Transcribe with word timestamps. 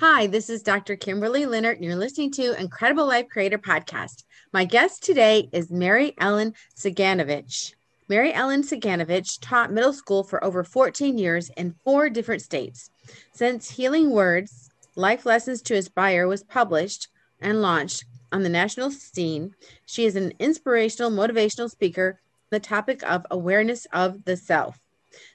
Hi, 0.00 0.28
this 0.28 0.48
is 0.48 0.62
Dr. 0.62 0.94
Kimberly 0.94 1.44
Leonard, 1.44 1.78
and 1.78 1.84
you're 1.84 1.96
listening 1.96 2.30
to 2.34 2.56
Incredible 2.60 3.04
Life 3.04 3.28
Creator 3.28 3.58
Podcast. 3.58 4.22
My 4.52 4.64
guest 4.64 5.02
today 5.02 5.48
is 5.50 5.72
Mary 5.72 6.14
Ellen 6.18 6.54
Ciganovich. 6.76 7.74
Mary 8.08 8.32
Ellen 8.32 8.62
Ciganovich 8.62 9.40
taught 9.40 9.72
middle 9.72 9.92
school 9.92 10.22
for 10.22 10.44
over 10.44 10.62
14 10.62 11.18
years 11.18 11.50
in 11.56 11.74
four 11.82 12.08
different 12.08 12.42
states. 12.42 12.90
Since 13.32 13.72
Healing 13.72 14.12
Words, 14.12 14.70
Life 14.94 15.26
Lessons 15.26 15.60
to 15.62 15.74
Inspire 15.74 16.28
was 16.28 16.44
published 16.44 17.08
and 17.40 17.60
launched 17.60 18.04
on 18.30 18.44
the 18.44 18.48
national 18.48 18.92
scene, 18.92 19.56
she 19.84 20.06
is 20.06 20.14
an 20.14 20.32
inspirational, 20.38 21.10
motivational 21.10 21.68
speaker 21.68 22.20
on 22.20 22.46
the 22.50 22.60
topic 22.60 23.02
of 23.02 23.26
awareness 23.32 23.84
of 23.92 24.24
the 24.26 24.36
self. 24.36 24.78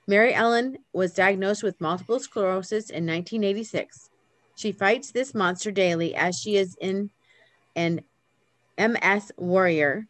Mary 0.07 0.33
Ellen 0.33 0.77
was 0.93 1.13
diagnosed 1.13 1.63
with 1.63 1.81
multiple 1.81 2.21
sclerosis 2.21 2.89
in 2.89 3.05
1986. 3.05 4.09
She 4.55 4.71
fights 4.71 5.11
this 5.11 5.33
monster 5.33 5.71
daily 5.71 6.15
as 6.15 6.39
she 6.39 6.57
is 6.57 6.77
in 6.79 7.09
an 7.75 8.01
MS 8.77 9.31
warrior. 9.37 10.07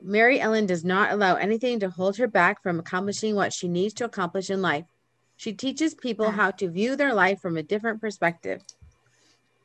Mary 0.00 0.40
Ellen 0.40 0.66
does 0.66 0.84
not 0.84 1.12
allow 1.12 1.34
anything 1.34 1.80
to 1.80 1.90
hold 1.90 2.16
her 2.16 2.28
back 2.28 2.62
from 2.62 2.78
accomplishing 2.78 3.34
what 3.34 3.52
she 3.52 3.68
needs 3.68 3.94
to 3.94 4.04
accomplish 4.04 4.48
in 4.48 4.62
life. 4.62 4.84
She 5.36 5.52
teaches 5.52 5.94
people 5.94 6.30
how 6.30 6.50
to 6.52 6.70
view 6.70 6.96
their 6.96 7.14
life 7.14 7.40
from 7.40 7.56
a 7.56 7.62
different 7.62 8.00
perspective. 8.00 8.62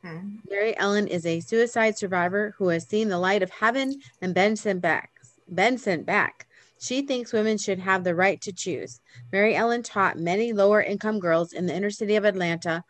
Hmm. 0.04 0.38
Mary 0.50 0.78
Ellen 0.78 1.08
is 1.08 1.26
a 1.26 1.40
suicide 1.40 1.98
survivor 1.98 2.54
who 2.58 2.68
has 2.68 2.88
seen 2.88 3.10
the 3.10 3.20
light 3.20 3.42
of 3.42 3.50
heaven 3.50 4.02
and 4.22 4.34
been 4.34 4.56
sent 4.56 4.82
back. 4.82 5.12
Been 5.54 5.78
sent 5.78 6.06
back. 6.06 6.48
She 6.80 7.02
thinks 7.02 7.32
women 7.32 7.58
should 7.58 7.80
have 7.80 8.04
the 8.04 8.14
right 8.16 8.42
to 8.42 8.52
choose. 8.52 9.00
Mary 9.32 9.56
Ellen 9.56 9.84
taught 9.84 10.20
many 10.20 10.52
lower 10.52 10.82
income 10.82 11.20
girls 11.20 11.54
in 11.54 11.66
the 11.66 11.74
inner 11.74 11.90
city 11.90 12.16
of 12.16 12.26
Atlanta 12.26 12.84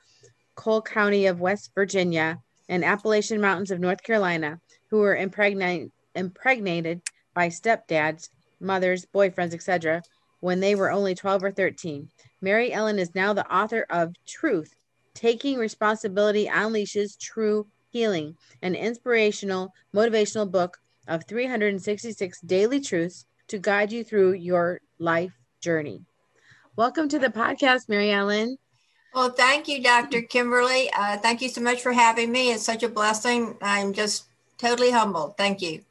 coal 0.55 0.81
country 0.81 1.25
of 1.25 1.39
West 1.39 1.71
Virginia, 1.75 2.39
and 2.69 2.83
Appalachian 2.83 3.41
Mountains 3.41 3.71
of 3.71 3.79
North 3.79 4.03
Carolina 4.03 4.59
who 4.93 4.99
were 4.99 5.15
impregnate, 5.15 5.91
impregnated 6.13 7.01
by 7.33 7.47
stepdads, 7.47 8.29
mothers, 8.59 9.07
boyfriends, 9.11 9.55
etc., 9.55 10.03
when 10.39 10.59
they 10.59 10.75
were 10.75 10.91
only 10.91 11.15
12 11.15 11.45
or 11.45 11.51
13. 11.51 12.07
Mary 12.41 12.71
Ellen 12.71 12.99
is 12.99 13.15
now 13.15 13.33
the 13.33 13.51
author 13.51 13.87
of 13.89 14.13
Truth 14.27 14.75
Taking 15.15 15.57
Responsibility 15.57 16.45
Unleashes 16.45 17.17
True 17.17 17.65
Healing, 17.89 18.37
an 18.61 18.75
inspirational, 18.75 19.73
motivational 19.95 20.51
book 20.51 20.77
of 21.07 21.25
366 21.27 22.41
daily 22.41 22.79
truths 22.79 23.25
to 23.47 23.57
guide 23.57 23.91
you 23.91 24.03
through 24.03 24.33
your 24.33 24.79
life 24.99 25.33
journey. 25.59 26.01
Welcome 26.75 27.09
to 27.09 27.17
the 27.17 27.29
podcast, 27.29 27.89
Mary 27.89 28.11
Ellen. 28.11 28.57
Well, 29.13 29.29
thank 29.29 29.67
you, 29.67 29.81
Dr. 29.81 30.21
Kimberly. 30.23 30.89
Uh, 30.97 31.17
thank 31.17 31.41
you 31.41 31.49
so 31.49 31.61
much 31.61 31.81
for 31.81 31.93
having 31.93 32.31
me. 32.31 32.51
It's 32.51 32.63
such 32.63 32.83
a 32.83 32.89
blessing. 32.89 33.55
I'm 33.61 33.93
just 33.93 34.25
totally 34.57 34.91
humbled. 34.91 35.37
Thank 35.37 35.61
you. 35.61 35.81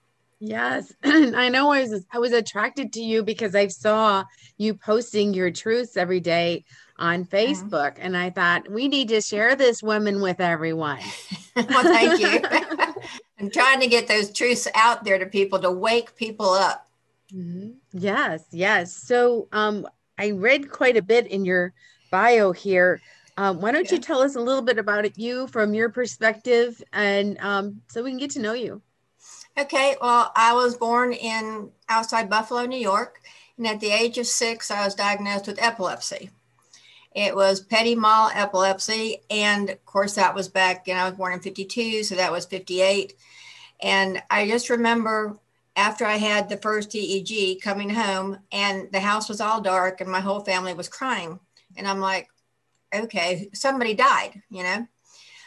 Yes, 0.41 0.93
I 1.05 1.49
know 1.51 1.71
I 1.71 1.83
was 1.83 2.05
I 2.13 2.19
was 2.19 2.33
attracted 2.33 2.93
to 2.95 3.01
you 3.01 3.23
because 3.23 3.55
I 3.55 3.69
saw 3.69 4.25
you 4.59 4.75
posting 4.75 5.33
your 5.35 5.53
truths 5.53 5.97
every 5.97 6.19
day 6.19 6.65
on 6.99 7.25
mm-hmm. 7.25 7.35
Facebook, 7.35 7.97
and 8.01 8.17
I 8.17 8.31
thought 8.31 8.69
we 8.69 8.89
need 8.89 9.09
to 9.11 9.21
share 9.21 9.55
this 9.55 9.85
woman 9.85 10.21
with 10.21 10.41
everyone. 10.41 10.99
well, 11.57 11.83
thank 11.85 12.21
you. 12.21 12.41
I'm 13.39 13.51
trying 13.51 13.79
to 13.81 13.87
get 13.87 14.09
those 14.09 14.33
truths 14.33 14.67
out 14.75 15.05
there 15.05 15.19
to 15.19 15.27
people 15.27 15.61
to 15.61 15.71
wake 15.71 16.17
people 16.17 16.51
up. 16.51 16.89
Mm-hmm. 17.33 17.71
Yes, 17.93 18.45
yes. 18.51 18.93
So, 18.93 19.47
um, 19.53 19.87
I 20.19 20.33
read 20.33 20.71
quite 20.71 20.97
a 20.97 21.03
bit 21.03 21.29
in 21.29 21.45
your 21.45 21.73
bio 22.13 22.53
here. 22.53 23.01
Um, 23.37 23.61
why 23.61 23.73
don't 23.73 23.87
yeah. 23.87 23.95
you 23.95 24.01
tell 24.01 24.21
us 24.21 24.37
a 24.37 24.41
little 24.41 24.63
bit 24.63 24.79
about 24.79 25.05
it, 25.05 25.19
you 25.19 25.49
from 25.49 25.75
your 25.75 25.89
perspective, 25.89 26.81
and 26.93 27.37
um, 27.41 27.81
so 27.89 28.05
we 28.05 28.11
can 28.11 28.19
get 28.19 28.31
to 28.33 28.41
know 28.41 28.53
you. 28.53 28.81
Okay, 29.59 29.97
well, 30.01 30.31
I 30.37 30.53
was 30.53 30.77
born 30.77 31.13
in 31.13 31.71
outside 31.89 32.31
Buffalo, 32.31 32.67
New 32.67 32.79
York, 32.79 33.21
and 33.57 33.67
at 33.67 33.81
the 33.81 33.91
age 33.91 34.19
of 34.19 34.27
six, 34.27 34.71
I 34.71 34.85
was 34.85 34.95
diagnosed 34.95 35.47
with 35.47 35.63
epilepsy. 35.63 36.31
It 37.15 37.35
was 37.35 37.61
petit 37.61 37.95
mal 37.95 38.31
epilepsy, 38.35 39.19
and 39.31 39.71
of 39.71 39.85
course, 39.85 40.15
that 40.15 40.35
was 40.35 40.49
back. 40.49 40.89
And 40.89 40.99
I 40.99 41.09
was 41.09 41.19
born 41.19 41.33
in 41.33 41.41
'52, 41.41 42.05
so 42.05 42.15
that 42.15 42.33
was 42.33 42.45
'58. 42.45 43.15
And 43.83 44.23
I 44.31 44.47
just 44.47 44.71
remember 44.71 45.39
after 45.75 46.05
I 46.05 46.17
had 46.17 46.49
the 46.49 46.59
first 46.59 46.91
EEG 46.91 47.63
coming 47.63 47.91
home, 47.91 48.39
and 48.53 48.93
the 48.93 49.01
house 49.01 49.29
was 49.31 49.41
all 49.41 49.63
dark, 49.63 50.03
and 50.03 50.11
my 50.11 50.21
whole 50.21 50.41
family 50.41 50.75
was 50.75 50.89
crying 50.89 51.41
and 51.77 51.87
I'm 51.87 52.01
like, 52.01 52.29
okay, 52.95 53.49
somebody 53.53 53.95
died, 53.95 54.43
you 54.51 54.63
know? 54.63 54.87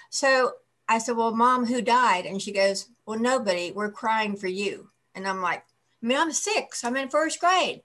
So 0.10 0.54
I 0.88 0.98
said, 0.98 1.18
well, 1.18 1.36
mom, 1.36 1.66
who 1.66 1.82
died? 1.82 2.26
And 2.26 2.42
she 2.42 2.52
goes, 2.52 2.90
well, 3.06 3.20
nobody. 3.20 3.72
We're 3.72 3.92
crying 3.92 4.36
for 4.36 4.48
you. 4.48 4.90
And 5.14 5.28
I'm 5.28 5.42
like, 5.42 5.64
I 6.04 6.06
mean, 6.06 6.18
I'm 6.18 6.32
six, 6.32 6.84
I'm 6.84 6.96
in 6.98 7.10
first 7.10 7.40
grade. 7.40 7.82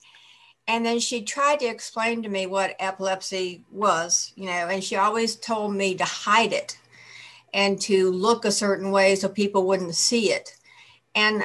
And 0.66 0.84
then 0.84 1.00
she 1.00 1.22
tried 1.22 1.60
to 1.60 1.66
explain 1.66 2.22
to 2.22 2.28
me 2.28 2.46
what 2.46 2.76
epilepsy 2.78 3.64
was, 3.72 4.32
you 4.36 4.46
know, 4.46 4.68
and 4.68 4.84
she 4.84 4.96
always 4.96 5.36
told 5.36 5.74
me 5.74 5.94
to 5.96 6.04
hide 6.04 6.52
it 6.52 6.78
and 7.52 7.80
to 7.80 8.10
look 8.12 8.44
a 8.44 8.52
certain 8.52 8.90
way 8.90 9.16
so 9.16 9.28
people 9.28 9.66
wouldn't 9.66 9.94
see 9.94 10.32
it. 10.32 10.56
And 11.14 11.42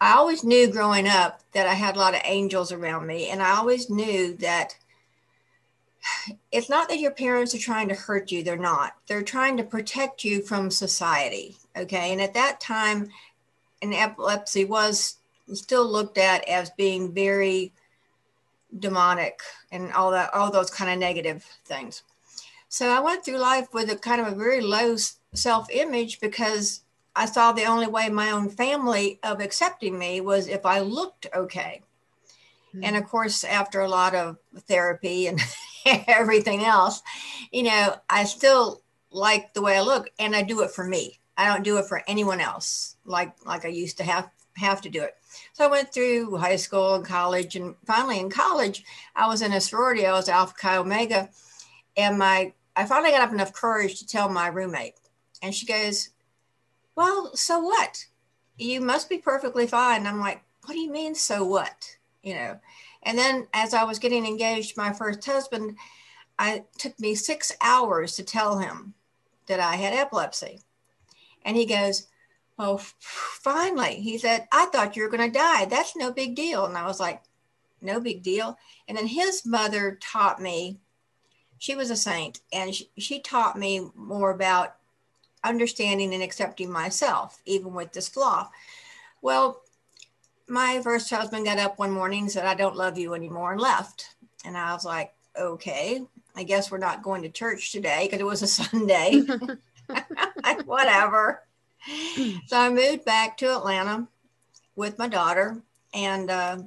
I 0.00 0.14
always 0.14 0.44
knew 0.44 0.68
growing 0.68 1.06
up 1.06 1.40
that 1.52 1.66
I 1.66 1.74
had 1.74 1.96
a 1.96 1.98
lot 1.98 2.14
of 2.14 2.22
angels 2.24 2.72
around 2.72 3.06
me. 3.06 3.28
And 3.28 3.42
I 3.42 3.56
always 3.56 3.90
knew 3.90 4.34
that 4.36 4.76
it's 6.52 6.68
not 6.68 6.88
that 6.88 6.98
your 6.98 7.10
parents 7.10 7.54
are 7.54 7.58
trying 7.58 7.88
to 7.88 7.94
hurt 7.94 8.30
you 8.30 8.42
they're 8.42 8.56
not. 8.56 8.94
They're 9.06 9.22
trying 9.22 9.56
to 9.56 9.64
protect 9.64 10.24
you 10.24 10.42
from 10.42 10.70
society 10.70 11.56
okay? 11.76 12.12
And 12.12 12.20
at 12.20 12.34
that 12.34 12.60
time 12.60 13.08
an 13.82 13.92
epilepsy 13.92 14.64
was 14.64 15.18
still 15.52 15.86
looked 15.86 16.18
at 16.18 16.48
as 16.48 16.70
being 16.70 17.12
very 17.12 17.72
demonic 18.78 19.40
and 19.70 19.92
all 19.92 20.10
that 20.10 20.32
all 20.34 20.50
those 20.50 20.70
kind 20.70 20.90
of 20.90 20.98
negative 20.98 21.44
things. 21.64 22.02
So 22.68 22.88
i 22.88 23.00
went 23.00 23.24
through 23.24 23.38
life 23.38 23.72
with 23.72 23.90
a 23.90 23.96
kind 23.96 24.20
of 24.20 24.26
a 24.26 24.36
very 24.36 24.60
low 24.60 24.96
self-image 25.34 26.20
because 26.20 26.82
i 27.14 27.26
saw 27.26 27.52
the 27.52 27.64
only 27.64 27.86
way 27.86 28.08
my 28.08 28.30
own 28.30 28.48
family 28.48 29.20
of 29.22 29.40
accepting 29.40 29.98
me 29.98 30.20
was 30.20 30.48
if 30.48 30.66
i 30.66 30.80
looked 30.80 31.26
okay. 31.34 31.82
Mm-hmm. 32.74 32.84
and 32.84 32.96
of 32.96 33.04
course 33.04 33.44
after 33.44 33.80
a 33.80 33.88
lot 33.88 34.14
of 34.14 34.38
therapy 34.66 35.28
and 35.28 35.40
everything 36.08 36.64
else, 36.64 37.02
you 37.52 37.62
know, 37.64 37.96
I 38.10 38.24
still 38.24 38.82
like 39.10 39.54
the 39.54 39.62
way 39.62 39.76
I 39.76 39.82
look 39.82 40.10
and 40.18 40.34
I 40.34 40.42
do 40.42 40.62
it 40.62 40.70
for 40.70 40.84
me. 40.84 41.20
I 41.36 41.46
don't 41.46 41.64
do 41.64 41.78
it 41.78 41.86
for 41.86 42.02
anyone 42.06 42.40
else 42.40 42.96
like 43.04 43.34
like 43.44 43.64
I 43.64 43.68
used 43.68 43.98
to 43.98 44.04
have 44.04 44.30
have 44.56 44.80
to 44.82 44.88
do 44.88 45.02
it. 45.02 45.14
So 45.52 45.64
I 45.64 45.70
went 45.70 45.92
through 45.92 46.36
high 46.36 46.56
school 46.56 46.94
and 46.94 47.04
college 47.04 47.56
and 47.56 47.74
finally 47.86 48.20
in 48.20 48.30
college 48.30 48.84
I 49.14 49.26
was 49.28 49.42
in 49.42 49.52
a 49.52 49.60
sorority. 49.60 50.06
I 50.06 50.12
was 50.12 50.28
Alpha 50.28 50.54
Chi 50.54 50.76
Omega 50.76 51.28
and 51.96 52.18
my 52.18 52.52
I 52.74 52.84
finally 52.84 53.10
got 53.10 53.22
up 53.22 53.32
enough 53.32 53.52
courage 53.52 53.98
to 53.98 54.06
tell 54.06 54.28
my 54.28 54.48
roommate. 54.48 54.94
And 55.42 55.54
she 55.54 55.66
goes, 55.66 56.10
"Well, 56.94 57.34
so 57.34 57.58
what? 57.58 58.06
You 58.58 58.80
must 58.80 59.08
be 59.08 59.18
perfectly 59.18 59.66
fine." 59.66 60.00
And 60.00 60.08
I'm 60.08 60.20
like, 60.20 60.42
"What 60.64 60.74
do 60.74 60.80
you 60.80 60.90
mean 60.90 61.14
so 61.14 61.44
what?" 61.44 61.96
You 62.22 62.34
know. 62.34 62.60
And 63.06 63.16
then 63.16 63.46
as 63.54 63.72
I 63.72 63.84
was 63.84 64.00
getting 64.00 64.26
engaged 64.26 64.76
my 64.76 64.92
first 64.92 65.24
husband, 65.24 65.76
I 66.38 66.64
took 66.76 66.98
me 67.00 67.14
six 67.14 67.52
hours 67.62 68.16
to 68.16 68.24
tell 68.24 68.58
him 68.58 68.94
that 69.46 69.60
I 69.60 69.76
had 69.76 69.94
epilepsy. 69.94 70.60
And 71.44 71.56
he 71.56 71.64
goes, 71.64 72.08
Oh, 72.58 72.78
finally. 72.98 73.96
He 73.96 74.18
said, 74.18 74.48
I 74.50 74.66
thought 74.66 74.96
you 74.96 75.02
were 75.02 75.08
going 75.08 75.30
to 75.30 75.38
die. 75.38 75.66
That's 75.66 75.94
no 75.94 76.10
big 76.10 76.34
deal. 76.34 76.66
And 76.66 76.76
I 76.76 76.86
was 76.86 76.98
like, 76.98 77.22
No 77.80 78.00
big 78.00 78.22
deal. 78.22 78.58
And 78.88 78.98
then 78.98 79.06
his 79.06 79.46
mother 79.46 79.98
taught 80.02 80.42
me, 80.42 80.80
she 81.58 81.76
was 81.76 81.90
a 81.90 81.96
saint, 81.96 82.40
and 82.52 82.74
she, 82.74 82.90
she 82.98 83.20
taught 83.20 83.56
me 83.56 83.88
more 83.94 84.30
about 84.30 84.76
understanding 85.44 86.12
and 86.12 86.22
accepting 86.22 86.70
myself, 86.70 87.40
even 87.46 87.72
with 87.72 87.92
this 87.92 88.08
flaw. 88.08 88.50
Well, 89.22 89.62
my 90.48 90.80
first 90.82 91.10
husband 91.10 91.44
got 91.44 91.58
up 91.58 91.78
one 91.78 91.90
morning 91.90 92.22
and 92.22 92.30
said, 92.30 92.46
I 92.46 92.54
don't 92.54 92.76
love 92.76 92.98
you 92.98 93.14
anymore 93.14 93.52
and 93.52 93.60
left. 93.60 94.14
And 94.44 94.56
I 94.56 94.72
was 94.72 94.84
like, 94.84 95.12
okay, 95.38 96.02
I 96.34 96.42
guess 96.42 96.70
we're 96.70 96.78
not 96.78 97.02
going 97.02 97.22
to 97.22 97.28
church 97.28 97.72
today 97.72 98.04
because 98.04 98.20
it 98.20 98.26
was 98.26 98.42
a 98.42 98.46
Sunday. 98.46 99.22
Whatever. 100.64 101.42
So 102.46 102.58
I 102.58 102.68
moved 102.68 103.04
back 103.04 103.36
to 103.38 103.56
Atlanta 103.56 104.08
with 104.74 104.98
my 104.98 105.08
daughter 105.08 105.62
and 105.94 106.30
uh, 106.30 106.58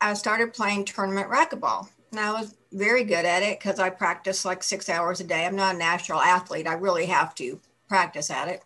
I 0.00 0.14
started 0.14 0.54
playing 0.54 0.84
tournament 0.84 1.28
racquetball. 1.28 1.88
And 2.10 2.20
I 2.20 2.32
was 2.32 2.54
very 2.72 3.04
good 3.04 3.24
at 3.24 3.42
it 3.42 3.58
because 3.58 3.78
I 3.78 3.90
practice 3.90 4.44
like 4.44 4.62
six 4.62 4.88
hours 4.88 5.20
a 5.20 5.24
day. 5.24 5.46
I'm 5.46 5.56
not 5.56 5.74
a 5.74 5.78
natural 5.78 6.20
athlete. 6.20 6.66
I 6.66 6.74
really 6.74 7.06
have 7.06 7.34
to 7.36 7.60
practice 7.88 8.30
at 8.30 8.48
it. 8.48 8.62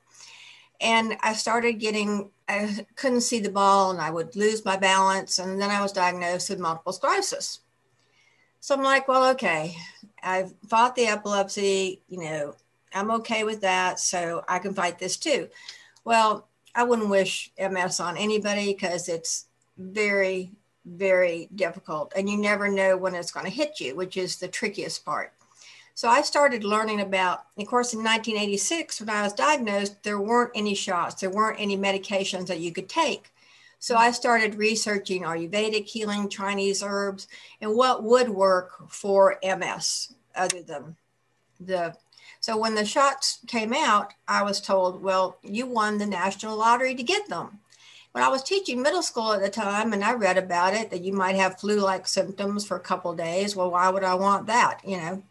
And 0.81 1.17
I 1.23 1.33
started 1.33 1.75
getting, 1.75 2.31
I 2.49 2.87
couldn't 2.95 3.23
see 3.23 3.41
the 3.41 3.51
ball 3.51 3.91
and 3.91 4.01
I 4.01 4.11
would 4.11 4.37
lose 4.37 4.65
my 4.65 4.77
balance. 4.77 5.39
And 5.39 5.61
then 5.61 5.71
I 5.71 5.83
was 5.83 5.93
diagnosed 5.93 6.51
with 6.51 6.61
multiple 6.61 6.93
sclerosis. 6.93 7.61
So 8.61 8.75
I'm 8.75 8.83
like, 8.83 9.09
well, 9.09 9.31
okay, 9.31 9.77
I've 10.23 10.55
fought 10.69 10.97
the 10.97 11.07
epilepsy, 11.07 12.03
you 12.09 12.21
know, 12.21 12.55
I'm 12.95 13.11
okay 13.13 13.45
with 13.45 13.61
that. 13.61 14.01
So 14.01 14.45
I 14.49 14.59
can 14.59 14.75
fight 14.75 14.99
this 14.99 15.17
too. 15.17 15.49
Well, 16.05 16.49
I 16.75 16.85
wouldn't 16.85 17.09
wish 17.09 17.53
MS 17.59 18.01
on 18.01 18.17
anybody 18.17 18.73
because 18.73 19.09
it's 19.09 19.47
very, 19.79 20.53
very 20.85 21.49
difficult 21.55 22.13
and 22.17 22.29
you 22.29 22.37
never 22.37 22.69
know 22.69 22.97
when 22.97 23.15
it's 23.15 23.33
going 23.33 23.47
to 23.47 23.53
hit 23.53 23.81
you, 23.81 23.97
which 23.97 24.17
is 24.17 24.37
the 24.37 24.49
trickiest 24.49 25.05
part. 25.05 25.33
So 25.97 26.11
I 26.11 26.21
started 26.21 26.63
learning 26.63 27.01
about, 27.01 27.47
of 27.57 27.67
course, 27.67 27.95
in 27.95 28.01
1986, 28.01 29.01
when 29.01 29.09
I 29.09 29.23
was 29.23 29.33
diagnosed, 29.33 30.03
there 30.03 30.21
weren't 30.21 30.51
any 30.55 30.75
shots, 30.75 31.23
there 31.23 31.31
weren't 31.31 31.59
any 31.59 31.75
medications 31.75 32.49
that 32.49 32.61
you 32.61 32.71
could 32.71 32.91
take. 32.91 33.33
So 33.79 33.97
I 33.97 34.11
started 34.11 34.57
researching 34.57 35.23
Ayurvedic 35.23 35.87
healing, 35.87 36.29
Chinese 36.29 36.83
herbs, 36.83 37.29
and 37.63 37.75
what 37.75 38.05
would 38.05 38.29
work 38.29 38.91
for 38.91 39.39
MS 39.43 40.13
other 40.35 40.63
than 40.63 40.97
the. 41.59 41.95
So 42.41 42.59
when 42.59 42.75
the 42.75 42.85
shots 42.85 43.39
came 43.47 43.73
out, 43.73 44.13
I 44.29 44.43
was 44.43 44.61
told, 44.61 45.03
well, 45.03 45.39
you 45.43 45.65
won 45.65 45.97
the 45.97 46.05
national 46.05 46.59
lottery 46.59 46.95
to 46.95 47.03
get 47.03 47.31
them. 47.31 47.61
When 48.13 48.23
I 48.23 48.29
was 48.29 48.43
teaching 48.43 48.83
middle 48.83 49.03
school 49.03 49.33
at 49.33 49.41
the 49.41 49.49
time 49.49 49.95
and 49.95 50.05
I 50.05 50.13
read 50.13 50.37
about 50.37 50.75
it, 50.75 50.91
that 50.91 51.01
you 51.01 51.15
might 51.15 51.37
have 51.37 51.59
flu 51.59 51.81
like 51.81 52.07
symptoms 52.07 52.67
for 52.67 52.77
a 52.77 52.81
couple 52.81 53.15
days. 53.15 53.57
Well, 53.57 53.71
why 53.71 53.89
would 53.89 54.05
I 54.05 54.15
want 54.15 54.47
that? 54.49 54.83
You 54.85 54.99
know? 54.99 55.23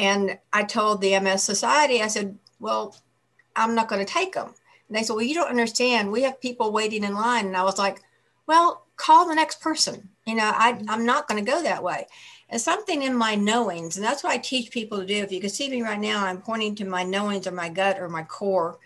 And 0.00 0.38
I 0.50 0.64
told 0.64 1.02
the 1.02 1.20
MS 1.20 1.44
Society, 1.44 2.00
I 2.00 2.06
said, 2.06 2.38
well, 2.58 2.96
I'm 3.54 3.74
not 3.74 3.88
going 3.88 4.04
to 4.04 4.10
take 4.10 4.32
them. 4.32 4.54
And 4.88 4.96
they 4.96 5.02
said, 5.02 5.12
Well, 5.12 5.24
you 5.24 5.34
don't 5.34 5.50
understand. 5.50 6.10
We 6.10 6.22
have 6.22 6.40
people 6.40 6.72
waiting 6.72 7.04
in 7.04 7.14
line. 7.14 7.46
And 7.46 7.56
I 7.56 7.64
was 7.64 7.78
like, 7.78 8.00
Well, 8.46 8.86
call 8.96 9.28
the 9.28 9.34
next 9.34 9.60
person. 9.60 10.08
You 10.26 10.36
know, 10.36 10.52
I, 10.54 10.72
mm-hmm. 10.72 10.88
I'm 10.88 11.04
not 11.04 11.28
going 11.28 11.44
to 11.44 11.50
go 11.50 11.62
that 11.62 11.82
way. 11.82 12.06
And 12.48 12.60
something 12.60 13.02
in 13.02 13.14
my 13.14 13.34
knowings, 13.34 13.96
and 13.96 14.04
that's 14.04 14.24
what 14.24 14.32
I 14.32 14.38
teach 14.38 14.72
people 14.72 14.98
to 14.98 15.06
do. 15.06 15.16
If 15.16 15.30
you 15.30 15.40
can 15.40 15.50
see 15.50 15.68
me 15.68 15.82
right 15.82 16.00
now, 16.00 16.24
I'm 16.24 16.40
pointing 16.40 16.74
to 16.76 16.84
my 16.84 17.04
knowings 17.04 17.46
or 17.46 17.52
my 17.52 17.68
gut 17.68 18.00
or 18.00 18.08
my 18.08 18.24
core, 18.24 18.78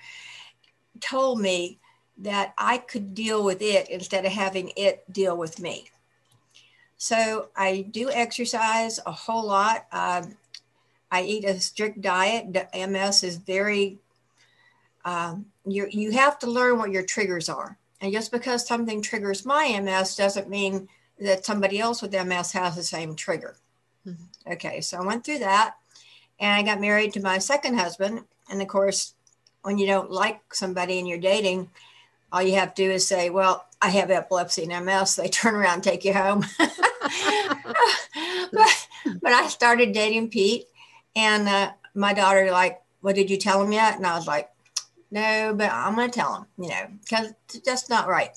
told 1.01 1.41
me 1.41 1.79
that 2.19 2.55
I 2.59 2.79
could 2.79 3.15
deal 3.15 3.45
with 3.45 3.63
it 3.63 3.89
instead 3.89 4.27
of 4.27 4.33
having 4.33 4.73
it 4.77 5.11
deal 5.11 5.37
with 5.37 5.61
me. 5.61 5.91
So 6.97 7.49
I 7.57 7.87
do 7.91 8.11
exercise 8.11 9.01
a 9.07 9.13
whole 9.13 9.47
lot. 9.47 9.87
Uh, 9.93 10.25
I 11.15 11.23
eat 11.23 11.45
a 11.45 11.61
strict 11.61 12.01
diet. 12.01 12.47
MS 12.75 13.23
is 13.23 13.37
very 13.37 13.99
um, 15.05 15.47
you 15.65 15.87
you 15.91 16.11
have 16.11 16.41
to 16.41 16.51
learn 16.51 16.79
what 16.79 16.91
your 16.91 17.05
triggers 17.05 17.49
are. 17.49 17.79
And 18.01 18.13
just 18.13 18.33
because 18.33 18.67
something 18.67 19.01
triggers 19.01 19.47
my 19.47 19.79
MS 19.81 20.17
doesn't 20.17 20.51
mean 20.51 20.89
that 21.21 21.45
somebody 21.45 21.79
else 21.79 22.03
with 22.03 22.13
MS 22.13 22.51
has 22.53 22.75
the 22.75 22.83
same 22.83 23.15
trigger. 23.15 23.57
Mm-hmm. 24.05 24.53
Okay, 24.55 24.81
so 24.81 24.99
I 24.99 25.07
went 25.07 25.25
through 25.25 25.39
that 25.39 25.77
and 26.41 26.53
I 26.53 26.63
got 26.63 26.81
married 26.81 27.13
to 27.13 27.21
my 27.21 27.39
second 27.39 27.79
husband. 27.79 28.25
And 28.51 28.61
of 28.61 28.67
course, 28.67 29.15
when 29.63 29.79
you 29.79 29.87
don't 29.87 30.11
like 30.11 30.53
somebody 30.53 30.99
and 30.99 31.07
you're 31.07 31.19
dating, 31.19 31.71
all 32.33 32.43
you 32.43 32.57
have 32.57 32.75
to 32.75 32.85
do 32.85 32.91
is 32.91 33.07
say, 33.07 33.31
Well, 33.31 33.65
I 33.81 33.91
have 33.91 34.11
epilepsy 34.11 34.65
and 34.69 34.85
MS. 34.85 35.15
They 35.15 35.29
turn 35.41 35.55
around 35.55 35.75
and 35.75 35.85
take 35.85 36.05
you 36.05 36.13
home. 36.13 36.45
but, 38.53 38.89
but 39.23 39.33
I 39.33 39.47
started 39.49 39.93
dating 39.93 40.31
Pete, 40.31 40.67
and 41.17 41.49
uh, 41.49 41.73
my 41.95 42.13
daughter, 42.13 42.51
like, 42.51 42.83
What 43.01 43.15
did 43.15 43.31
you 43.31 43.37
tell 43.37 43.63
him 43.63 43.73
yet? 43.73 43.97
And 43.97 44.07
I 44.07 44.17
was 44.17 44.27
like, 44.27 44.51
no, 45.15 45.55
but 45.57 45.71
I'm 45.71 45.95
going 45.95 46.11
to 46.11 46.19
tell 46.19 46.35
him, 46.35 46.47
you 46.59 46.71
know, 46.71 46.87
because 47.01 47.33
that's 47.65 47.89
not 47.89 48.09
right. 48.09 48.31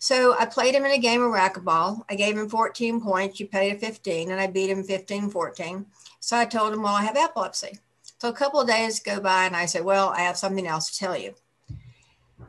So 0.00 0.36
I 0.36 0.46
played 0.46 0.74
him 0.74 0.84
in 0.84 0.90
a 0.90 0.98
game 0.98 1.22
of 1.22 1.32
racquetball. 1.32 2.02
I 2.10 2.16
gave 2.16 2.36
him 2.36 2.48
14 2.48 3.00
points. 3.00 3.38
You 3.38 3.46
paid 3.46 3.76
a 3.76 3.78
15, 3.78 4.32
and 4.32 4.40
I 4.40 4.48
beat 4.48 4.68
him 4.68 4.82
15 4.82 5.30
14. 5.30 5.86
So 6.18 6.36
I 6.36 6.44
told 6.44 6.72
him, 6.72 6.82
Well, 6.82 6.96
I 6.96 7.04
have 7.04 7.16
epilepsy. 7.16 7.78
So 8.18 8.28
a 8.28 8.32
couple 8.32 8.60
of 8.60 8.66
days 8.66 8.98
go 8.98 9.20
by, 9.20 9.44
and 9.44 9.54
I 9.54 9.66
said, 9.66 9.84
Well, 9.84 10.08
I 10.08 10.22
have 10.22 10.36
something 10.36 10.66
else 10.66 10.90
to 10.90 10.98
tell 10.98 11.16
you. 11.16 11.34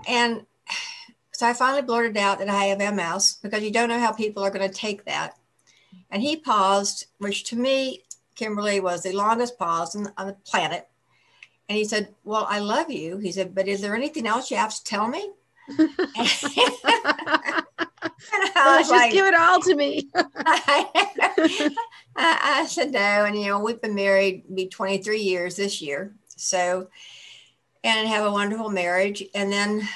And 0.07 0.47
so 1.31 1.47
I 1.47 1.53
finally 1.53 1.83
blurted 1.83 2.17
out 2.17 2.39
that 2.39 2.49
I 2.49 2.65
have 2.65 2.95
MS 2.95 3.37
because 3.43 3.61
you 3.61 3.69
don't 3.69 3.89
know 3.89 3.99
how 3.99 4.13
people 4.13 4.41
are 4.41 4.49
going 4.49 4.67
to 4.67 4.75
take 4.75 5.05
that. 5.05 5.37
And 6.09 6.23
he 6.23 6.37
paused, 6.37 7.05
which 7.19 7.43
to 7.45 7.55
me, 7.55 8.01
Kimberly, 8.35 8.79
was 8.79 9.03
the 9.03 9.13
longest 9.13 9.57
pause 9.57 9.95
on 9.95 10.03
the 10.03 10.35
planet. 10.45 10.87
And 11.69 11.77
he 11.77 11.85
said, 11.85 12.13
Well, 12.23 12.45
I 12.49 12.59
love 12.59 12.91
you. 12.91 13.17
He 13.17 13.31
said, 13.31 13.55
But 13.55 13.67
is 13.67 13.81
there 13.81 13.95
anything 13.95 14.27
else 14.27 14.51
you 14.51 14.57
have 14.57 14.75
to 14.75 14.83
tell 14.83 15.07
me? 15.07 15.31
well, 15.77 15.87
just 18.79 18.91
like, 18.91 19.11
give 19.11 19.25
it 19.25 19.35
all 19.35 19.61
to 19.61 19.75
me. 19.75 20.09
I, 20.15 21.13
I, 22.15 22.65
said 22.67 22.91
no. 22.91 22.99
And, 22.99 23.37
you 23.37 23.47
know, 23.47 23.59
we've 23.59 23.81
been 23.81 23.95
married 23.95 24.43
be 24.53 24.67
23 24.67 25.19
years 25.19 25.55
this 25.55 25.81
year. 25.81 26.13
So, 26.27 26.89
and 27.83 28.07
have 28.07 28.25
a 28.25 28.31
wonderful 28.31 28.69
marriage. 28.69 29.23
And 29.33 29.51
then 29.51 29.87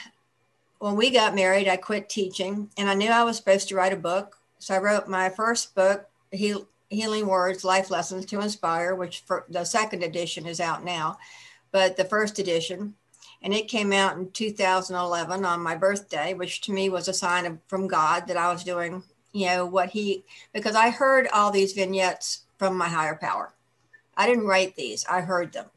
when 0.80 0.96
we 0.96 1.10
got 1.10 1.36
married, 1.36 1.68
I 1.68 1.78
quit 1.78 2.10
teaching 2.10 2.70
and 2.78 2.90
I 2.90 2.94
knew 2.94 3.10
I 3.10 3.24
was 3.24 3.38
supposed 3.38 3.70
to 3.70 3.76
write 3.76 3.94
a 3.94 3.98
book. 3.98 4.38
So 4.60 4.74
I 4.74 4.80
wrote 4.80 5.08
my 5.08 5.30
first 5.30 5.76
book, 5.76 6.08
Heal, 6.32 6.68
Healing 6.90 7.28
Words, 7.28 7.64
Life 7.64 7.90
Lessons 7.90 8.26
to 8.28 8.40
Inspire, 8.40 8.96
which 8.96 9.24
the 9.50 9.66
second 9.66 10.04
edition 10.04 10.46
is 10.46 10.60
out 10.60 10.84
now 10.84 11.18
but 11.72 11.98
the 11.98 12.06
first 12.06 12.40
edition. 12.40 12.96
And 13.42 13.54
it 13.54 13.68
came 13.68 13.94
out 13.94 14.18
in 14.18 14.32
2011 14.32 15.46
on 15.46 15.62
my 15.62 15.76
birthday, 15.76 16.34
which 16.34 16.62
to 16.62 16.72
me 16.72 16.90
was 16.90 17.08
a 17.08 17.14
sign 17.14 17.46
of, 17.46 17.60
from 17.68 17.88
God 17.88 18.28
that 18.28 18.38
I 18.38 18.52
was 18.52 18.64
doing, 18.64 19.04
you 19.32 19.46
know, 19.46 19.66
what 19.66 19.90
He, 19.90 20.24
because 20.54 20.76
I 20.76 20.90
heard 20.90 21.28
all 21.32 21.52
these 21.52 21.74
vignettes 21.74 22.46
from 22.58 22.76
my 22.76 22.88
higher 22.88 23.16
power. 23.16 23.54
I 24.16 24.26
didn't 24.26 24.48
write 24.48 24.76
these, 24.76 25.06
I 25.06 25.22
heard 25.22 25.54
them. 25.54 25.68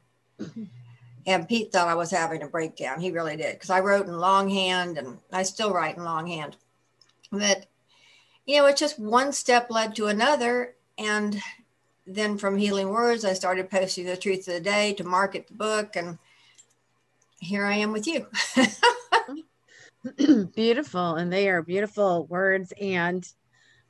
And 1.26 1.46
Pete 1.46 1.70
thought 1.70 1.86
I 1.86 1.94
was 1.94 2.10
having 2.10 2.42
a 2.42 2.48
breakdown. 2.48 2.98
He 2.98 3.10
really 3.10 3.36
did, 3.36 3.56
because 3.56 3.68
I 3.68 3.80
wrote 3.80 4.06
in 4.06 4.18
longhand 4.18 4.96
and 4.96 5.18
I 5.30 5.42
still 5.42 5.70
write 5.70 5.98
in 5.98 6.04
longhand. 6.04 6.56
But, 7.30 7.66
you 8.46 8.56
know, 8.56 8.66
it's 8.66 8.80
just 8.80 8.98
one 8.98 9.32
step 9.32 9.70
led 9.70 9.94
to 9.96 10.06
another. 10.06 10.76
And 11.00 11.40
then 12.06 12.36
from 12.36 12.58
Healing 12.58 12.90
Words, 12.90 13.24
I 13.24 13.32
started 13.32 13.70
posting 13.70 14.04
the 14.04 14.16
truth 14.16 14.46
of 14.46 14.54
the 14.54 14.60
day 14.60 14.92
to 14.94 15.04
market 15.04 15.48
the 15.48 15.54
book. 15.54 15.96
And 15.96 16.18
here 17.40 17.64
I 17.64 17.76
am 17.76 17.92
with 17.92 18.06
you. 18.06 18.26
beautiful. 20.54 21.14
And 21.14 21.32
they 21.32 21.48
are 21.48 21.62
beautiful 21.62 22.26
words. 22.26 22.74
And, 22.78 23.26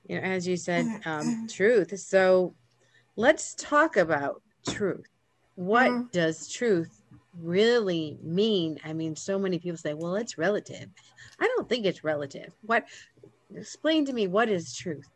you 0.06 0.20
know, 0.20 0.22
as 0.22 0.46
you 0.46 0.56
said, 0.56 0.86
um, 1.04 1.48
truth. 1.50 1.98
So 1.98 2.54
let's 3.16 3.54
talk 3.56 3.96
about 3.96 4.40
truth. 4.68 5.08
What 5.56 5.90
mm-hmm. 5.90 6.06
does 6.12 6.48
truth 6.48 7.02
really 7.42 8.18
mean? 8.22 8.78
I 8.84 8.92
mean, 8.92 9.16
so 9.16 9.36
many 9.36 9.58
people 9.58 9.78
say, 9.78 9.94
well, 9.94 10.14
it's 10.14 10.38
relative. 10.38 10.88
I 11.40 11.46
don't 11.46 11.68
think 11.68 11.86
it's 11.86 12.04
relative. 12.04 12.52
What 12.62 12.84
explain 13.56 14.04
to 14.06 14.12
me 14.12 14.28
what 14.28 14.48
is 14.48 14.76
truth? 14.76 15.08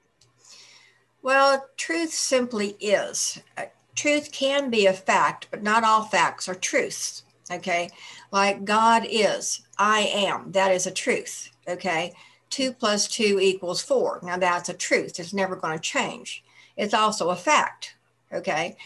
Well, 1.25 1.71
truth 1.79 2.13
simply 2.13 2.77
is. 2.81 3.41
Uh, 3.57 3.65
truth 3.95 4.31
can 4.31 4.69
be 4.69 4.85
a 4.85 4.93
fact, 4.93 5.47
but 5.51 5.63
not 5.63 5.83
all 5.83 6.05
facts 6.05 6.51
are 6.51 6.55
truths. 6.55 7.23
Okay. 7.51 7.89
Like 8.31 8.67
God 8.67 9.07
is, 9.09 9.63
I 9.79 10.01
am. 10.01 10.53
That 10.53 10.71
is 10.71 10.87
a 10.87 10.91
truth. 10.91 11.51
Okay. 11.67 12.13
Two 12.51 12.73
plus 12.73 13.09
two 13.09 13.41
equals 13.41 13.81
four. 13.81 14.21
Now 14.23 14.37
that's 14.37 14.69
a 14.69 14.75
truth. 14.75 15.19
It's 15.19 15.33
never 15.33 15.57
going 15.57 15.73
to 15.75 15.83
change. 15.83 16.45
It's 16.77 16.93
also 16.93 17.31
a 17.31 17.37
fact. 17.37 17.97
Okay. 18.31 18.77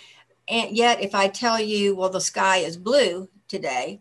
And 0.49 0.77
yet, 0.77 1.03
if 1.03 1.17
I 1.17 1.27
tell 1.27 1.59
you, 1.59 1.97
well, 1.97 2.09
the 2.09 2.21
sky 2.21 2.59
is 2.59 2.77
blue 2.77 3.29
today, 3.49 4.01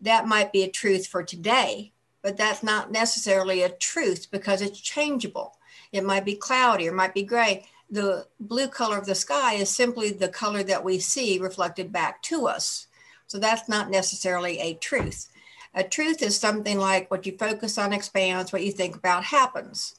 that 0.00 0.26
might 0.26 0.52
be 0.52 0.64
a 0.64 0.70
truth 0.70 1.06
for 1.06 1.22
today, 1.22 1.92
but 2.20 2.36
that's 2.36 2.64
not 2.64 2.90
necessarily 2.90 3.62
a 3.62 3.68
truth 3.68 4.26
because 4.32 4.60
it's 4.60 4.80
changeable. 4.80 5.54
It 5.92 6.04
might 6.04 6.24
be 6.24 6.36
cloudy 6.36 6.88
or 6.88 6.92
might 6.92 7.14
be 7.14 7.22
gray. 7.22 7.66
The 7.90 8.26
blue 8.38 8.68
color 8.68 8.96
of 8.96 9.06
the 9.06 9.14
sky 9.14 9.54
is 9.54 9.68
simply 9.68 10.12
the 10.12 10.28
color 10.28 10.62
that 10.62 10.84
we 10.84 11.00
see 11.00 11.38
reflected 11.38 11.92
back 11.92 12.22
to 12.24 12.46
us. 12.46 12.86
So 13.26 13.38
that's 13.38 13.68
not 13.68 13.90
necessarily 13.90 14.58
a 14.60 14.74
truth. 14.74 15.28
A 15.74 15.82
truth 15.82 16.22
is 16.22 16.36
something 16.36 16.78
like 16.78 17.10
what 17.10 17.26
you 17.26 17.36
focus 17.36 17.78
on 17.78 17.92
expands, 17.92 18.52
what 18.52 18.64
you 18.64 18.72
think 18.72 18.96
about 18.96 19.24
happens. 19.24 19.96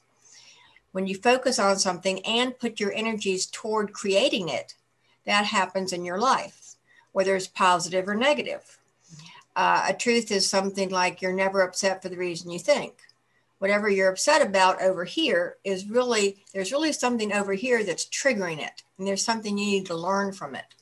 When 0.92 1.06
you 1.06 1.16
focus 1.16 1.58
on 1.58 1.78
something 1.78 2.20
and 2.26 2.58
put 2.58 2.80
your 2.80 2.92
energies 2.92 3.46
toward 3.46 3.94
creating 3.94 4.48
it, 4.48 4.74
that 5.24 5.46
happens 5.46 5.92
in 5.92 6.04
your 6.04 6.18
life, 6.18 6.76
whether 7.12 7.34
it's 7.34 7.46
positive 7.46 8.08
or 8.08 8.14
negative. 8.14 8.78
Uh, 9.56 9.86
a 9.88 9.94
truth 9.94 10.30
is 10.30 10.48
something 10.48 10.90
like 10.90 11.22
you're 11.22 11.32
never 11.32 11.62
upset 11.62 12.02
for 12.02 12.08
the 12.08 12.16
reason 12.16 12.50
you 12.50 12.58
think 12.58 12.94
whatever 13.62 13.88
you're 13.88 14.10
upset 14.10 14.44
about 14.44 14.82
over 14.82 15.04
here 15.04 15.56
is 15.62 15.88
really 15.88 16.42
there's 16.52 16.72
really 16.72 16.92
something 16.92 17.32
over 17.32 17.52
here 17.52 17.84
that's 17.84 18.06
triggering 18.06 18.58
it 18.58 18.82
and 18.98 19.06
there's 19.06 19.24
something 19.24 19.56
you 19.56 19.64
need 19.64 19.86
to 19.86 19.94
learn 19.94 20.32
from 20.32 20.56
it 20.56 20.74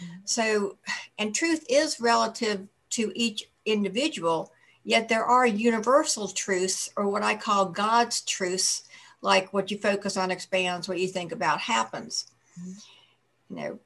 mm-hmm. 0.00 0.20
so 0.24 0.78
and 1.18 1.34
truth 1.34 1.66
is 1.68 2.00
relative 2.00 2.68
to 2.90 3.10
each 3.16 3.42
individual 3.66 4.52
yet 4.84 5.08
there 5.08 5.24
are 5.24 5.48
universal 5.48 6.28
truths 6.28 6.88
or 6.96 7.08
what 7.08 7.24
i 7.24 7.34
call 7.34 7.64
god's 7.64 8.20
truths 8.20 8.84
like 9.20 9.52
what 9.52 9.68
you 9.72 9.76
focus 9.76 10.16
on 10.16 10.30
expands 10.30 10.88
what 10.88 11.00
you 11.00 11.08
think 11.08 11.32
about 11.32 11.58
happens 11.58 12.28
mm-hmm. 12.56 12.70
you 13.50 13.56
know, 13.56 13.78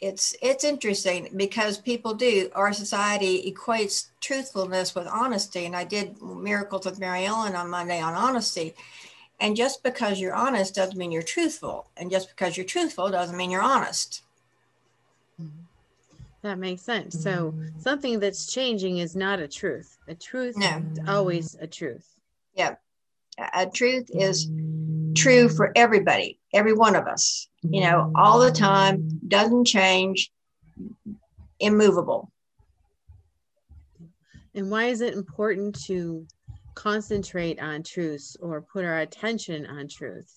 it's 0.00 0.34
it's 0.42 0.64
interesting 0.64 1.28
because 1.36 1.78
people 1.78 2.14
do 2.14 2.50
our 2.54 2.72
society 2.72 3.50
equates 3.50 4.08
truthfulness 4.20 4.94
with 4.94 5.06
honesty 5.06 5.64
and 5.64 5.76
i 5.76 5.84
did 5.84 6.20
miracles 6.20 6.84
with 6.84 6.98
mary 6.98 7.24
ellen 7.24 7.54
on 7.54 7.70
monday 7.70 8.00
on 8.00 8.14
honesty. 8.14 8.74
And 9.40 9.56
just 9.56 9.82
because 9.82 10.20
you're 10.20 10.34
honest 10.34 10.76
doesn't 10.76 10.96
mean 10.96 11.10
you're 11.10 11.20
truthful 11.20 11.88
and 11.96 12.08
just 12.08 12.28
because 12.28 12.56
you're 12.56 12.64
truthful 12.64 13.10
doesn't 13.10 13.36
mean 13.36 13.50
you're 13.50 13.60
honest. 13.60 14.22
Mm-hmm. 15.42 15.64
That 16.42 16.58
makes 16.58 16.82
sense. 16.82 17.20
So 17.20 17.50
mm-hmm. 17.50 17.80
something 17.80 18.20
that's 18.20 18.46
changing 18.46 18.98
is 18.98 19.16
not 19.16 19.40
a 19.40 19.48
truth. 19.48 19.98
A 20.06 20.14
truth 20.14 20.56
no. 20.56 20.82
is 20.92 21.00
always 21.08 21.56
a 21.60 21.66
truth. 21.66 22.08
Yeah 22.54 22.76
a 23.38 23.66
truth 23.66 24.10
is 24.12 24.46
mm-hmm. 24.46 24.93
True 25.14 25.48
for 25.48 25.72
everybody 25.76 26.38
every 26.52 26.72
one 26.72 26.94
of 26.94 27.06
us 27.06 27.48
you 27.70 27.80
know, 27.80 28.12
all 28.14 28.38
the 28.38 28.50
time, 28.50 29.20
doesn't 29.26 29.64
change, 29.64 30.30
immovable. 31.58 32.30
And 34.54 34.70
why 34.70 34.84
is 34.84 35.00
it 35.00 35.14
important 35.14 35.82
to 35.86 36.26
concentrate 36.74 37.60
on 37.60 37.82
truths 37.82 38.36
or 38.40 38.60
put 38.60 38.84
our 38.84 39.00
attention 39.00 39.66
on 39.66 39.88
truths? 39.88 40.34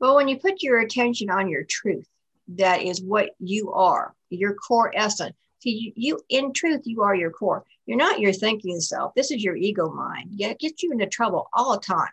Well, 0.00 0.16
when 0.16 0.28
you 0.28 0.38
put 0.38 0.62
your 0.62 0.80
attention 0.80 1.28
on 1.28 1.48
your 1.48 1.64
truth, 1.64 2.08
that 2.56 2.82
is 2.82 3.02
what 3.02 3.30
you 3.38 3.70
are, 3.72 4.14
your 4.30 4.54
core 4.54 4.92
essence. 4.96 5.36
See, 5.58 5.70
you, 5.70 5.92
you 5.94 6.20
in 6.30 6.54
truth, 6.54 6.80
you 6.84 7.02
are 7.02 7.14
your 7.14 7.30
core. 7.30 7.64
You're 7.84 7.98
not 7.98 8.20
your 8.20 8.32
thinking 8.32 8.80
self. 8.80 9.14
This 9.14 9.30
is 9.30 9.44
your 9.44 9.56
ego 9.56 9.90
mind. 9.90 10.30
Yeah, 10.32 10.48
it 10.48 10.58
gets 10.58 10.82
you 10.82 10.90
into 10.92 11.06
trouble 11.06 11.50
all 11.52 11.72
the 11.74 11.80
time. 11.80 12.08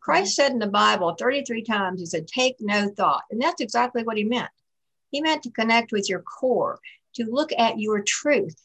Christ 0.00 0.36
said 0.36 0.52
in 0.52 0.58
the 0.58 0.66
Bible 0.66 1.14
33 1.14 1.62
times, 1.62 2.00
He 2.00 2.06
said, 2.06 2.26
take 2.26 2.56
no 2.60 2.88
thought. 2.88 3.22
And 3.30 3.40
that's 3.40 3.60
exactly 3.60 4.02
what 4.02 4.16
He 4.16 4.24
meant. 4.24 4.50
He 5.10 5.20
meant 5.20 5.42
to 5.44 5.50
connect 5.50 5.92
with 5.92 6.08
your 6.08 6.22
core, 6.22 6.78
to 7.14 7.24
look 7.24 7.50
at 7.56 7.78
your 7.78 8.02
truth, 8.02 8.60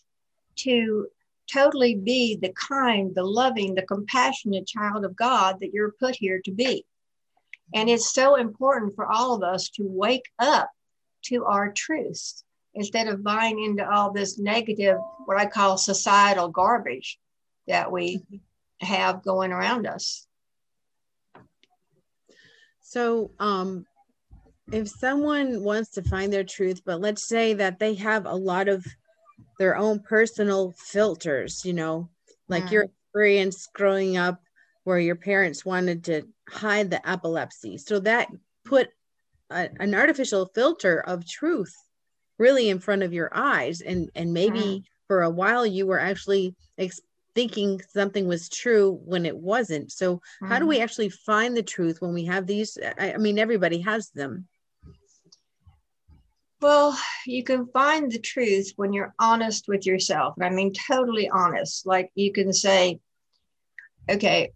to 0.58 1.08
totally 1.52 1.96
be 1.96 2.36
the 2.36 2.54
kind, 2.54 3.14
the 3.16 3.24
loving, 3.24 3.76
the 3.76 3.82
compassionate 3.82 4.68
child 4.68 5.06
of 5.06 5.16
God 5.16 5.60
that 5.60 5.74
you're 5.74 5.94
put 6.00 6.16
here 6.16 6.42
to 6.46 6.52
be. 6.52 6.86
And 7.74 7.90
it's 7.90 8.14
so 8.14 8.36
important 8.36 8.96
for 8.96 9.12
all 9.12 9.34
of 9.34 9.44
us 9.44 9.70
to 9.72 9.84
wake 9.84 10.30
up 10.40 10.70
to 11.24 11.46
our 11.46 11.72
truths 11.72 12.44
instead 12.76 13.08
of 13.08 13.24
buying 13.24 13.64
into 13.64 13.90
all 13.90 14.12
this 14.12 14.38
negative, 14.38 14.98
what 15.26 15.38
I 15.38 15.46
call 15.46 15.78
societal 15.78 16.50
garbage 16.50 17.20
that 17.68 17.92
we 17.92 18.18
mm-hmm. 18.18 18.86
have 18.86 19.24
going 19.24 19.52
around 19.52 19.88
us. 19.88 20.28
So, 22.94 23.32
um, 23.40 23.88
if 24.72 24.88
someone 24.88 25.64
wants 25.64 25.90
to 25.92 26.04
find 26.04 26.32
their 26.32 26.44
truth, 26.44 26.82
but 26.86 27.02
let's 27.02 27.28
say 27.28 27.56
that 27.56 27.80
they 27.80 27.96
have 27.96 28.28
a 28.28 28.36
lot 28.36 28.68
of 28.68 28.86
their 29.58 29.76
own 29.76 30.00
personal 30.00 30.76
filters, 30.78 31.66
you 31.66 31.74
know, 31.74 32.10
like 32.50 32.70
your 32.70 32.84
experience 32.84 33.68
growing 33.74 34.16
up 34.16 34.42
where 34.84 35.00
your 35.00 35.16
parents 35.16 35.66
wanted 35.66 36.04
to 36.04 36.22
hide 36.48 36.92
the 36.92 37.10
epilepsy. 37.10 37.80
So 37.80 38.00
that 38.02 38.28
put 38.64 38.90
a, 39.50 39.70
an 39.80 39.96
artificial 39.96 40.52
filter 40.54 41.00
of 41.00 41.28
truth 41.28 41.74
really 42.38 42.70
in 42.70 42.78
front 42.78 43.02
of 43.02 43.12
your 43.12 43.32
eyes. 43.34 43.82
And, 43.82 44.12
and 44.14 44.34
maybe 44.34 44.60
mm. 44.60 44.84
for 45.08 45.24
a 45.24 45.32
while 45.32 45.66
you 45.66 45.88
were 45.88 46.00
actually 46.00 46.56
ex- 46.78 47.02
thinking 47.36 47.82
something 47.90 48.28
was 48.28 48.50
true 48.50 49.00
when 49.06 49.26
it 49.26 49.36
wasn't. 49.36 49.92
So, 49.92 50.18
mm-hmm. 50.18 50.48
how 50.48 50.60
do 50.60 50.68
we 50.68 50.76
mm-hmm. 50.76 50.84
actually 50.84 51.10
find 51.10 51.56
the 51.56 51.64
truth 51.64 52.02
when 52.02 52.14
we 52.14 52.26
have 52.26 52.48
these? 52.48 52.78
I, 53.00 53.14
I 53.14 53.18
mean, 53.18 53.40
everybody 53.40 53.82
has 53.82 54.10
them. 54.10 54.48
Well, 56.62 56.98
you 57.26 57.44
can 57.44 57.68
find 57.68 58.10
the 58.10 58.20
truth 58.20 58.72
when 58.78 58.94
you're 58.94 59.14
honest 59.20 59.68
with 59.68 59.86
yourself. 59.86 60.36
I 60.42 60.50
mean, 60.50 60.72
totally 60.72 61.30
honest. 61.30 61.86
Like 61.86 62.10
you 62.16 62.32
can 62.32 62.54
say, 62.54 63.00
okay, 64.10 64.54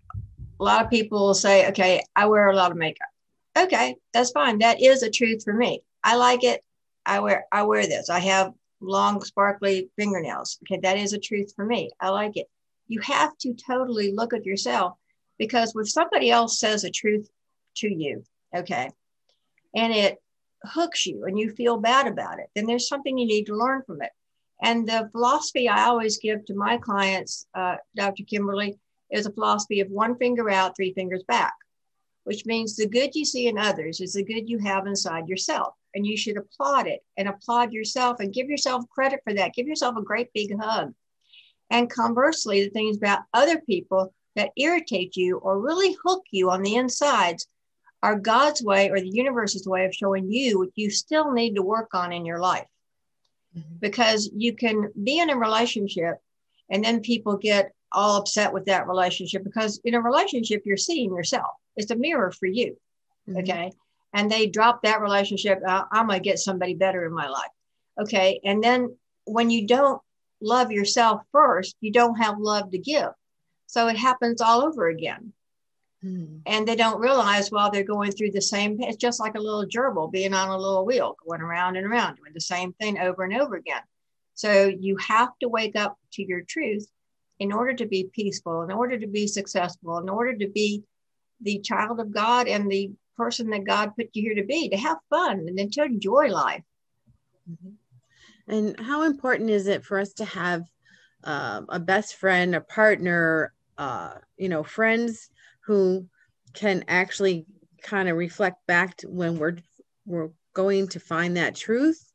a 0.60 0.64
lot 0.64 0.86
of 0.86 0.90
people 0.90 1.20
will 1.20 1.34
say, 1.34 1.68
okay, 1.70 2.02
I 2.16 2.28
wear 2.28 2.48
a 2.48 2.56
lot 2.56 2.72
of 2.72 2.78
makeup. 2.78 3.10
Okay, 3.58 3.98
that's 4.14 4.32
fine. 4.32 4.60
That 4.60 4.82
is 4.82 5.04
a 5.04 5.10
truth 5.10 5.44
for 5.44 5.54
me. 5.54 5.82
I 6.04 6.16
like 6.16 6.44
it. 6.44 6.64
I 7.06 7.20
wear 7.20 7.46
I 7.52 7.64
wear 7.64 7.86
this. 7.88 8.10
I 8.10 8.20
have 8.20 8.54
long 8.80 9.22
sparkly 9.24 9.90
fingernails. 9.98 10.60
Okay, 10.64 10.80
that 10.84 10.98
is 10.98 11.14
a 11.14 11.20
truth 11.20 11.54
for 11.56 11.66
me. 11.66 11.90
I 12.00 12.10
like 12.10 12.38
it 12.38 12.48
you 12.88 13.00
have 13.02 13.38
to 13.40 13.54
totally 13.54 14.12
look 14.14 14.34
at 14.34 14.46
yourself 14.46 14.98
because 15.38 15.74
when 15.74 15.86
somebody 15.86 16.32
else 16.32 16.60
says 16.60 16.84
a 16.84 16.90
truth 16.90 17.30
to 17.78 17.88
you, 17.88 18.24
okay, 18.56 18.90
and 19.76 19.94
it 19.94 20.18
hooks 20.64 21.06
you 21.06 21.26
and 21.26 21.38
you 21.38 21.52
feel 21.52 21.78
bad 21.78 22.08
about 22.08 22.40
it, 22.40 22.48
then 22.56 22.66
there's 22.66 22.88
something 22.88 23.18
you 23.18 23.28
need 23.28 23.46
to 23.46 23.56
learn 23.56 23.84
from 23.86 24.02
it. 24.02 24.10
And 24.62 24.88
the 24.88 25.10
philosophy 25.12 25.70
I 25.70 25.86
always 25.86 26.18
give 26.18 26.46
to 26.46 26.56
my 26.56 26.78
clients, 26.78 27.46
uh, 27.54 27.76
Dr. 27.96 28.24
Kimberly, 28.24 28.80
is 29.12 29.26
a 29.26 29.32
philosophy 29.32 29.82
of 29.82 29.90
one 29.90 30.18
finger 30.18 30.50
out, 30.50 30.76
three 30.76 30.94
fingers 30.94 31.24
back, 31.28 31.54
which 32.24 32.46
means 32.46 32.76
the 32.76 32.88
good 32.88 33.14
you 33.14 33.24
see 33.24 33.48
in 33.48 33.58
others 33.58 34.02
is 34.02 34.14
the 34.14 34.24
good 34.24 34.50
you 34.50 34.58
have 34.58 34.88
inside 34.88 35.28
yourself. 35.30 35.76
And 35.94 36.06
you 36.06 36.18
should 36.18 36.38
applaud 36.38 36.88
it 36.88 37.02
and 37.18 37.28
applaud 37.28 37.72
yourself 37.72 38.20
and 38.20 38.34
give 38.34 38.50
yourself 38.50 38.88
credit 38.90 39.22
for 39.24 39.34
that. 39.34 39.54
Give 39.54 39.68
yourself 39.68 39.96
a 39.96 40.04
great 40.04 40.32
big 40.34 40.56
hug 40.60 40.94
and 41.70 41.90
conversely, 41.90 42.64
the 42.64 42.70
things 42.70 42.98
about 42.98 43.24
other 43.34 43.60
people 43.62 44.14
that 44.36 44.52
irritate 44.56 45.16
you 45.16 45.38
or 45.38 45.60
really 45.60 45.98
hook 46.04 46.24
you 46.32 46.50
on 46.50 46.62
the 46.62 46.76
insides 46.76 47.48
are 48.04 48.18
God's 48.18 48.62
way 48.62 48.90
or 48.90 49.00
the 49.00 49.10
universe's 49.10 49.68
way 49.68 49.86
of 49.86 49.94
showing 49.94 50.32
you 50.32 50.60
what 50.60 50.70
you 50.76 50.90
still 50.90 51.32
need 51.32 51.56
to 51.56 51.64
work 51.64 51.94
on 51.94 52.14
in 52.14 52.26
your 52.26 52.40
life. 52.40 52.68
Mm-hmm. 53.58 53.76
Because 53.80 54.30
you 54.34 54.54
can 54.54 54.92
be 55.04 55.20
in 55.20 55.30
a 55.30 55.38
relationship 55.38 56.18
and 56.70 56.84
then 56.84 57.02
people 57.02 57.38
get 57.38 57.72
all 57.92 58.18
upset 58.18 58.54
with 58.54 58.66
that 58.66 58.88
relationship 58.88 59.44
because 59.44 59.80
in 59.84 59.96
a 59.96 60.02
relationship, 60.02 60.62
you're 60.66 60.78
seeing 60.78 61.16
yourself. 61.16 61.48
It's 61.76 61.92
a 61.92 61.96
mirror 61.96 62.32
for 62.32 62.46
you. 62.46 62.78
Mm-hmm. 63.28 63.40
Okay. 63.40 63.72
And 64.14 64.32
they 64.32 64.48
drop 64.48 64.84
that 64.84 65.02
relationship. 65.02 65.60
I'm 65.66 66.08
going 66.08 66.20
to 66.20 66.24
get 66.24 66.40
somebody 66.40 66.76
better 66.76 67.06
in 67.06 67.14
my 67.14 67.28
life. 67.28 67.52
Okay. 68.00 68.40
And 68.44 68.64
then 68.64 68.96
when 69.26 69.50
you 69.50 69.68
don't 69.68 70.02
love 70.42 70.72
yourself 70.72 71.22
first, 71.32 71.76
you 71.82 71.92
don't 71.92 72.16
have 72.16 72.40
love 72.40 72.72
to 72.72 72.78
give. 72.78 73.10
So 73.68 73.88
it 73.88 73.98
happens 73.98 74.42
all 74.42 74.64
over 74.64 74.88
again. 74.88 75.34
Hmm. 76.02 76.38
And 76.46 76.68
they 76.68 76.76
don't 76.76 77.00
realize 77.00 77.52
while 77.52 77.72
they're 77.72 77.84
going 77.84 78.12
through 78.12 78.32
the 78.32 78.42
same, 78.42 78.78
it's 78.80 78.98
just 78.98 79.20
like 79.20 79.36
a 79.36 79.42
little 79.42 79.66
gerbil 79.66 80.12
being 80.12 80.34
on 80.34 80.50
a 80.50 80.58
little 80.58 80.86
wheel, 80.86 81.16
going 81.28 81.42
around 81.42 81.76
and 81.76 81.86
around, 81.86 82.18
doing 82.18 82.34
the 82.34 82.42
same 82.42 82.74
thing 82.74 83.00
over 83.00 83.24
and 83.24 83.36
over 83.40 83.56
again. 83.56 83.82
So 84.36 84.68
you 84.68 84.98
have 84.98 85.30
to 85.42 85.50
wake 85.50 85.76
up 85.76 85.98
to 86.14 86.24
your 86.24 86.42
truth 86.42 86.88
in 87.40 87.52
order 87.52 87.74
to 87.74 87.88
be 87.88 88.10
peaceful, 88.14 88.62
in 88.62 88.72
order 88.72 88.98
to 88.98 89.08
be 89.08 89.28
successful, 89.28 89.98
in 89.98 90.10
order 90.10 90.36
to 90.36 90.48
be 90.48 90.84
the 91.42 91.60
child 91.60 92.00
of 92.00 92.14
God 92.14 92.48
and 92.48 92.72
the 92.72 92.92
person 93.16 93.50
that 93.50 93.64
God 93.66 93.96
put 93.96 94.10
you 94.14 94.22
here 94.22 94.36
to 94.36 94.46
be, 94.46 94.70
to 94.70 94.78
have 94.78 94.98
fun 95.10 95.48
and 95.48 95.74
to 95.74 95.84
enjoy 95.84 96.28
life. 96.28 96.64
Mm-hmm. 97.50 97.70
And 98.48 98.80
how 98.80 99.04
important 99.04 99.50
is 99.50 99.68
it 99.68 99.84
for 99.84 100.00
us 100.00 100.14
to 100.14 100.26
have 100.26 100.64
uh, 101.24 101.62
a 101.70 101.80
best 101.80 102.16
friend, 102.16 102.56
a 102.56 102.62
partner, 102.62 103.54
uh, 103.78 104.16
you 104.38 104.50
know, 104.50 104.64
friends 104.64 105.30
who 105.66 106.08
can 106.54 106.84
actually 106.88 107.46
kind 107.82 108.10
of 108.10 108.18
reflect 108.18 108.66
back 108.68 108.98
to 108.98 109.08
when 109.10 109.38
we're 109.38 109.58
we're 110.06 110.30
going 110.54 110.88
to 110.88 111.00
find 111.00 111.36
that 111.36 111.56
truth. 111.56 112.14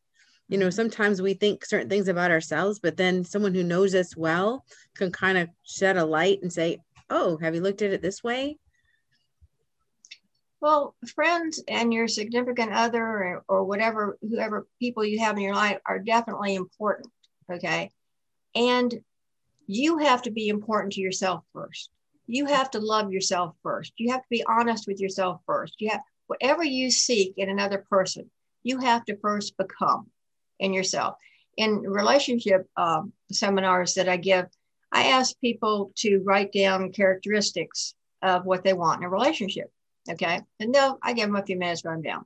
You 0.48 0.58
know, 0.58 0.70
sometimes 0.70 1.20
we 1.22 1.34
think 1.34 1.64
certain 1.64 1.88
things 1.88 2.08
about 2.08 2.30
ourselves, 2.30 2.80
but 2.80 2.96
then 2.96 3.24
someone 3.24 3.54
who 3.54 3.62
knows 3.62 3.94
us 3.94 4.16
well 4.16 4.64
can 4.96 5.12
kind 5.12 5.38
of 5.38 5.48
shed 5.62 5.96
a 5.96 6.04
light 6.04 6.40
and 6.42 6.52
say, 6.52 6.78
"Oh, 7.10 7.36
have 7.38 7.54
you 7.54 7.60
looked 7.60 7.82
at 7.82 7.92
it 7.92 8.02
this 8.02 8.22
way?" 8.24 8.58
Well, 10.62 10.94
friends 11.16 11.60
and 11.66 11.92
your 11.92 12.06
significant 12.06 12.72
other 12.72 13.02
or, 13.02 13.44
or 13.48 13.64
whatever, 13.64 14.16
whoever 14.22 14.68
people 14.78 15.04
you 15.04 15.18
have 15.18 15.36
in 15.36 15.42
your 15.42 15.56
life 15.56 15.78
are 15.84 15.98
definitely 15.98 16.54
important. 16.54 17.08
Okay. 17.50 17.90
And 18.54 18.94
you 19.66 19.98
have 19.98 20.22
to 20.22 20.30
be 20.30 20.46
important 20.46 20.92
to 20.92 21.00
yourself 21.00 21.42
first. 21.52 21.90
You 22.28 22.46
have 22.46 22.70
to 22.70 22.78
love 22.78 23.12
yourself 23.12 23.56
first. 23.64 23.92
You 23.96 24.12
have 24.12 24.22
to 24.22 24.28
be 24.30 24.44
honest 24.46 24.86
with 24.86 25.00
yourself 25.00 25.40
first. 25.46 25.74
You 25.80 25.90
have 25.90 26.02
whatever 26.28 26.62
you 26.62 26.92
seek 26.92 27.34
in 27.38 27.50
another 27.50 27.84
person, 27.90 28.30
you 28.62 28.78
have 28.78 29.04
to 29.06 29.16
first 29.16 29.56
become 29.56 30.06
in 30.60 30.72
yourself. 30.72 31.16
In 31.56 31.80
relationship 31.80 32.68
um, 32.76 33.12
seminars 33.32 33.94
that 33.94 34.08
I 34.08 34.16
give, 34.16 34.46
I 34.92 35.08
ask 35.08 35.38
people 35.40 35.90
to 35.96 36.20
write 36.20 36.52
down 36.52 36.92
characteristics 36.92 37.96
of 38.22 38.44
what 38.44 38.62
they 38.62 38.74
want 38.74 39.00
in 39.00 39.06
a 39.06 39.10
relationship. 39.10 39.68
Okay. 40.10 40.40
And 40.58 40.72
no, 40.72 40.98
I 41.02 41.12
give 41.12 41.28
them 41.28 41.36
a 41.36 41.44
few 41.44 41.58
minutes, 41.58 41.84
run 41.84 42.02
down. 42.02 42.24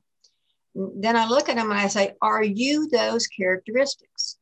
Then 0.75 1.17
I 1.17 1.27
look 1.27 1.49
at 1.49 1.57
them 1.57 1.71
and 1.71 1.81
I 1.81 1.89
say, 1.89 2.15
Are 2.21 2.43
you 2.43 2.89
those 2.89 3.27
characteristics? 3.27 4.37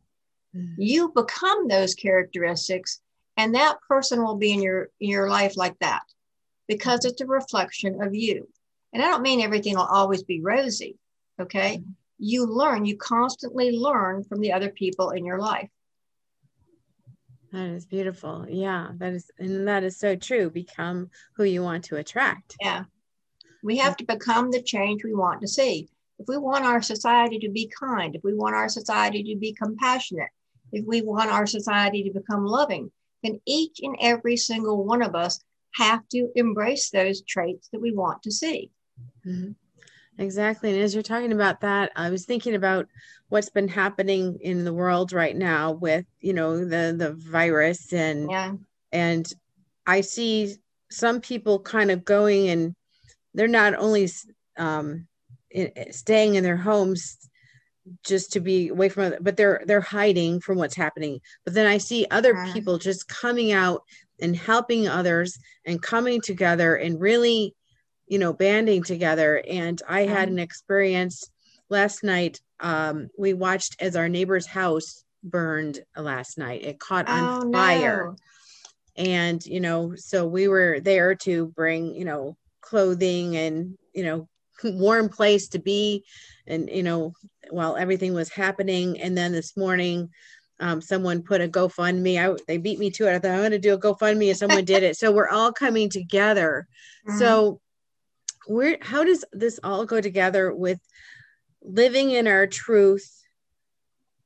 Mm-hmm. 0.57 0.81
You 0.81 1.13
become 1.15 1.69
those 1.69 1.95
characteristics, 1.95 3.01
and 3.37 3.55
that 3.55 3.79
person 3.89 4.23
will 4.23 4.37
be 4.37 4.53
in 4.53 4.63
your, 4.63 4.89
in 5.01 5.11
your 5.11 5.29
life 5.29 5.57
like 5.57 5.79
that 5.81 6.03
because 6.69 7.01
mm-hmm. 7.01 7.09
it's 7.09 7.21
a 7.21 7.27
reflection 7.27 8.03
of 8.03 8.15
you. 8.15 8.49
And 8.93 9.03
I 9.03 9.07
don't 9.09 9.23
mean 9.23 9.41
everything 9.41 9.75
will 9.75 9.83
always 9.83 10.23
be 10.23 10.41
rosy. 10.41 10.97
Okay. 11.41 11.79
Mm-hmm. 11.79 11.91
you 12.19 12.47
learn, 12.47 12.85
you 12.85 12.97
constantly 12.97 13.73
learn 13.73 14.23
from 14.25 14.41
the 14.41 14.53
other 14.53 14.71
people 14.71 15.11
in 15.11 15.25
your 15.25 15.39
life. 15.39 15.69
That 17.53 17.69
is 17.69 17.87
beautiful. 17.87 18.47
Yeah, 18.49 18.89
that 18.97 19.13
is, 19.13 19.31
and 19.39 19.69
that 19.69 19.85
is 19.85 19.97
so 19.97 20.17
true. 20.17 20.51
Become 20.51 21.11
who 21.37 21.45
you 21.45 21.63
want 21.63 21.85
to 21.85 21.97
attract. 21.97 22.57
Yeah. 22.61 22.85
We 23.65 23.79
have 23.79 23.97
to 23.97 24.05
become 24.05 24.51
the 24.51 24.63
change 24.63 25.03
we 25.03 25.15
want 25.15 25.41
to 25.41 25.49
see. 25.49 25.89
If 26.19 26.29
we 26.29 26.37
want 26.37 26.65
our 26.65 26.83
society 26.83 27.39
to 27.41 27.49
be 27.49 27.73
kind, 27.81 28.15
if 28.15 28.23
we 28.23 28.35
want 28.35 28.55
our 28.55 28.69
society 28.69 29.25
to 29.25 29.37
be 29.37 29.55
compassionate, 29.55 30.29
if 30.71 30.85
we 30.87 31.01
want 31.01 31.31
our 31.31 31.47
society 31.47 32.05
to 32.05 32.11
become 32.11 32.45
loving, 32.45 32.93
then 33.23 33.41
each 33.47 33.81
and 33.83 33.97
every 34.01 34.37
single 34.37 34.85
one 34.85 35.01
of 35.01 35.15
us 35.15 35.41
have 35.77 36.07
to 36.11 36.29
embrace 36.37 36.91
those 36.91 37.23
traits 37.23 37.69
that 37.73 37.81
we 37.81 37.91
want 37.91 38.23
to 38.23 38.31
see. 38.31 38.71
Mm-hmm. 39.27 39.53
Exactly. 40.19 40.73
And 40.75 40.83
as 40.83 40.95
you're 40.95 41.03
talking 41.03 41.33
about 41.33 41.63
that, 41.63 41.91
I 41.97 42.11
was 42.11 42.27
thinking 42.27 42.55
about 42.55 42.87
what's 43.31 43.49
been 43.49 43.67
happening 43.67 44.39
in 44.43 44.65
the 44.65 44.75
world 44.75 45.13
right 45.13 45.37
now 45.37 45.73
with, 45.73 46.05
you 46.21 46.35
know, 46.35 46.59
the 46.59 46.95
the 46.97 47.15
virus 47.15 47.93
and 47.93 48.31
yeah. 48.31 48.53
and 48.93 49.33
I 49.87 50.03
see 50.03 50.55
some 50.91 51.21
people 51.21 51.59
kind 51.59 51.91
of 51.91 52.05
going 52.05 52.49
and 52.51 52.77
they're 53.35 53.49
not 53.49 53.75
only 53.75 54.09
um, 54.57 55.07
in, 55.51 55.73
staying 55.93 56.37
in 56.37 56.45
their 56.45 56.57
homes 56.57 57.19
just 58.03 58.33
to 58.33 58.41
be 58.41 58.69
away 58.69 58.89
from 58.89 59.13
it, 59.13 59.19
but 59.23 59.37
they're 59.37 59.63
they're 59.67 59.81
hiding 59.81 60.41
from 60.41 60.59
what's 60.59 60.77
happening. 60.77 61.21
But 61.45 61.55
then 61.55 61.67
I 61.67 61.79
see 61.79 62.07
other 62.11 62.35
uh-huh. 62.35 62.53
people 62.53 62.79
just 62.79 63.09
coming 63.09 63.53
out 63.53 63.83
and 64.21 64.37
helping 64.37 64.89
others 64.89 65.39
and 65.67 65.83
coming 65.83 66.21
together 66.21 66.77
and 66.77 67.01
really 67.01 67.55
you 68.07 68.19
know 68.19 68.33
banding 68.33 68.83
together 68.83 69.43
and 69.49 69.81
i 69.89 70.03
had 70.03 70.29
an 70.29 70.39
experience 70.39 71.31
last 71.69 72.05
night 72.05 72.41
um 72.61 73.09
we 73.19 73.35
watched 73.35 73.77
as 73.81 73.97
our 73.97 74.09
neighbor's 74.09 74.47
house 74.47 75.05
burned 75.23 75.81
last 75.97 76.39
night 76.39 76.63
it 76.63 76.79
caught 76.79 77.09
on 77.09 77.47
oh, 77.47 77.53
fire 77.53 78.15
no. 78.99 79.05
and 79.05 79.45
you 79.47 79.61
know 79.61 79.95
so 79.97 80.27
we 80.27 80.49
were 80.49 80.81
there 80.81 81.15
to 81.15 81.47
bring 81.49 81.95
you 81.95 82.05
know 82.05 82.37
clothing 82.65 83.37
and 83.37 83.77
you 83.93 84.05
know 84.05 84.29
warm 84.65 85.09
place 85.09 85.49
to 85.49 85.59
be 85.59 86.05
and 86.47 86.69
you 86.71 86.83
know 86.83 87.13
while 87.51 87.77
everything 87.77 88.15
was 88.15 88.31
happening 88.31 89.01
and 89.01 89.17
then 89.17 89.33
this 89.33 89.57
morning 89.57 90.09
um, 90.61 90.81
someone 90.81 91.23
put 91.23 91.41
a 91.41 91.49
GoFundMe. 91.49 92.17
I, 92.17 92.37
they 92.47 92.59
beat 92.59 92.79
me 92.79 92.89
to 92.93 93.09
it. 93.09 93.15
I 93.15 93.19
thought 93.19 93.33
I'm 93.33 93.39
going 93.39 93.51
to 93.51 93.59
do 93.59 93.75
a 93.75 93.79
GoFundMe, 93.79 94.29
and 94.29 94.39
someone 94.39 94.65
did 94.65 94.85
it. 94.85 94.97
So 94.97 95.11
we're 95.11 95.29
all 95.29 95.53
coming 95.53 95.91
together. 95.91 96.67
Mm-hmm. 97.07 97.19
So 97.19 97.61
where 98.47 98.79
how 98.81 99.05
does 99.05 99.25
this 99.33 99.61
all 99.63 99.85
go 99.85 100.01
together 100.01 100.55
with 100.55 100.81
living 101.63 102.11
in 102.11 102.27
our 102.27 102.47
truth 102.47 103.11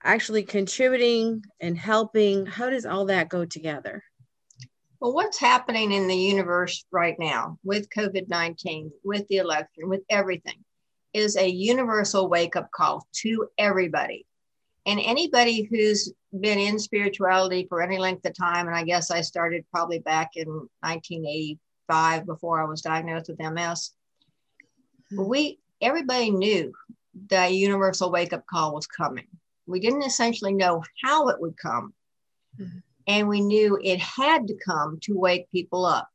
actually 0.03 0.45
contributing 0.45 1.43
and 1.61 1.77
helping 1.77 2.47
how 2.47 2.71
does 2.71 2.87
all 2.87 3.07
that 3.07 3.29
go 3.29 3.45
together 3.45 4.03
well 5.01 5.13
what's 5.13 5.39
happening 5.39 5.93
in 5.93 6.07
the 6.07 6.17
universe 6.17 6.85
right 6.91 7.17
now 7.19 7.59
with 7.65 7.89
covid-19 7.91 8.91
with 9.05 9.27
the 9.29 9.37
election 9.37 9.89
with 9.89 10.03
everything 10.11 10.65
is 11.15 11.37
a 11.37 11.49
universal 11.49 12.29
wake-up 12.29 12.71
call 12.71 13.07
to 13.13 13.49
everybody 13.59 14.27
and 14.87 15.01
anybody 15.01 15.63
who's 15.63 16.13
been 16.41 16.59
in 16.59 16.79
spirituality 16.79 17.67
for 17.69 17.83
any 17.83 17.99
length 17.99 18.25
of 18.27 18.35
time 18.35 18.67
and 18.67 18.77
i 18.77 18.83
guess 18.83 19.11
i 19.11 19.21
started 19.21 19.65
probably 19.73 19.99
back 20.01 20.31
in 20.37 20.47
1985 20.47 22.27
before 22.27 22.61
i 22.61 22.65
was 22.65 22.83
diagnosed 22.83 23.31
with 23.31 23.53
ms 23.53 23.93
we 25.17 25.59
everybody 25.81 26.31
knew 26.31 26.73
the 27.29 27.49
universal 27.49 28.11
wake 28.11 28.33
up 28.33 28.47
call 28.47 28.75
was 28.75 28.87
coming. 28.87 29.27
We 29.67 29.81
didn't 29.81 30.03
essentially 30.03 30.55
know 30.55 30.83
how 31.03 31.29
it 31.29 31.41
would 31.41 31.57
come. 31.57 31.93
Mm-hmm. 32.61 32.79
And 33.09 33.27
we 33.27 33.41
knew 33.41 33.79
it 33.83 33.99
had 33.99 34.47
to 34.49 34.55
come 34.55 34.99
to 35.03 35.19
wake 35.19 35.51
people 35.51 35.85
up 35.85 36.09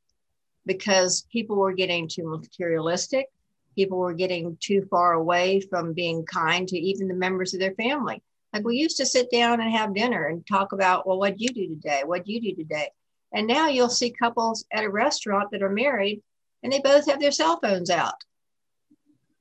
because 0.66 1.26
people 1.32 1.58
were 1.58 1.74
getting 1.74 2.08
too 2.08 2.26
materialistic. 2.26 3.28
People 3.76 3.98
were 3.98 4.14
getting 4.14 4.56
too 4.62 4.88
far 4.90 5.14
away 5.14 5.60
from 5.60 5.94
being 5.94 6.24
kind 6.26 6.68
to 6.68 6.78
even 6.78 7.08
the 7.08 7.16
members 7.16 7.54
of 7.54 7.60
their 7.60 7.74
family. 7.74 8.22
Like 8.54 8.64
we 8.64 8.78
used 8.78 8.98
to 8.98 9.06
sit 9.06 9.32
down 9.32 9.60
and 9.60 9.72
have 9.72 9.96
dinner 9.96 10.28
and 10.28 10.46
talk 10.48 10.72
about, 10.72 11.08
well, 11.08 11.18
what'd 11.18 11.42
you 11.42 11.50
do 11.50 11.68
today? 11.68 12.04
What'd 12.06 12.28
you 12.28 12.40
do 12.40 12.56
today? 12.56 12.92
And 13.34 13.48
now 13.48 13.68
you'll 13.68 13.90
see 13.90 14.12
couples 14.12 14.64
at 14.72 14.84
a 14.84 14.90
restaurant 14.90 15.50
that 15.52 15.64
are 15.64 15.70
married 15.70 16.22
and 16.62 16.72
they 16.72 16.80
both 16.80 17.08
have 17.08 17.20
their 17.20 17.32
cell 17.32 17.60
phones 17.60 17.90
out 17.90 18.24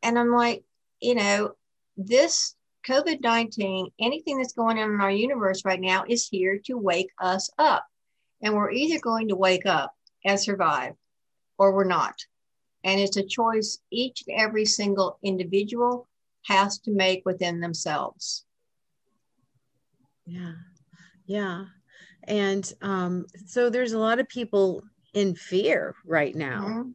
and 0.03 0.19
I'm 0.19 0.33
like, 0.33 0.65
you 1.01 1.15
know, 1.15 1.53
this 1.97 2.55
COVID 2.89 3.21
19, 3.21 3.91
anything 4.01 4.39
that's 4.39 4.53
going 4.53 4.79
on 4.79 4.93
in 4.93 5.01
our 5.01 5.11
universe 5.11 5.65
right 5.65 5.81
now 5.81 6.05
is 6.09 6.29
here 6.29 6.59
to 6.67 6.77
wake 6.77 7.11
us 7.21 7.51
up. 7.59 7.87
And 8.43 8.55
we're 8.55 8.73
either 8.73 9.01
going 9.01 9.29
to 9.29 9.37
wake 9.37 9.67
up 9.67 9.95
and 10.25 10.39
survive 10.39 10.95
or 11.59 11.73
we're 11.73 11.85
not. 11.85 12.15
And 12.85 13.01
it's 13.01 13.17
a 13.17 13.25
choice 13.25 13.79
each 13.91 14.25
and 14.27 14.39
every 14.39 14.65
single 14.65 15.19
individual 15.23 16.09
has 16.47 16.79
to 16.81 16.91
make 16.91 17.23
within 17.25 17.61
themselves. 17.61 18.45
Yeah. 20.27 20.55
Yeah. 21.27 21.67
And 22.25 22.73
um, 22.83 23.27
so 23.47 23.71
there's 23.71 23.93
a 23.93 23.99
lot 23.99 24.19
of 24.19 24.29
people 24.29 24.83
in 25.15 25.35
fear 25.35 25.95
right 26.05 26.35
now. 26.35 26.63
Mm-hmm. 26.63 26.91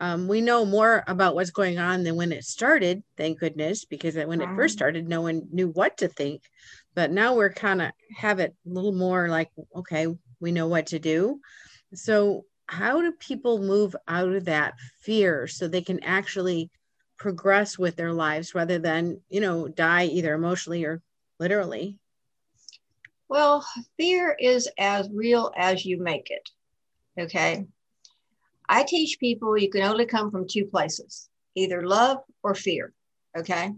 Um, 0.00 0.26
we 0.26 0.40
know 0.40 0.64
more 0.64 1.04
about 1.06 1.34
what's 1.34 1.50
going 1.50 1.78
on 1.78 2.02
than 2.02 2.16
when 2.16 2.32
it 2.32 2.44
started, 2.44 3.02
thank 3.16 3.38
goodness, 3.38 3.84
because 3.84 4.16
when 4.16 4.40
it 4.40 4.54
first 4.54 4.74
started, 4.74 5.08
no 5.08 5.20
one 5.20 5.48
knew 5.52 5.68
what 5.68 5.98
to 5.98 6.08
think. 6.08 6.42
But 6.94 7.10
now 7.10 7.34
we're 7.34 7.52
kind 7.52 7.82
of 7.82 7.92
have 8.16 8.40
it 8.40 8.54
a 8.66 8.68
little 8.68 8.92
more 8.92 9.28
like, 9.28 9.50
okay, 9.76 10.06
we 10.40 10.52
know 10.52 10.66
what 10.66 10.86
to 10.88 10.98
do. 10.98 11.40
So, 11.94 12.46
how 12.66 13.02
do 13.02 13.12
people 13.12 13.58
move 13.58 13.94
out 14.08 14.32
of 14.32 14.46
that 14.46 14.74
fear 15.02 15.46
so 15.46 15.68
they 15.68 15.82
can 15.82 16.02
actually 16.02 16.70
progress 17.18 17.78
with 17.78 17.96
their 17.96 18.12
lives 18.12 18.54
rather 18.54 18.78
than, 18.78 19.20
you 19.28 19.40
know, 19.40 19.68
die 19.68 20.06
either 20.06 20.32
emotionally 20.34 20.84
or 20.84 21.02
literally? 21.38 21.98
Well, 23.28 23.66
fear 23.96 24.36
is 24.38 24.68
as 24.78 25.08
real 25.10 25.52
as 25.56 25.84
you 25.84 25.98
make 26.02 26.30
it. 26.30 26.50
Okay. 27.18 27.66
I 28.68 28.84
teach 28.84 29.18
people 29.18 29.56
you 29.56 29.70
can 29.70 29.82
only 29.82 30.06
come 30.06 30.30
from 30.30 30.46
two 30.46 30.64
places 30.66 31.28
either 31.54 31.86
love 31.86 32.18
or 32.42 32.54
fear. 32.54 32.92
Okay. 33.36 33.72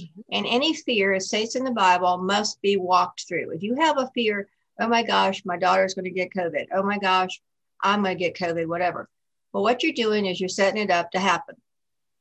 Mm-hmm. 0.00 0.20
And 0.32 0.46
any 0.46 0.74
fear, 0.74 1.14
as 1.14 1.28
states 1.28 1.56
in 1.56 1.64
the 1.64 1.70
Bible, 1.70 2.18
must 2.18 2.60
be 2.60 2.76
walked 2.76 3.26
through. 3.26 3.52
If 3.52 3.62
you 3.62 3.76
have 3.76 3.98
a 3.98 4.10
fear, 4.14 4.48
oh 4.80 4.88
my 4.88 5.02
gosh, 5.02 5.44
my 5.44 5.56
daughter's 5.56 5.94
going 5.94 6.04
to 6.04 6.10
get 6.10 6.34
COVID. 6.36 6.66
Oh 6.74 6.82
my 6.82 6.98
gosh, 6.98 7.40
I'm 7.82 8.02
going 8.02 8.16
to 8.16 8.22
get 8.22 8.36
COVID, 8.36 8.66
whatever. 8.66 9.08
Well, 9.52 9.62
what 9.62 9.82
you're 9.82 9.92
doing 9.92 10.26
is 10.26 10.40
you're 10.40 10.48
setting 10.48 10.82
it 10.82 10.90
up 10.90 11.12
to 11.12 11.20
happen. 11.20 11.56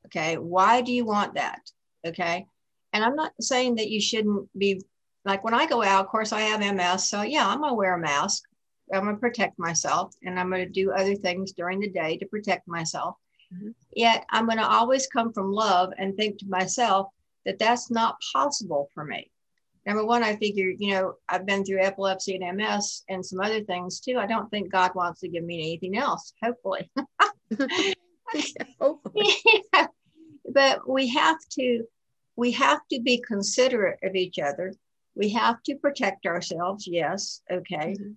Okay. 0.05 0.37
Why 0.37 0.81
do 0.81 0.91
you 0.91 1.05
want 1.05 1.35
that? 1.35 1.61
Okay. 2.05 2.45
And 2.91 3.03
I'm 3.03 3.15
not 3.15 3.31
saying 3.41 3.75
that 3.75 3.89
you 3.89 3.99
shouldn't 3.99 4.47
be 4.57 4.81
like 5.25 5.43
when 5.43 5.53
I 5.53 5.65
go 5.65 5.81
out, 5.81 6.05
of 6.05 6.11
course, 6.11 6.31
I 6.31 6.41
have 6.41 6.59
MS. 6.59 7.09
So 7.09 7.21
yeah, 7.21 7.47
I'm 7.47 7.59
going 7.59 7.71
to 7.71 7.75
wear 7.75 7.95
a 7.95 7.99
mask. 7.99 8.43
I'm 8.93 9.03
going 9.03 9.15
to 9.15 9.19
protect 9.19 9.59
myself 9.59 10.15
and 10.23 10.39
I'm 10.39 10.49
going 10.49 10.65
to 10.65 10.71
do 10.71 10.91
other 10.91 11.15
things 11.15 11.53
during 11.53 11.79
the 11.79 11.89
day 11.89 12.17
to 12.17 12.25
protect 12.25 12.67
myself. 12.67 13.15
Mm-hmm. 13.53 13.69
Yet 13.95 14.25
I'm 14.29 14.45
going 14.45 14.57
to 14.57 14.67
always 14.67 15.07
come 15.07 15.31
from 15.31 15.51
love 15.51 15.93
and 15.97 16.15
think 16.15 16.39
to 16.39 16.47
myself 16.47 17.07
that 17.45 17.59
that's 17.59 17.91
not 17.91 18.17
possible 18.33 18.89
for 18.93 19.03
me. 19.03 19.29
Number 19.85 20.05
one, 20.05 20.23
I 20.23 20.37
figure, 20.37 20.71
you 20.77 20.91
know, 20.91 21.15
I've 21.27 21.45
been 21.45 21.65
through 21.65 21.81
epilepsy 21.81 22.35
and 22.35 22.57
MS 22.57 23.03
and 23.09 23.25
some 23.25 23.41
other 23.41 23.61
things 23.61 23.99
too. 23.99 24.17
I 24.17 24.25
don't 24.25 24.49
think 24.49 24.71
God 24.71 24.95
wants 24.95 25.19
to 25.21 25.27
give 25.27 25.43
me 25.43 25.59
anything 25.59 25.97
else, 25.97 26.33
hopefully. 26.41 26.89
hopefully. 28.79 29.33
yeah. 29.73 29.87
But 30.45 30.87
we 30.87 31.07
have 31.07 31.37
to 31.51 31.85
we 32.35 32.51
have 32.51 32.81
to 32.91 32.99
be 32.99 33.23
considerate 33.25 33.99
of 34.03 34.13
each 34.13 34.39
other. 34.39 34.73
We 35.15 35.29
have 35.29 35.63
to 35.63 35.75
protect 35.75 36.25
ourselves, 36.25 36.85
yes, 36.85 37.41
okay. 37.49 37.95
Mm-hmm. 37.97 38.11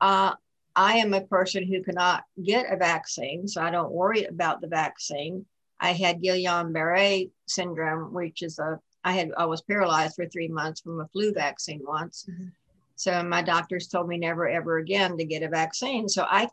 Uh, 0.00 0.34
I 0.76 0.98
am 0.98 1.12
a 1.12 1.22
person 1.22 1.66
who 1.66 1.82
cannot 1.82 2.24
get 2.42 2.72
a 2.72 2.76
vaccine, 2.76 3.48
so 3.48 3.62
I 3.62 3.70
don't 3.70 3.90
worry 3.90 4.24
about 4.24 4.60
the 4.60 4.68
vaccine. 4.68 5.44
I 5.80 5.92
had 5.92 6.22
Guillain-Barré 6.22 7.30
syndrome, 7.46 8.12
which 8.12 8.42
is 8.42 8.58
a 8.58 8.78
I 9.04 9.12
had 9.12 9.30
I 9.36 9.46
was 9.46 9.62
paralyzed 9.62 10.16
for 10.16 10.26
three 10.26 10.48
months 10.48 10.80
from 10.80 11.00
a 11.00 11.08
flu 11.08 11.32
vaccine 11.32 11.82
once. 11.84 12.26
Mm-hmm. 12.28 12.48
So 12.96 13.22
my 13.22 13.42
doctors 13.42 13.86
told 13.86 14.08
me 14.08 14.18
never 14.18 14.48
ever 14.48 14.78
again 14.78 15.16
to 15.16 15.24
get 15.24 15.44
a 15.44 15.48
vaccine. 15.48 16.08
So 16.08 16.26
I, 16.28 16.48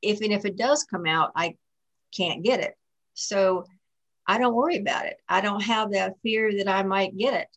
if 0.00 0.20
and 0.22 0.32
if 0.32 0.44
it 0.46 0.56
does 0.56 0.84
come 0.84 1.06
out, 1.06 1.30
I 1.36 1.56
can't 2.16 2.42
get 2.42 2.60
it. 2.60 2.74
So 3.14 3.66
I 4.26 4.38
don't 4.38 4.54
worry 4.54 4.78
about 4.78 5.06
it. 5.06 5.18
I 5.28 5.42
don't 5.42 5.62
have 5.62 5.92
that 5.92 6.14
fear 6.22 6.50
that 6.56 6.68
I 6.68 6.82
might 6.84 7.16
get 7.16 7.34
it. 7.34 7.48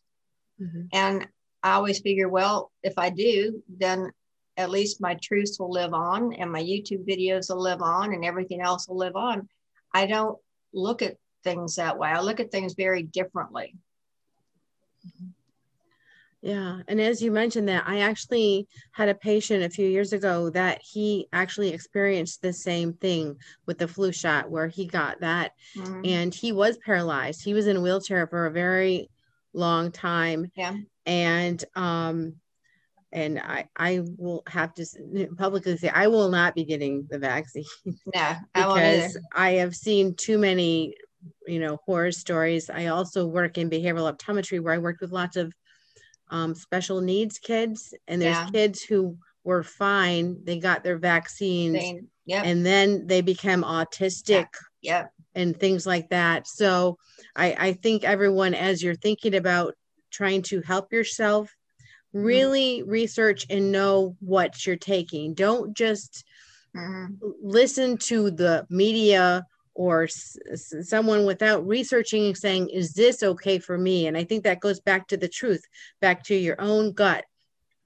Mm-hmm. 0.60 0.82
And 0.92 1.28
I 1.62 1.72
always 1.72 2.00
figure, 2.00 2.28
well, 2.28 2.70
if 2.82 2.98
I 2.98 3.08
do, 3.08 3.62
then 3.78 4.12
at 4.56 4.70
least 4.70 5.00
my 5.00 5.14
truths 5.22 5.58
will 5.58 5.70
live 5.70 5.94
on 5.94 6.32
and 6.34 6.50
my 6.50 6.62
YouTube 6.62 7.06
videos 7.08 7.48
will 7.48 7.62
live 7.62 7.82
on 7.82 8.12
and 8.14 8.24
everything 8.24 8.60
else 8.60 8.88
will 8.88 8.98
live 8.98 9.16
on. 9.16 9.48
I 9.92 10.06
don't 10.06 10.38
look 10.72 11.02
at 11.02 11.16
things 11.42 11.76
that 11.76 11.98
way. 11.98 12.08
I 12.08 12.20
look 12.20 12.40
at 12.40 12.50
things 12.50 12.74
very 12.74 13.02
differently. 13.02 13.74
Yeah. 16.44 16.80
And 16.88 17.00
as 17.00 17.22
you 17.22 17.30
mentioned 17.30 17.68
that, 17.70 17.84
I 17.86 18.00
actually 18.00 18.68
had 18.92 19.08
a 19.08 19.14
patient 19.14 19.64
a 19.64 19.70
few 19.70 19.88
years 19.88 20.12
ago 20.12 20.50
that 20.50 20.82
he 20.82 21.26
actually 21.32 21.70
experienced 21.70 22.42
the 22.42 22.52
same 22.52 22.92
thing 22.92 23.36
with 23.64 23.78
the 23.78 23.88
flu 23.88 24.12
shot 24.12 24.50
where 24.50 24.68
he 24.68 24.86
got 24.86 25.20
that 25.20 25.52
mm-hmm. 25.74 26.02
and 26.04 26.34
he 26.34 26.52
was 26.52 26.76
paralyzed. 26.76 27.42
He 27.42 27.54
was 27.54 27.66
in 27.66 27.78
a 27.78 27.80
wheelchair 27.80 28.26
for 28.26 28.44
a 28.44 28.50
very 28.50 29.08
long 29.54 29.90
time. 29.90 30.50
Yeah. 30.54 30.76
And 31.06 31.64
um 31.74 32.34
and 33.14 33.38
I, 33.38 33.68
I 33.76 34.02
will 34.18 34.42
have 34.48 34.74
to 34.74 34.84
publicly 35.38 35.76
say 35.76 35.88
I 35.88 36.08
will 36.08 36.28
not 36.28 36.54
be 36.54 36.64
getting 36.64 37.06
the 37.08 37.18
vaccine. 37.18 37.64
No, 38.14 38.36
because 38.54 39.16
I 39.32 39.52
have 39.52 39.74
seen 39.74 40.14
too 40.14 40.36
many, 40.36 40.94
you 41.46 41.60
know, 41.60 41.78
horror 41.86 42.12
stories. 42.12 42.68
I 42.68 42.86
also 42.86 43.26
work 43.26 43.56
in 43.56 43.70
behavioral 43.70 44.12
optometry 44.12 44.60
where 44.60 44.74
I 44.74 44.78
worked 44.78 45.00
with 45.00 45.12
lots 45.12 45.36
of 45.36 45.54
um, 46.28 46.54
special 46.54 47.00
needs 47.00 47.38
kids, 47.38 47.94
and 48.08 48.20
there's 48.20 48.36
yeah. 48.36 48.50
kids 48.50 48.82
who 48.82 49.16
were 49.44 49.62
fine. 49.62 50.38
They 50.44 50.58
got 50.58 50.82
their 50.82 50.98
vaccines, 50.98 52.02
yep. 52.26 52.44
and 52.44 52.66
then 52.66 53.06
they 53.06 53.20
become 53.20 53.62
autistic. 53.62 54.48
Yeah. 54.82 54.98
Yep. 54.98 55.10
And 55.36 55.58
things 55.58 55.86
like 55.86 56.10
that. 56.10 56.46
So 56.46 56.98
I, 57.34 57.56
I 57.58 57.72
think 57.72 58.04
everyone, 58.04 58.54
as 58.54 58.82
you're 58.82 58.94
thinking 58.94 59.34
about 59.34 59.74
trying 60.14 60.42
to 60.42 60.60
help 60.62 60.92
yourself. 60.92 61.54
Really 62.14 62.80
mm-hmm. 62.80 62.90
research 62.90 63.44
and 63.50 63.70
know 63.70 64.16
what 64.20 64.64
you're 64.66 64.76
taking. 64.76 65.34
Don't 65.34 65.76
just 65.76 66.24
mm-hmm. 66.74 67.14
listen 67.42 67.98
to 67.98 68.30
the 68.30 68.66
media 68.70 69.44
or 69.74 70.04
s- 70.04 70.38
someone 70.82 71.26
without 71.26 71.66
researching 71.66 72.26
and 72.26 72.36
saying, 72.36 72.70
is 72.70 72.94
this 72.94 73.22
okay 73.22 73.58
for 73.58 73.76
me? 73.76 74.06
And 74.06 74.16
I 74.16 74.24
think 74.24 74.44
that 74.44 74.60
goes 74.60 74.80
back 74.80 75.08
to 75.08 75.16
the 75.16 75.28
truth, 75.28 75.64
back 76.00 76.22
to 76.24 76.34
your 76.34 76.60
own 76.60 76.92
gut. 76.92 77.24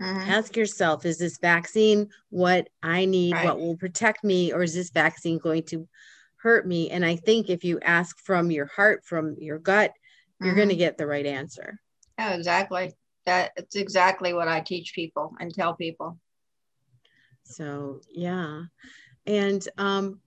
Mm-hmm. 0.00 0.30
Ask 0.30 0.56
yourself, 0.56 1.04
is 1.06 1.18
this 1.18 1.38
vaccine 1.38 2.10
what 2.28 2.68
I 2.82 3.06
need, 3.06 3.32
right. 3.32 3.46
what 3.46 3.58
will 3.58 3.76
protect 3.76 4.22
me, 4.22 4.52
or 4.52 4.62
is 4.62 4.74
this 4.74 4.90
vaccine 4.90 5.38
going 5.38 5.64
to 5.64 5.88
hurt 6.36 6.68
me? 6.68 6.90
And 6.90 7.04
I 7.04 7.16
think 7.16 7.50
if 7.50 7.64
you 7.64 7.80
ask 7.80 8.16
from 8.20 8.50
your 8.50 8.66
heart, 8.66 9.04
from 9.04 9.34
your 9.40 9.58
gut, 9.58 9.92
you're 10.40 10.50
mm-hmm. 10.50 10.56
going 10.56 10.68
to 10.68 10.76
get 10.76 10.98
the 10.98 11.06
right 11.06 11.26
answer. 11.26 11.80
Oh, 12.16 12.28
exactly. 12.28 12.92
That's 13.28 13.76
exactly 13.76 14.32
what 14.32 14.48
I 14.48 14.60
teach 14.60 14.94
people 14.94 15.34
and 15.38 15.54
tell 15.54 15.74
people. 15.74 16.18
So, 17.44 18.00
yeah. 18.10 18.62
And 19.26 19.66
um, 19.78 20.20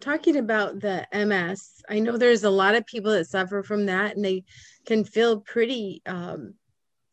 talking 0.00 0.36
about 0.36 0.80
the 0.80 1.06
MS, 1.12 1.82
I 1.88 1.98
know 1.98 2.16
there's 2.16 2.44
a 2.44 2.50
lot 2.50 2.74
of 2.74 2.86
people 2.86 3.12
that 3.12 3.26
suffer 3.26 3.62
from 3.62 3.86
that 3.86 4.16
and 4.16 4.24
they 4.24 4.44
can 4.86 5.04
feel 5.04 5.40
pretty 5.40 6.02
um, 6.06 6.54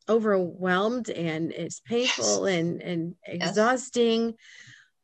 overwhelmed 0.10 1.10
and 1.10 1.52
it's 1.52 1.80
painful 1.80 2.48
yes. 2.48 2.60
and, 2.60 2.82
and 2.82 3.16
exhausting. 3.26 4.26
Yes. 4.26 4.36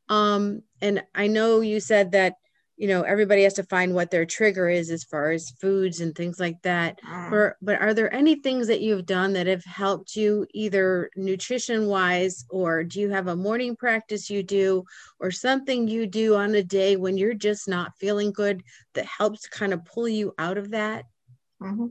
Um, 0.09 0.63
and 0.81 1.03
I 1.15 1.27
know 1.27 1.61
you 1.61 1.79
said 1.79 2.11
that 2.11 2.35
you 2.77 2.87
know 2.87 3.01
everybody 3.01 3.43
has 3.43 3.55
to 3.55 3.63
find 3.63 3.93
what 3.93 4.11
their 4.11 4.25
trigger 4.25 4.69
is 4.69 4.91
as 4.91 5.03
far 5.03 5.31
as 5.31 5.49
foods 5.59 5.99
and 5.99 6.15
things 6.15 6.39
like 6.39 6.61
that 6.61 7.01
mm. 7.01 7.31
or, 7.31 7.57
but 7.61 7.81
are 7.81 7.93
there 7.93 8.13
any 8.13 8.35
things 8.35 8.67
that 8.67 8.81
you've 8.81 9.05
done 9.05 9.33
that 9.33 9.47
have 9.47 9.63
helped 9.65 10.15
you 10.15 10.45
either 10.53 11.09
nutrition 11.15 11.87
wise 11.87 12.45
or 12.49 12.83
do 12.83 13.01
you 13.01 13.09
have 13.09 13.27
a 13.27 13.35
morning 13.35 13.75
practice 13.75 14.29
you 14.29 14.43
do 14.43 14.83
or 15.19 15.31
something 15.31 15.87
you 15.87 16.05
do 16.05 16.35
on 16.35 16.53
a 16.55 16.63
day 16.63 16.95
when 16.95 17.17
you're 17.17 17.33
just 17.33 17.67
not 17.67 17.97
feeling 17.99 18.31
good 18.31 18.63
that 18.93 19.05
helps 19.05 19.47
kind 19.47 19.73
of 19.73 19.83
pull 19.83 20.07
you 20.07 20.33
out 20.37 20.57
of 20.57 20.71
that 20.71 21.05
mm-hmm. 21.61 21.87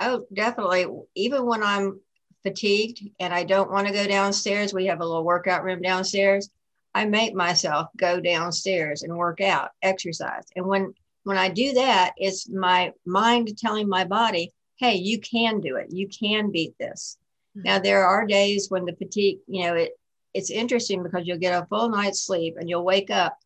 oh 0.00 0.26
definitely 0.32 0.86
even 1.14 1.46
when 1.46 1.62
i'm 1.62 1.98
fatigued 2.42 3.00
and 3.18 3.32
i 3.32 3.42
don't 3.42 3.70
want 3.70 3.86
to 3.86 3.92
go 3.92 4.06
downstairs 4.06 4.74
we 4.74 4.86
have 4.86 5.00
a 5.00 5.04
little 5.04 5.24
workout 5.24 5.64
room 5.64 5.80
downstairs 5.80 6.50
I 6.96 7.04
make 7.04 7.34
myself 7.34 7.88
go 7.94 8.20
downstairs 8.20 9.02
and 9.02 9.14
work 9.14 9.42
out, 9.42 9.72
exercise. 9.82 10.44
And 10.56 10.64
when 10.66 10.94
when 11.24 11.36
I 11.36 11.50
do 11.50 11.74
that, 11.74 12.14
it's 12.16 12.48
my 12.48 12.94
mind 13.04 13.58
telling 13.58 13.86
my 13.86 14.04
body, 14.04 14.54
"Hey, 14.76 14.94
you 14.94 15.20
can 15.20 15.60
do 15.60 15.76
it. 15.76 15.88
You 15.90 16.08
can 16.08 16.50
beat 16.50 16.74
this." 16.78 17.18
Mm-hmm. 17.54 17.64
Now 17.66 17.78
there 17.80 18.06
are 18.06 18.26
days 18.26 18.70
when 18.70 18.86
the 18.86 18.96
fatigue, 18.96 19.40
you 19.46 19.64
know, 19.64 19.74
it 19.74 19.92
it's 20.32 20.48
interesting 20.50 21.02
because 21.02 21.26
you'll 21.26 21.46
get 21.46 21.62
a 21.62 21.66
full 21.66 21.90
night's 21.90 22.22
sleep 22.22 22.56
and 22.58 22.66
you'll 22.66 22.82
wake 22.82 23.10
up 23.10 23.38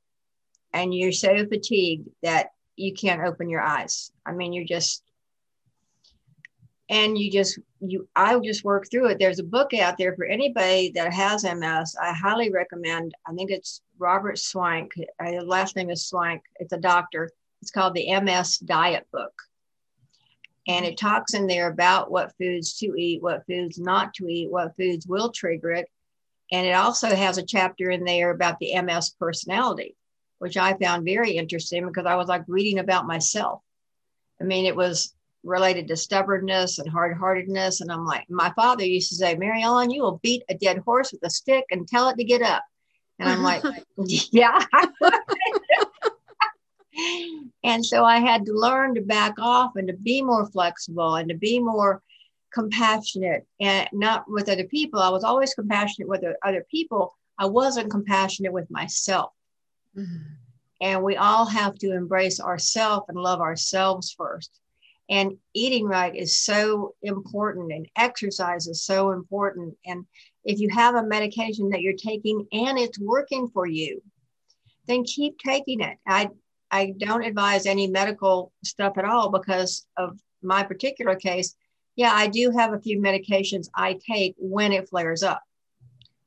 and 0.72 0.94
you're 0.94 1.10
so 1.10 1.44
fatigued 1.44 2.08
that 2.22 2.50
you 2.76 2.94
can't 2.94 3.22
open 3.22 3.50
your 3.50 3.62
eyes. 3.62 4.12
I 4.24 4.30
mean, 4.30 4.52
you're 4.52 4.64
just 4.64 5.02
and 6.90 7.16
you 7.16 7.30
just 7.30 7.58
you 7.80 8.06
i 8.16 8.38
just 8.40 8.64
work 8.64 8.90
through 8.90 9.08
it. 9.08 9.18
There's 9.18 9.38
a 9.38 9.44
book 9.44 9.72
out 9.72 9.96
there 9.96 10.14
for 10.14 10.26
anybody 10.26 10.92
that 10.94 11.12
has 11.14 11.44
ms 11.44 11.96
i 12.02 12.12
highly 12.12 12.50
recommend 12.50 13.14
i 13.26 13.32
think 13.32 13.50
it's 13.50 13.80
robert 13.98 14.38
swank. 14.38 14.92
Uh, 15.24 15.42
last 15.44 15.76
name 15.76 15.88
is 15.88 16.06
swank. 16.06 16.42
It's 16.56 16.74
a 16.74 16.78
doctor. 16.78 17.30
It's 17.62 17.70
called 17.70 17.94
the 17.94 18.20
ms 18.20 18.58
diet 18.58 19.06
book. 19.12 19.32
And 20.68 20.84
it 20.84 20.98
talks 20.98 21.34
in 21.34 21.46
there 21.46 21.70
about 21.70 22.10
what 22.10 22.34
foods 22.36 22.76
to 22.78 22.94
eat 22.96 23.22
what 23.22 23.46
foods 23.46 23.78
not 23.78 24.12
to 24.14 24.28
eat 24.28 24.50
what 24.50 24.76
foods 24.76 25.06
will 25.06 25.30
trigger 25.30 25.70
it. 25.70 25.88
And 26.52 26.66
it 26.66 26.72
also 26.72 27.14
has 27.14 27.38
a 27.38 27.46
chapter 27.46 27.90
in 27.90 28.04
there 28.04 28.30
about 28.30 28.58
the 28.58 28.78
ms 28.82 29.10
personality 29.18 29.96
which 30.38 30.56
i 30.56 30.72
found 30.78 31.04
very 31.04 31.32
interesting 31.32 31.86
because 31.86 32.06
i 32.06 32.16
was 32.16 32.26
like 32.26 32.42
reading 32.48 32.80
about 32.80 33.06
myself. 33.06 33.62
I 34.40 34.44
mean 34.44 34.66
it 34.66 34.74
was 34.74 35.14
related 35.42 35.88
to 35.88 35.96
stubbornness 35.96 36.78
and 36.78 36.88
hard-heartedness. 36.88 37.80
And 37.80 37.90
I'm 37.90 38.04
like, 38.04 38.28
my 38.28 38.52
father 38.54 38.84
used 38.84 39.08
to 39.10 39.16
say, 39.16 39.34
Mary 39.36 39.62
Ellen, 39.62 39.90
you 39.90 40.02
will 40.02 40.20
beat 40.22 40.42
a 40.48 40.54
dead 40.54 40.78
horse 40.78 41.12
with 41.12 41.24
a 41.24 41.30
stick 41.30 41.64
and 41.70 41.88
tell 41.88 42.08
it 42.08 42.16
to 42.16 42.24
get 42.24 42.42
up. 42.42 42.62
And 43.18 43.28
I'm 43.28 43.42
like, 43.42 43.62
yeah. 44.32 44.64
and 47.64 47.84
so 47.84 48.04
I 48.04 48.18
had 48.18 48.46
to 48.46 48.52
learn 48.52 48.94
to 48.94 49.00
back 49.00 49.34
off 49.38 49.76
and 49.76 49.88
to 49.88 49.94
be 49.94 50.22
more 50.22 50.46
flexible 50.50 51.16
and 51.16 51.28
to 51.28 51.36
be 51.36 51.58
more 51.58 52.02
compassionate 52.52 53.46
and 53.60 53.88
not 53.92 54.24
with 54.28 54.48
other 54.48 54.64
people. 54.64 55.00
I 55.00 55.10
was 55.10 55.24
always 55.24 55.54
compassionate 55.54 56.08
with 56.08 56.24
other 56.44 56.66
people. 56.70 57.16
I 57.38 57.46
wasn't 57.46 57.90
compassionate 57.90 58.52
with 58.52 58.70
myself. 58.70 59.32
Mm-hmm. 59.96 60.34
And 60.82 61.02
we 61.02 61.16
all 61.16 61.44
have 61.44 61.74
to 61.78 61.92
embrace 61.92 62.40
ourselves 62.40 63.06
and 63.08 63.18
love 63.18 63.40
ourselves 63.40 64.12
first. 64.16 64.50
And 65.10 65.36
eating 65.54 65.86
right 65.86 66.14
is 66.14 66.40
so 66.40 66.94
important, 67.02 67.72
and 67.72 67.88
exercise 67.96 68.68
is 68.68 68.84
so 68.84 69.10
important. 69.10 69.76
And 69.84 70.06
if 70.44 70.60
you 70.60 70.68
have 70.70 70.94
a 70.94 71.02
medication 71.02 71.68
that 71.70 71.80
you're 71.80 71.94
taking 71.94 72.46
and 72.52 72.78
it's 72.78 72.98
working 72.98 73.48
for 73.48 73.66
you, 73.66 74.00
then 74.86 75.02
keep 75.04 75.36
taking 75.38 75.80
it. 75.80 75.98
I 76.06 76.30
I 76.70 76.94
don't 76.98 77.24
advise 77.24 77.66
any 77.66 77.88
medical 77.88 78.52
stuff 78.62 78.96
at 78.96 79.04
all 79.04 79.30
because 79.30 79.86
of 79.96 80.20
my 80.42 80.62
particular 80.62 81.16
case. 81.16 81.56
Yeah, 81.96 82.12
I 82.12 82.28
do 82.28 82.52
have 82.56 82.72
a 82.72 82.80
few 82.80 83.00
medications 83.00 83.68
I 83.74 83.98
take 84.08 84.36
when 84.38 84.72
it 84.72 84.88
flares 84.88 85.24
up. 85.24 85.42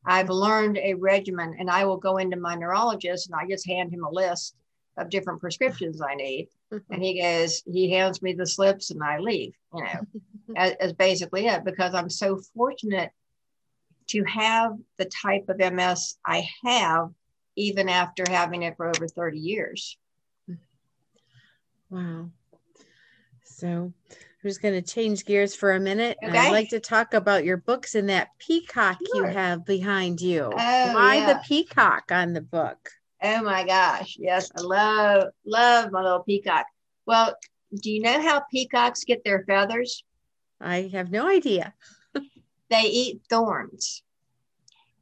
I've 0.05 0.29
learned 0.29 0.77
a 0.77 0.95
regimen 0.95 1.55
and 1.57 1.69
I 1.69 1.85
will 1.85 1.97
go 1.97 2.17
into 2.17 2.35
my 2.35 2.55
neurologist 2.55 3.29
and 3.29 3.39
I 3.39 3.47
just 3.47 3.65
hand 3.65 3.93
him 3.93 4.03
a 4.03 4.11
list 4.11 4.55
of 4.97 5.09
different 5.09 5.41
prescriptions 5.41 6.01
I 6.01 6.15
need. 6.15 6.49
And 6.71 6.81
mm-hmm. 6.81 7.01
he 7.01 7.21
goes, 7.21 7.63
he 7.65 7.91
hands 7.91 8.21
me 8.21 8.33
the 8.33 8.45
slips 8.45 8.91
and 8.91 9.03
I 9.03 9.19
leave, 9.19 9.53
you 9.73 9.83
know, 9.83 10.01
as, 10.55 10.73
as, 10.79 10.93
basically 10.93 11.47
it, 11.47 11.63
because 11.63 11.93
I'm 11.93 12.09
so 12.09 12.39
fortunate 12.55 13.11
to 14.07 14.23
have 14.25 14.73
the 14.97 15.05
type 15.05 15.49
of 15.49 15.73
MS 15.73 16.17
I 16.25 16.47
have, 16.63 17.09
even 17.55 17.89
after 17.89 18.23
having 18.27 18.63
it 18.63 18.75
for 18.77 18.87
over 18.87 19.07
30 19.07 19.39
years. 19.39 19.97
Wow. 21.89 22.29
So 23.43 23.93
I'm 24.07 24.49
just 24.49 24.61
going 24.61 24.73
to 24.73 24.81
change 24.81 25.25
gears 25.25 25.55
for 25.55 25.73
a 25.73 25.79
minute. 25.79 26.17
Okay. 26.23 26.37
I'd 26.37 26.51
like 26.51 26.69
to 26.69 26.79
talk 26.79 27.13
about 27.13 27.45
your 27.45 27.57
books 27.57 27.95
and 27.95 28.09
that 28.09 28.29
peacock 28.39 28.97
sure. 29.13 29.27
you 29.27 29.31
have 29.31 29.65
behind 29.65 30.19
you. 30.19 30.51
Oh, 30.51 30.93
Why 30.93 31.17
yeah. 31.17 31.33
the 31.33 31.39
peacock 31.47 32.11
on 32.11 32.33
the 32.33 32.41
book? 32.41 32.89
Oh 33.23 33.41
my 33.41 33.63
gosh. 33.65 34.17
Yes, 34.19 34.51
I 34.57 34.61
love, 34.61 35.29
love 35.45 35.91
my 35.91 36.01
little 36.01 36.23
peacock. 36.23 36.65
Well, 37.05 37.33
do 37.81 37.89
you 37.89 38.01
know 38.01 38.21
how 38.21 38.43
peacocks 38.51 39.05
get 39.05 39.23
their 39.23 39.43
feathers? 39.45 40.03
I 40.59 40.89
have 40.93 41.09
no 41.09 41.27
idea. 41.27 41.73
they 42.69 42.83
eat 42.83 43.21
thorns. 43.29 44.03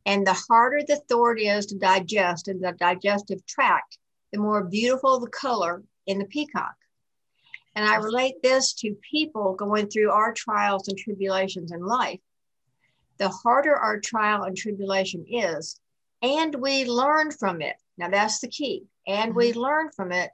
And 0.05 0.25
the 0.25 0.34
harder 0.34 0.81
the 0.88 1.01
thorn 1.10 1.39
is 1.39 1.65
to 1.67 1.75
digest 1.77 2.47
in 2.47 2.60
the 2.60 2.73
digestive 2.73 3.45
tract, 3.45 3.97
the 4.31 4.39
more 4.39 4.63
beautiful 4.63 5.19
the 5.19 5.29
color 5.29 5.84
in 6.05 6.19
the 6.19 6.25
peacock. 6.25 6.75
And 7.75 7.86
I 7.86 7.95
relate 7.95 8.41
this 8.43 8.73
to 8.73 8.97
people 9.10 9.55
going 9.55 9.88
through 9.88 10.12
our 10.12 10.34
trials 10.34 10.88
and 10.88 10.97
tribulations 10.97 11.71
in 11.71 11.86
life. 11.86 12.19
The 13.17 13.29
harder 13.29 13.75
our 13.75 13.99
trial 13.99 14.43
and 14.43 14.57
tribulation 14.57 15.25
is, 15.27 15.79
and 16.21 16.53
we 16.55 16.86
learn 16.86 17.31
from 17.31 17.62
it, 17.62 17.75
now 18.01 18.09
that's 18.09 18.39
the 18.39 18.47
key. 18.47 18.83
And 19.07 19.29
mm-hmm. 19.29 19.37
we 19.37 19.53
learn 19.53 19.91
from 19.95 20.11
it. 20.11 20.31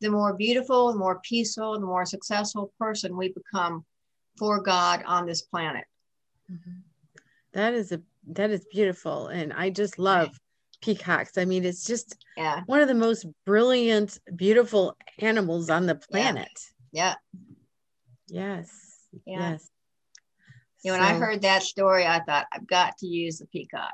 The 0.00 0.08
more 0.08 0.32
beautiful, 0.32 0.90
the 0.90 0.98
more 0.98 1.20
peaceful, 1.22 1.78
the 1.78 1.84
more 1.84 2.06
successful 2.06 2.72
person 2.78 3.14
we 3.14 3.34
become 3.34 3.84
for 4.38 4.62
God 4.62 5.02
on 5.06 5.26
this 5.26 5.42
planet. 5.42 5.84
Mm-hmm. 6.50 6.78
That 7.52 7.74
is 7.74 7.92
a 7.92 8.00
that 8.28 8.50
is 8.50 8.64
beautiful, 8.72 9.28
and 9.28 9.52
I 9.52 9.68
just 9.68 9.98
love 9.98 10.38
peacocks. 10.80 11.36
I 11.36 11.44
mean, 11.44 11.64
it's 11.66 11.84
just 11.84 12.24
yeah 12.38 12.62
one 12.64 12.80
of 12.80 12.88
the 12.88 12.94
most 12.94 13.26
brilliant, 13.44 14.18
beautiful 14.34 14.96
animals 15.18 15.68
on 15.68 15.84
the 15.84 15.96
planet. 15.96 16.48
Yeah. 16.92 17.14
yeah. 18.28 18.56
Yes. 18.56 18.70
Yeah. 19.26 19.50
Yes. 19.50 19.70
You 20.82 20.92
know, 20.92 20.98
when 20.98 21.06
I 21.06 21.18
heard 21.18 21.42
that 21.42 21.62
story, 21.62 22.06
I 22.06 22.20
thought 22.20 22.46
I've 22.50 22.66
got 22.66 22.96
to 22.98 23.06
use 23.06 23.38
the 23.38 23.46
peacock. 23.46 23.92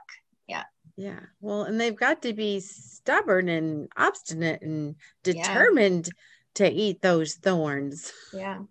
Yeah. 0.96 1.10
Yeah. 1.12 1.20
Well, 1.40 1.62
and 1.64 1.80
they've 1.80 1.94
got 1.94 2.22
to 2.22 2.32
be 2.32 2.60
stubborn 2.60 3.48
and 3.48 3.88
obstinate 3.96 4.62
and 4.62 4.96
Yeah. 5.24 5.32
determined 5.32 6.08
to 6.54 6.70
eat 6.70 7.02
those 7.02 7.34
thorns. 7.34 8.12
Yeah. 8.32 8.62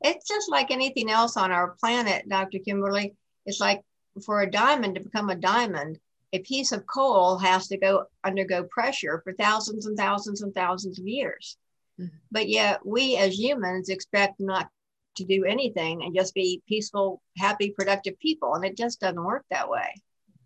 It's 0.00 0.28
just 0.28 0.50
like 0.50 0.70
anything 0.70 1.10
else 1.10 1.36
on 1.36 1.50
our 1.50 1.70
planet, 1.80 2.28
Dr. 2.28 2.58
Kimberly. 2.60 3.14
It's 3.46 3.60
like 3.60 3.82
for 4.24 4.42
a 4.42 4.50
diamond 4.50 4.94
to 4.94 5.00
become 5.00 5.30
a 5.30 5.34
diamond, 5.34 5.98
a 6.32 6.38
piece 6.40 6.70
of 6.72 6.86
coal 6.86 7.38
has 7.38 7.68
to 7.68 7.76
go 7.76 8.04
undergo 8.22 8.64
pressure 8.64 9.20
for 9.24 9.32
thousands 9.32 9.86
and 9.86 9.96
thousands 9.96 10.42
and 10.42 10.54
thousands 10.54 10.98
of 10.98 11.06
years. 11.06 11.56
Mhm. 11.98 12.10
But 12.30 12.48
yet 12.48 12.84
we 12.86 13.16
as 13.16 13.38
humans 13.38 13.88
expect 13.88 14.38
not 14.38 14.70
to 15.16 15.24
do 15.24 15.44
anything 15.44 16.02
and 16.02 16.14
just 16.14 16.34
be 16.34 16.62
peaceful, 16.66 17.20
happy, 17.36 17.70
productive 17.70 18.18
people. 18.18 18.54
And 18.54 18.64
it 18.64 18.76
just 18.76 19.00
doesn't 19.00 19.24
work 19.24 19.44
that 19.50 19.68
way. 19.68 19.94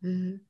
Mhm. 0.02 0.40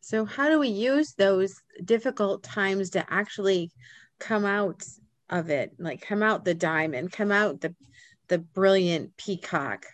So, 0.00 0.24
how 0.24 0.48
do 0.48 0.58
we 0.58 0.68
use 0.68 1.14
those 1.14 1.60
difficult 1.84 2.42
times 2.42 2.90
to 2.90 3.04
actually 3.12 3.72
come 4.20 4.44
out 4.44 4.84
of 5.28 5.50
it? 5.50 5.72
Like, 5.78 6.00
come 6.00 6.22
out 6.22 6.44
the 6.44 6.54
diamond, 6.54 7.12
come 7.12 7.32
out 7.32 7.60
the 7.60 7.74
the 8.28 8.38
brilliant 8.38 9.16
peacock. 9.16 9.86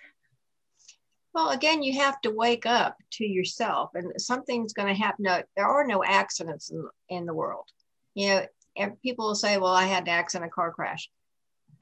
Well, 1.34 1.50
again, 1.50 1.82
you 1.82 1.98
have 1.98 2.20
to 2.22 2.30
wake 2.30 2.66
up 2.66 2.96
to 3.12 3.24
yourself, 3.24 3.90
and 3.94 4.12
something's 4.20 4.74
going 4.74 4.88
to 4.88 5.00
happen. 5.00 5.24
No, 5.24 5.42
there 5.56 5.66
are 5.66 5.86
no 5.86 6.04
accidents 6.04 6.70
in, 6.70 6.86
in 7.08 7.26
the 7.26 7.34
world. 7.34 7.68
You 8.14 8.46
know, 8.76 8.96
people 9.02 9.26
will 9.26 9.34
say, 9.34 9.56
"Well, 9.56 9.72
I 9.72 9.84
had 9.84 10.02
an 10.04 10.10
accident, 10.10 10.50
a 10.50 10.54
car 10.54 10.72
crash." 10.72 11.08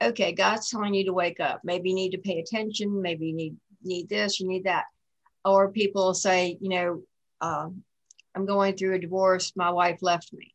Okay, 0.01 0.31
God's 0.31 0.69
telling 0.69 0.93
you 0.93 1.05
to 1.05 1.13
wake 1.13 1.39
up. 1.39 1.61
Maybe 1.63 1.89
you 1.89 1.95
need 1.95 2.11
to 2.11 2.17
pay 2.17 2.39
attention. 2.39 3.01
Maybe 3.01 3.27
you 3.27 3.35
need 3.35 3.57
need 3.83 4.09
this, 4.09 4.39
you 4.39 4.47
need 4.47 4.65
that. 4.65 4.85
Or 5.43 5.71
people 5.71 6.05
will 6.05 6.13
say, 6.13 6.57
you 6.61 6.69
know, 6.69 7.01
um, 7.41 7.83
I'm 8.35 8.45
going 8.45 8.75
through 8.75 8.95
a 8.95 8.99
divorce. 8.99 9.53
My 9.55 9.71
wife 9.71 9.99
left 10.01 10.33
me. 10.33 10.53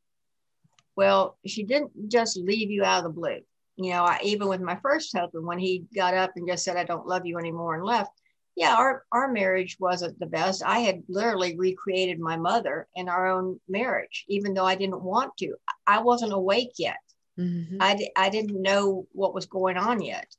Well, 0.96 1.38
she 1.46 1.62
didn't 1.62 2.08
just 2.08 2.36
leave 2.36 2.70
you 2.70 2.84
out 2.84 2.98
of 2.98 3.04
the 3.04 3.20
blue. 3.20 3.40
You 3.76 3.90
know, 3.90 4.04
I, 4.04 4.20
even 4.22 4.48
with 4.48 4.62
my 4.62 4.76
first 4.76 5.14
husband, 5.16 5.46
when 5.46 5.58
he 5.58 5.84
got 5.94 6.14
up 6.14 6.32
and 6.36 6.48
just 6.48 6.64
said, 6.64 6.76
"I 6.76 6.84
don't 6.84 7.06
love 7.06 7.26
you 7.26 7.38
anymore," 7.38 7.74
and 7.74 7.84
left 7.84 8.12
yeah, 8.56 8.74
our, 8.74 9.04
our 9.12 9.30
marriage 9.30 9.76
wasn't 9.78 10.18
the 10.18 10.26
best. 10.26 10.62
I 10.64 10.78
had 10.78 11.02
literally 11.08 11.56
recreated 11.58 12.18
my 12.18 12.38
mother 12.38 12.88
in 12.96 13.08
our 13.08 13.28
own 13.28 13.60
marriage, 13.68 14.24
even 14.28 14.54
though 14.54 14.64
I 14.64 14.76
didn't 14.76 15.02
want 15.02 15.36
to. 15.38 15.54
I 15.86 16.02
wasn't 16.02 16.32
awake 16.32 16.72
yet. 16.78 16.96
Mhm. 17.38 17.76
I, 17.80 18.08
I 18.16 18.30
didn't 18.30 18.60
know 18.60 19.06
what 19.12 19.34
was 19.34 19.44
going 19.44 19.76
on 19.76 20.00
yet. 20.00 20.34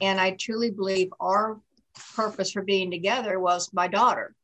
And 0.00 0.20
I 0.20 0.32
truly 0.32 0.70
believe 0.70 1.12
our 1.18 1.60
purpose 2.14 2.52
for 2.52 2.62
being 2.62 2.92
together 2.92 3.40
was 3.40 3.72
my 3.72 3.88
daughter. 3.88 4.36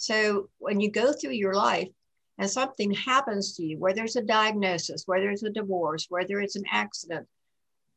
So 0.00 0.48
when 0.56 0.80
you 0.80 0.90
go 0.90 1.12
through 1.12 1.32
your 1.32 1.52
life 1.52 1.90
and 2.38 2.48
something 2.48 2.90
happens 2.90 3.54
to 3.56 3.62
you, 3.62 3.76
whether 3.76 4.02
it's 4.02 4.16
a 4.16 4.22
diagnosis, 4.22 5.02
whether 5.04 5.28
it's 5.28 5.42
a 5.42 5.50
divorce, 5.50 6.06
whether 6.08 6.40
it's 6.40 6.56
an 6.56 6.64
accident, 6.72 7.28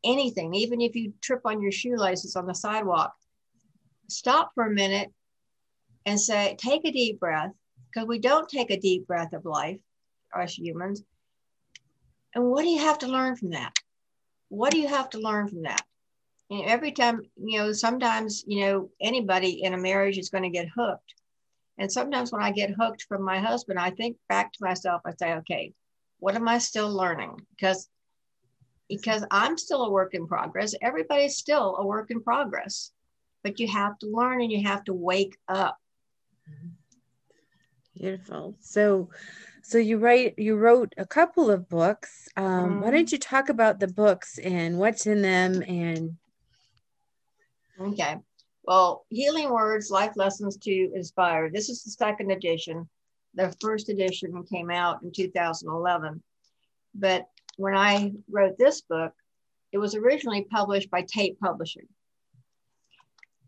anything, 0.04 0.54
even 0.54 0.82
if 0.82 0.98
you 0.98 1.14
trip 1.22 1.40
on 1.46 1.62
your 1.62 1.72
shoelaces 1.72 2.36
on 2.36 2.46
the 2.46 2.54
sidewalk, 2.54 3.14
stop 4.10 4.52
for 4.54 4.66
a 4.66 4.70
minute 4.70 5.14
and 6.06 6.20
say, 6.20 6.58
take 6.60 6.82
a 6.84 6.92
deep 6.92 7.22
breath, 7.22 7.54
because 7.88 8.06
we 8.06 8.20
don't 8.20 8.50
take 8.50 8.70
a 8.70 8.78
deep 8.78 9.08
breath 9.08 9.32
of 9.32 9.46
life, 9.46 9.80
us 10.38 10.58
humans. 10.58 11.04
And 12.36 12.44
what 12.52 12.64
do 12.64 12.68
you 12.68 12.80
have 12.80 13.00
to 13.00 13.08
learn 13.08 13.38
from 13.38 13.52
that? 13.52 13.80
What 14.50 14.72
do 14.72 14.78
you 14.78 14.90
have 14.90 15.10
to 15.12 15.22
learn 15.22 15.48
from 15.48 15.62
that? 15.62 15.86
And 16.50 16.66
every 16.66 16.92
time, 16.92 17.22
you 17.38 17.60
know, 17.60 17.72
sometimes, 17.72 18.44
you 18.46 18.66
know, 18.66 18.90
anybody 19.00 19.64
in 19.64 19.74
a 19.74 19.78
marriage 19.78 20.18
is 20.18 20.30
going 20.30 20.44
to 20.44 20.50
get 20.50 20.68
hooked. 20.68 21.14
And 21.78 21.92
sometimes 21.92 22.32
when 22.32 22.42
I 22.44 22.52
get 22.52 22.72
hooked 22.72 23.04
from 23.04 23.24
my 23.24 23.40
husband, 23.40 23.80
I 23.80 23.90
think 23.90 24.18
back 24.30 24.54
to 24.54 24.64
myself, 24.64 25.02
I 25.06 25.12
say, 25.12 25.34
okay, 25.36 25.74
what 26.20 26.36
am 26.36 26.48
I 26.48 26.60
still 26.60 26.92
learning? 26.94 27.42
Because 27.52 27.90
because 28.90 29.26
I'm 29.32 29.58
still 29.58 29.86
a 29.86 29.90
work 29.90 30.14
in 30.14 30.28
progress. 30.28 30.76
Everybody's 30.82 31.38
still 31.38 31.78
a 31.78 31.86
work 31.86 32.12
in 32.12 32.22
progress. 32.22 32.92
But 33.42 33.60
you 33.60 33.68
have 33.68 33.98
to 34.00 34.08
learn 34.08 34.42
and 34.42 34.52
you 34.52 34.64
have 34.64 34.84
to 34.86 34.94
wake 34.94 35.36
up. 35.48 35.78
Beautiful. 37.96 38.56
So, 38.60 39.10
so 39.62 39.78
you 39.78 39.98
write, 39.98 40.36
you 40.38 40.56
wrote 40.56 40.94
a 40.98 41.06
couple 41.06 41.50
of 41.50 41.70
books. 41.70 42.28
Um, 42.36 42.80
Why 42.82 42.88
Mhm. 42.88 42.92
don't 42.92 43.12
you 43.12 43.18
talk 43.18 43.50
about 43.50 43.80
the 43.80 43.88
books 43.88 44.38
and 44.38 44.78
what's 44.78 45.06
in 45.06 45.22
them? 45.22 45.64
And 45.68 46.18
Okay. 47.80 48.20
Well, 48.64 49.06
Healing 49.10 49.52
Words, 49.52 49.92
Life 49.92 50.14
Lessons 50.16 50.58
to 50.58 50.92
Inspire. 50.96 51.50
This 51.52 51.70
is 51.70 51.84
the 51.84 51.92
second 51.92 52.32
edition. 52.32 52.90
The 53.36 53.54
first 53.60 53.90
edition 53.90 54.44
came 54.50 54.70
out 54.70 55.04
in 55.04 55.12
2011. 55.12 56.24
But 56.96 57.26
when 57.58 57.76
I 57.76 58.14
wrote 58.32 58.58
this 58.58 58.82
book, 58.82 59.12
it 59.74 59.80
was 59.80 59.96
originally 59.96 60.46
published 60.50 60.90
by 60.90 61.02
Tate 61.02 61.40
Publishing. 61.40 61.88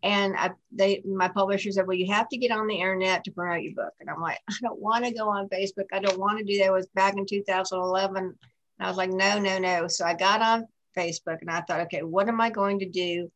And 0.04 0.36
I, 0.36 0.52
they, 0.72 1.02
my 1.06 1.30
publisher 1.30 1.72
said, 1.72 1.88
"Well, 1.88 1.98
you 1.98 2.12
have 2.12 2.28
to 2.30 2.38
get 2.38 2.52
on 2.52 2.68
the 2.68 2.76
internet 2.76 3.24
to 3.24 3.32
promote 3.32 3.64
your 3.64 3.74
book." 3.74 3.94
And 4.00 4.10
I'm 4.10 4.22
like, 4.22 4.38
"I 4.50 4.54
don't 4.62 4.80
want 4.80 5.06
to 5.06 5.14
go 5.14 5.30
on 5.30 5.50
Facebook. 5.50 5.86
I 5.94 6.00
don't 6.00 6.20
want 6.20 6.38
to 6.38 6.44
do 6.44 6.60
that." 6.60 6.66
It 6.66 6.74
was 6.74 6.88
back 6.94 7.18
in 7.18 7.26
2011, 7.26 8.18
and 8.18 8.36
I 8.80 8.88
was 8.88 8.98
like, 8.98 9.10
"No, 9.12 9.40
no, 9.40 9.58
no." 9.58 9.88
So 9.88 10.06
I 10.06 10.14
got 10.14 10.42
on 10.42 10.68
Facebook, 10.96 11.42
and 11.42 11.50
I 11.50 11.62
thought, 11.62 11.80
"Okay, 11.82 12.04
what 12.04 12.28
am 12.28 12.40
I 12.40 12.52
going 12.52 12.80
to 12.80 12.90
do 12.90 13.32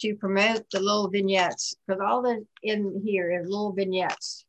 to 0.00 0.14
promote 0.16 0.68
the 0.70 0.80
little 0.80 1.08
vignettes? 1.08 1.74
Because 1.86 2.00
all 2.00 2.22
the 2.22 2.46
in 2.62 3.02
here 3.04 3.30
is 3.30 3.48
little 3.48 3.72
vignettes 3.72 4.44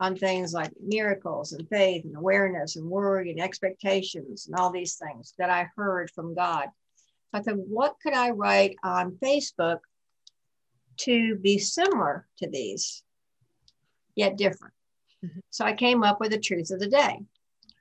on 0.00 0.16
things 0.16 0.52
like 0.52 0.72
miracles 0.80 1.52
and 1.52 1.68
faith 1.68 2.04
and 2.04 2.16
awareness 2.16 2.76
and 2.76 2.88
worry 2.88 3.30
and 3.30 3.40
expectations 3.40 4.46
and 4.46 4.56
all 4.56 4.70
these 4.70 4.96
things 4.96 5.34
that 5.38 5.50
I 5.50 5.70
heard 5.76 6.10
from 6.10 6.34
God." 6.34 6.68
I 7.32 7.40
thought, 7.40 7.58
"What 7.58 7.96
could 8.02 8.14
I 8.14 8.30
write 8.30 8.76
on 8.82 9.16
Facebook?" 9.16 9.80
to 10.96 11.36
be 11.36 11.58
similar 11.58 12.28
to 12.38 12.48
these, 12.48 13.02
yet 14.14 14.36
different. 14.36 14.74
Mhm. 15.24 15.42
So 15.50 15.64
I 15.64 15.74
came 15.74 16.04
up 16.04 16.20
with 16.20 16.30
the 16.30 16.38
truth 16.38 16.70
of 16.70 16.78
the 16.78 16.88
day, 16.88 17.20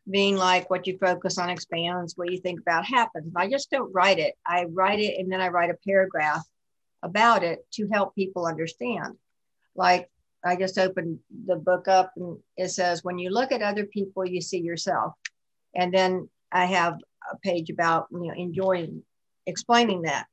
being 0.10 0.36
like 0.36 0.70
what 0.70 0.88
you 0.88 0.98
focus 0.98 1.38
on 1.38 1.50
expands, 1.50 2.18
what 2.18 2.32
you 2.32 2.40
think 2.40 2.60
about 2.60 2.86
happens. 2.86 3.32
I 3.36 3.48
just 3.48 3.70
don't 3.70 3.94
write 3.94 4.18
it. 4.18 4.36
I 4.48 4.66
write 4.66 5.00
it 5.00 5.20
and 5.20 5.32
then 5.32 5.42
I 5.42 5.50
write 5.50 5.70
a 5.70 5.78
paragraph 5.88 6.44
about 7.04 7.44
it 7.44 7.66
to 7.74 7.88
help 7.92 8.16
people 8.16 8.46
understand. 8.48 9.16
Like 9.76 10.10
I 10.44 10.56
just 10.56 10.78
opened 10.80 11.20
the 11.46 11.56
book 11.56 11.88
up 11.88 12.12
and 12.16 12.38
it 12.58 12.70
says, 12.70 13.04
when 13.04 13.20
you 13.20 13.30
look 13.30 13.52
at 13.52 13.62
other 13.62 13.86
people, 13.86 14.26
you 14.26 14.42
see 14.42 14.60
yourself. 14.60 15.14
And 15.76 15.94
then 15.94 16.30
I 16.52 16.66
have 16.66 17.00
a 17.32 17.38
page 17.38 17.70
about, 17.70 18.08
you 18.12 18.28
know, 18.28 18.34
enjoying 18.34 19.04
explaining 19.46 20.04
that. 20.04 20.26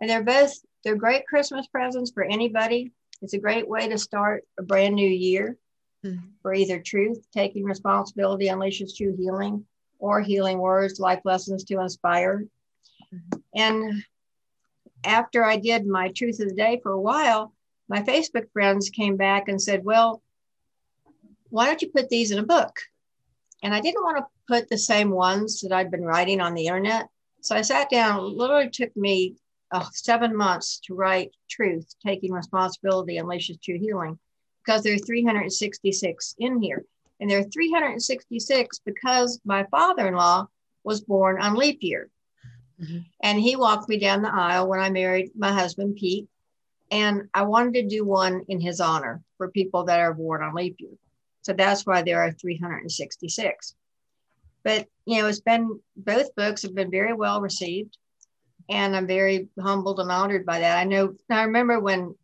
And 0.00 0.08
they're 0.08 0.24
both 0.24 0.54
they're 0.84 0.96
great 0.96 1.26
Christmas 1.26 1.66
presents 1.66 2.10
for 2.12 2.22
anybody. 2.22 2.92
It's 3.20 3.34
a 3.34 3.38
great 3.38 3.68
way 3.68 3.88
to 3.88 3.98
start 3.98 4.44
a 4.58 4.62
brand 4.62 4.94
new 4.94 5.08
year 5.08 5.58
Mhm. 6.04 6.22
for 6.40 6.54
either 6.54 6.78
truth, 6.78 7.26
taking 7.32 7.64
responsibility, 7.64 8.46
unleashes 8.46 8.96
true 8.96 9.16
healing, 9.16 9.66
or 9.98 10.20
healing 10.20 10.58
words, 10.58 11.00
life 11.00 11.20
lessons 11.24 11.64
to 11.64 11.80
inspire. 11.80 12.46
Mhm. 13.12 13.42
And 13.56 14.04
after 15.04 15.44
I 15.44 15.56
did 15.56 15.86
my 15.86 16.08
truth 16.08 16.40
of 16.40 16.48
the 16.48 16.54
day 16.54 16.80
for 16.82 16.92
a 16.92 17.00
while, 17.00 17.52
my 17.88 18.02
Facebook 18.02 18.50
friends 18.52 18.90
came 18.90 19.16
back 19.16 19.48
and 19.48 19.60
said, 19.60 19.84
Well, 19.84 20.22
why 21.50 21.66
don't 21.66 21.82
you 21.82 21.90
put 21.90 22.08
these 22.08 22.30
in 22.30 22.38
a 22.38 22.46
book? 22.46 22.76
And 23.62 23.74
I 23.74 23.80
didn't 23.80 24.02
want 24.02 24.18
to 24.18 24.26
put 24.46 24.68
the 24.68 24.78
same 24.78 25.10
ones 25.10 25.60
that 25.60 25.72
I'd 25.72 25.90
been 25.90 26.04
writing 26.04 26.40
on 26.40 26.54
the 26.54 26.66
internet. 26.66 27.08
So 27.40 27.56
I 27.56 27.62
sat 27.62 27.90
down, 27.90 28.18
it 28.18 28.36
literally 28.36 28.70
took 28.70 28.94
me 28.96 29.36
uh, 29.70 29.86
seven 29.92 30.36
months 30.36 30.80
to 30.84 30.94
write 30.94 31.30
Truth, 31.48 31.94
Taking 32.04 32.32
Responsibility, 32.32 33.16
Unleashes 33.16 33.60
True 33.62 33.78
Healing, 33.78 34.18
because 34.64 34.82
there 34.82 34.94
are 34.94 34.98
366 34.98 36.34
in 36.38 36.60
here. 36.60 36.84
And 37.20 37.30
there 37.30 37.40
are 37.40 37.44
366 37.44 38.80
because 38.84 39.40
my 39.44 39.64
father 39.64 40.06
in 40.06 40.14
law 40.14 40.46
was 40.84 41.00
born 41.00 41.40
on 41.40 41.56
leap 41.56 41.78
year. 41.82 42.10
Mhm. 42.80 43.04
And 43.20 43.40
he 43.40 43.56
walked 43.56 43.88
me 43.88 43.98
down 43.98 44.22
the 44.22 44.32
aisle 44.32 44.68
when 44.68 44.80
I 44.80 44.90
married 44.90 45.30
my 45.36 45.52
husband, 45.52 45.96
Pete. 45.96 46.28
And 46.90 47.28
I 47.34 47.42
wanted 47.42 47.74
to 47.74 47.86
do 47.86 48.04
one 48.04 48.44
in 48.48 48.60
his 48.60 48.80
honor 48.80 49.22
for 49.36 49.50
people 49.50 49.84
that 49.84 50.00
are 50.00 50.14
born 50.14 50.42
on 50.42 50.54
leap 50.54 50.76
year. 50.78 50.96
So 51.42 51.52
that's 51.52 51.84
why 51.86 52.02
there 52.02 52.20
are 52.20 52.32
366. 52.32 53.74
But, 54.64 54.86
you 55.06 55.20
know, 55.20 55.28
it's 55.28 55.40
been, 55.40 55.80
both 55.96 56.34
books 56.34 56.62
have 56.62 56.74
been 56.74 56.90
very 56.90 57.12
well 57.12 57.40
received. 57.40 57.96
And 58.70 58.94
I'm 58.94 59.06
very 59.06 59.48
humbled 59.58 60.00
and 60.00 60.10
honored 60.10 60.44
by 60.44 60.60
that. 60.60 60.78
I 60.78 60.84
know, 60.84 61.14
I 61.30 61.44
remember 61.44 61.80
when 61.80 62.14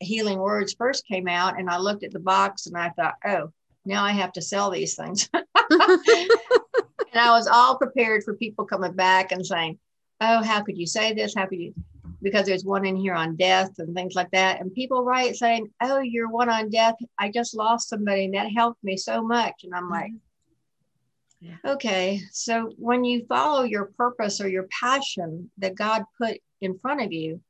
Healing 0.00 0.38
Words 0.38 0.74
first 0.74 1.06
came 1.06 1.28
out, 1.28 1.58
and 1.58 1.68
I 1.70 1.78
looked 1.78 2.04
at 2.04 2.12
the 2.12 2.20
box 2.20 2.66
and 2.66 2.76
I 2.76 2.90
thought, 2.90 3.14
oh, 3.24 3.52
now 3.84 4.04
I 4.04 4.12
have 4.12 4.32
to 4.32 4.42
sell 4.42 4.70
these 4.70 4.94
things. 4.94 5.28
and 7.12 7.20
I 7.20 7.30
was 7.30 7.46
all 7.46 7.76
prepared 7.76 8.24
for 8.24 8.34
people 8.34 8.64
coming 8.64 8.92
back 8.92 9.32
and 9.32 9.46
saying, 9.46 9.78
oh, 10.20 10.42
how 10.42 10.62
could 10.62 10.78
you 10.78 10.86
say 10.86 11.12
this? 11.12 11.34
How 11.36 11.46
could 11.46 11.60
you? 11.60 11.74
Because 12.22 12.46
there's 12.46 12.64
one 12.64 12.86
in 12.86 12.96
here 12.96 13.14
on 13.14 13.36
death 13.36 13.72
and 13.78 13.94
things 13.94 14.14
like 14.14 14.30
that. 14.30 14.60
And 14.60 14.72
people 14.72 15.04
write 15.04 15.36
saying, 15.36 15.68
oh, 15.82 15.98
you're 15.98 16.30
one 16.30 16.48
on 16.48 16.70
death. 16.70 16.94
I 17.18 17.30
just 17.30 17.54
lost 17.54 17.88
somebody 17.88 18.24
and 18.24 18.34
that 18.34 18.52
helped 18.52 18.82
me 18.82 18.96
so 18.96 19.22
much. 19.22 19.64
And 19.64 19.74
I'm 19.74 19.90
like, 19.90 20.12
mm-hmm. 20.12 21.48
yeah. 21.48 21.72
okay. 21.72 22.20
So 22.30 22.72
when 22.76 23.04
you 23.04 23.26
follow 23.26 23.64
your 23.64 23.86
purpose 23.98 24.40
or 24.40 24.48
your 24.48 24.68
passion 24.80 25.50
that 25.58 25.74
God 25.74 26.04
put 26.16 26.38
in 26.60 26.78
front 26.78 27.02
of 27.02 27.12
you, 27.12 27.40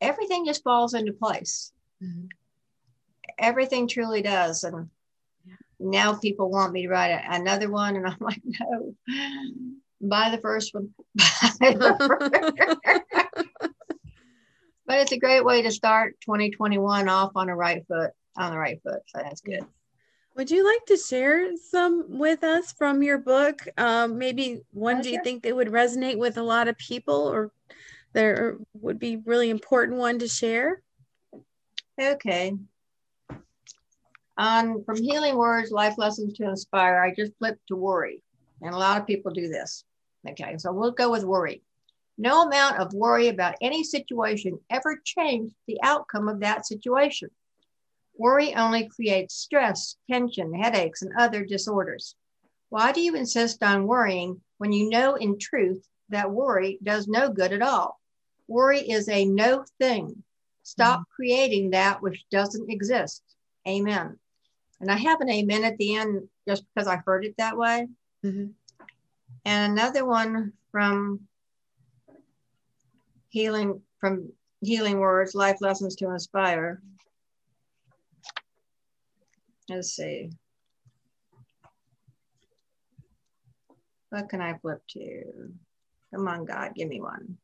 everything 0.00 0.46
just 0.46 0.64
falls 0.64 0.94
into 0.94 1.12
place. 1.12 1.72
Mm-hmm. 2.02 2.26
Everything 3.38 3.86
truly 3.86 4.22
does. 4.22 4.64
And 4.64 4.88
now 5.80 6.14
people 6.14 6.50
want 6.50 6.72
me 6.72 6.82
to 6.82 6.88
write 6.88 7.24
another 7.28 7.70
one. 7.70 7.96
And 7.96 8.06
I'm 8.06 8.16
like, 8.20 8.42
no, 8.44 8.94
buy 10.00 10.30
the 10.30 10.40
first 10.40 10.74
one. 10.74 10.90
but 14.86 14.98
it's 14.98 15.12
a 15.12 15.18
great 15.18 15.44
way 15.44 15.62
to 15.62 15.70
start 15.70 16.20
2021 16.20 17.08
off 17.08 17.32
on 17.34 17.48
a 17.48 17.56
right 17.56 17.84
foot, 17.88 18.10
on 18.36 18.52
the 18.52 18.58
right 18.58 18.80
foot. 18.82 19.00
So 19.06 19.20
that's 19.22 19.40
good. 19.40 19.64
Would 20.36 20.50
you 20.50 20.64
like 20.64 20.86
to 20.86 20.96
share 20.96 21.56
some 21.56 22.18
with 22.18 22.44
us 22.44 22.72
from 22.72 23.02
your 23.02 23.18
book? 23.18 23.66
Um, 23.76 24.16
maybe 24.16 24.60
one 24.72 24.98
oh, 24.98 25.02
do 25.02 25.10
you 25.10 25.20
think 25.24 25.42
that 25.42 25.56
would 25.56 25.68
resonate 25.68 26.18
with 26.18 26.38
a 26.38 26.42
lot 26.42 26.68
of 26.68 26.78
people 26.78 27.14
or 27.14 27.50
there 28.12 28.56
would 28.74 28.98
be 28.98 29.16
really 29.16 29.50
important 29.50 29.98
one 29.98 30.18
to 30.20 30.28
share? 30.28 30.82
Okay. 32.00 32.56
On 34.40 34.82
from 34.84 34.96
Healing 34.96 35.36
Words, 35.36 35.70
Life 35.70 35.98
Lessons 35.98 36.32
to 36.38 36.48
Inspire, 36.48 36.98
I 36.98 37.12
just 37.14 37.36
flipped 37.36 37.66
to 37.66 37.76
worry. 37.76 38.22
And 38.62 38.74
a 38.74 38.78
lot 38.78 38.98
of 38.98 39.06
people 39.06 39.32
do 39.32 39.48
this. 39.48 39.84
Okay, 40.26 40.56
so 40.56 40.72
we'll 40.72 40.92
go 40.92 41.10
with 41.10 41.24
worry. 41.24 41.62
No 42.16 42.44
amount 42.46 42.78
of 42.78 42.94
worry 42.94 43.28
about 43.28 43.56
any 43.60 43.84
situation 43.84 44.58
ever 44.70 44.98
changed 45.04 45.54
the 45.66 45.78
outcome 45.82 46.26
of 46.26 46.40
that 46.40 46.66
situation. 46.66 47.28
Worry 48.16 48.54
only 48.54 48.88
creates 48.88 49.34
stress, 49.34 49.96
tension, 50.10 50.54
headaches, 50.54 51.02
and 51.02 51.12
other 51.18 51.44
disorders. 51.44 52.14
Why 52.70 52.92
do 52.92 53.02
you 53.02 53.16
insist 53.16 53.62
on 53.62 53.86
worrying 53.86 54.40
when 54.56 54.72
you 54.72 54.88
know 54.88 55.16
in 55.16 55.38
truth 55.38 55.86
that 56.08 56.30
worry 56.30 56.78
does 56.82 57.08
no 57.08 57.28
good 57.28 57.52
at 57.52 57.60
all? 57.60 58.00
Worry 58.48 58.80
is 58.80 59.06
a 59.10 59.26
no 59.26 59.66
thing. 59.78 60.24
Stop 60.62 61.00
mm-hmm. 61.00 61.14
creating 61.14 61.70
that 61.72 62.00
which 62.00 62.24
doesn't 62.30 62.70
exist. 62.70 63.22
Amen. 63.68 64.18
And 64.80 64.90
I 64.90 64.96
have 64.96 65.20
an 65.20 65.28
amen 65.28 65.64
at 65.64 65.76
the 65.76 65.96
end 65.96 66.28
just 66.48 66.64
because 66.74 66.88
I 66.88 66.96
heard 66.96 67.24
it 67.24 67.36
that 67.36 67.56
way. 67.56 67.88
Mm-hmm. 68.24 68.46
And 69.44 69.72
another 69.72 70.04
one 70.04 70.52
from 70.70 71.20
healing 73.28 73.82
from 73.98 74.32
healing 74.62 74.98
words, 74.98 75.34
life 75.34 75.58
lessons 75.60 75.96
to 75.96 76.10
inspire. 76.10 76.82
Let's 79.68 79.94
see. 79.94 80.30
What 84.10 84.28
can 84.28 84.40
I 84.40 84.58
flip 84.58 84.82
to? 84.90 85.22
Come 86.12 86.26
on, 86.26 86.44
God, 86.44 86.74
give 86.74 86.88
me 86.88 87.00
one. 87.00 87.36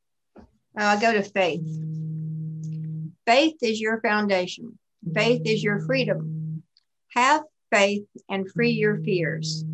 I'll 0.76 1.00
go 1.00 1.12
to 1.12 1.22
faith. 1.22 1.64
Faith 3.24 3.56
is 3.62 3.80
your 3.80 4.00
foundation. 4.00 4.78
Faith 5.14 5.42
is 5.44 5.62
your 5.62 5.80
freedom. 5.80 6.45
Have 7.16 7.44
faith 7.72 8.06
and 8.28 8.46
free 8.52 8.72
your 8.72 8.98
fears. 8.98 9.64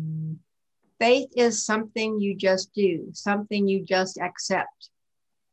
Faith 0.97 1.27
is 1.35 1.65
something 1.65 2.21
you 2.21 2.35
just 2.37 2.73
do, 2.73 3.09
something 3.11 3.67
you 3.67 3.83
just 3.83 4.17
accept. 4.17 4.89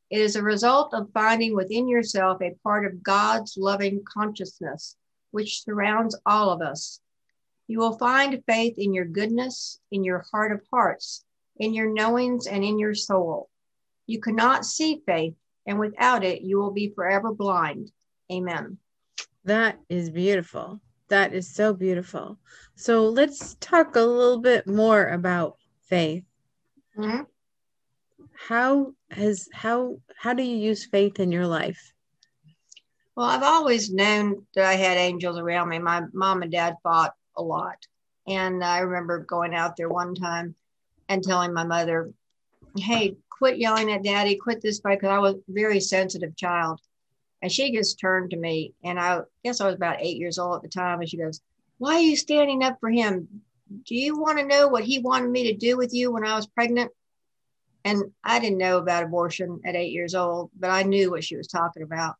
It 0.08 0.20
is 0.20 0.36
a 0.36 0.42
result 0.42 0.94
of 0.94 1.10
finding 1.12 1.56
within 1.56 1.88
yourself 1.88 2.40
a 2.42 2.54
part 2.62 2.86
of 2.86 3.02
God's 3.02 3.56
loving 3.58 4.04
consciousness, 4.04 4.96
which 5.32 5.64
surrounds 5.64 6.16
all 6.24 6.50
of 6.50 6.62
us. 6.62 7.00
You 7.66 7.80
will 7.80 7.98
find 7.98 8.40
faith 8.46 8.74
in 8.78 8.94
your 8.94 9.04
goodness, 9.04 9.80
in 9.90 10.04
your 10.04 10.24
heart 10.30 10.52
of 10.52 10.60
hearts, 10.72 11.24
in 11.56 11.74
your 11.74 11.92
knowings, 11.92 12.46
and 12.46 12.62
in 12.62 12.78
your 12.78 12.94
soul. 12.94 13.48
You 14.06 14.20
cannot 14.20 14.64
see 14.64 15.02
faith, 15.06 15.34
and 15.66 15.80
without 15.80 16.22
it, 16.22 16.42
you 16.42 16.58
will 16.58 16.70
be 16.70 16.92
forever 16.94 17.34
blind. 17.34 17.90
Amen. 18.30 18.78
That 19.44 19.80
is 19.88 20.10
beautiful. 20.10 20.80
That 21.10 21.34
is 21.34 21.52
so 21.52 21.74
beautiful. 21.74 22.38
So 22.76 23.08
let's 23.08 23.56
talk 23.56 23.96
a 23.96 24.00
little 24.00 24.38
bit 24.38 24.66
more 24.66 25.08
about 25.08 25.56
faith. 25.82 26.24
Mm-hmm. 26.96 27.22
How 28.48 28.94
has 29.10 29.48
how 29.52 29.98
how 30.16 30.32
do 30.34 30.42
you 30.42 30.56
use 30.56 30.86
faith 30.86 31.20
in 31.20 31.32
your 31.32 31.46
life? 31.46 31.92
Well, 33.16 33.26
I've 33.26 33.42
always 33.42 33.92
known 33.92 34.46
that 34.54 34.64
I 34.64 34.74
had 34.74 34.96
angels 34.96 35.36
around 35.36 35.68
me. 35.68 35.78
My 35.78 36.02
mom 36.12 36.42
and 36.42 36.52
dad 36.52 36.76
fought 36.82 37.12
a 37.36 37.42
lot. 37.42 37.76
And 38.28 38.62
I 38.62 38.78
remember 38.78 39.18
going 39.18 39.54
out 39.54 39.76
there 39.76 39.88
one 39.88 40.14
time 40.14 40.54
and 41.08 41.22
telling 41.22 41.52
my 41.52 41.64
mother, 41.64 42.12
hey, 42.76 43.16
quit 43.28 43.58
yelling 43.58 43.90
at 43.90 44.04
daddy, 44.04 44.36
quit 44.36 44.62
this 44.62 44.78
fight, 44.78 45.00
because 45.00 45.12
I 45.12 45.18
was 45.18 45.34
a 45.34 45.40
very 45.48 45.80
sensitive 45.80 46.36
child. 46.36 46.80
And 47.42 47.50
she 47.50 47.72
just 47.72 47.98
turned 47.98 48.30
to 48.30 48.36
me, 48.36 48.74
and 48.84 49.00
I 49.00 49.20
guess 49.44 49.60
I 49.60 49.66
was 49.66 49.74
about 49.74 50.00
eight 50.00 50.18
years 50.18 50.38
old 50.38 50.56
at 50.56 50.62
the 50.62 50.68
time. 50.68 51.00
And 51.00 51.08
she 51.08 51.16
goes, 51.16 51.40
Why 51.78 51.94
are 51.94 52.00
you 52.00 52.16
standing 52.16 52.62
up 52.62 52.78
for 52.80 52.90
him? 52.90 53.42
Do 53.86 53.94
you 53.94 54.18
want 54.18 54.38
to 54.38 54.46
know 54.46 54.68
what 54.68 54.84
he 54.84 54.98
wanted 54.98 55.30
me 55.30 55.44
to 55.44 55.56
do 55.56 55.76
with 55.76 55.94
you 55.94 56.12
when 56.12 56.26
I 56.26 56.34
was 56.34 56.46
pregnant? 56.46 56.90
And 57.84 58.12
I 58.22 58.40
didn't 58.40 58.58
know 58.58 58.76
about 58.76 59.04
abortion 59.04 59.60
at 59.64 59.76
eight 59.76 59.92
years 59.92 60.14
old, 60.14 60.50
but 60.58 60.70
I 60.70 60.82
knew 60.82 61.10
what 61.10 61.24
she 61.24 61.36
was 61.36 61.48
talking 61.48 61.82
about. 61.82 62.16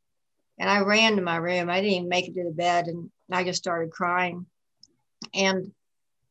And 0.59 0.71
I 0.71 0.81
ran 0.81 1.17
to 1.17 1.23
my 1.23 1.37
room. 1.37 1.69
I 1.69 1.81
didn't 1.81 1.97
even 1.97 2.09
make 2.09 2.29
it 2.29 2.35
to 2.35 2.45
the 2.45 2.51
bed, 2.51 2.87
and 2.87 3.11
I 3.31 3.45
just 3.45 3.59
started 3.59 3.91
crying. 3.91 4.47
And 5.35 5.73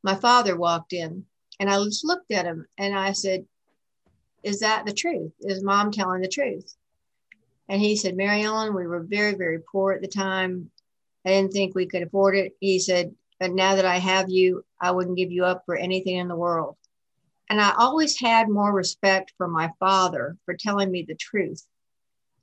my 0.04 0.16
father 0.16 0.58
walked 0.58 0.94
in, 0.94 1.26
and 1.60 1.70
I 1.70 1.84
just 1.84 2.06
looked 2.06 2.32
at 2.32 2.46
him 2.46 2.66
and 2.78 2.98
I 2.98 3.12
said, 3.12 3.46
Is 4.44 4.62
that 4.62 4.86
the 4.86 4.94
truth? 4.94 5.34
Is 5.42 5.64
mom 5.64 5.92
telling 5.92 6.22
the 6.22 6.28
truth? 6.28 6.74
And 7.70 7.80
he 7.80 7.96
said, 7.96 8.18
Mary 8.18 8.42
Ellen, 8.42 8.76
we 8.76 8.88
were 8.88 9.04
very, 9.04 9.36
very 9.36 9.60
poor 9.60 9.94
at 9.94 10.02
the 10.02 10.08
time. 10.08 10.72
I 11.26 11.30
didn't 11.30 11.54
think 11.54 11.76
we 11.76 11.86
could 11.86 12.02
afford 12.02 12.36
it. 12.36 12.54
He 12.60 12.80
said, 12.80 13.14
But 13.40 13.52
now 13.52 13.76
that 13.76 13.86
I 13.86 13.98
have 13.98 14.30
you, 14.30 14.66
I 14.82 14.92
wouldn't 14.92 15.18
give 15.18 15.32
you 15.32 15.46
up 15.46 15.64
for 15.66 15.76
anything 15.76 16.18
in 16.18 16.28
the 16.28 16.36
world. 16.36 16.76
And 17.50 17.62
I 17.62 17.74
always 17.78 18.20
had 18.20 18.50
more 18.50 18.74
respect 18.74 19.34
for 19.38 19.48
my 19.48 19.72
father 19.80 20.36
for 20.46 20.56
telling 20.56 20.92
me 20.92 21.04
the 21.08 21.16
truth 21.16 21.66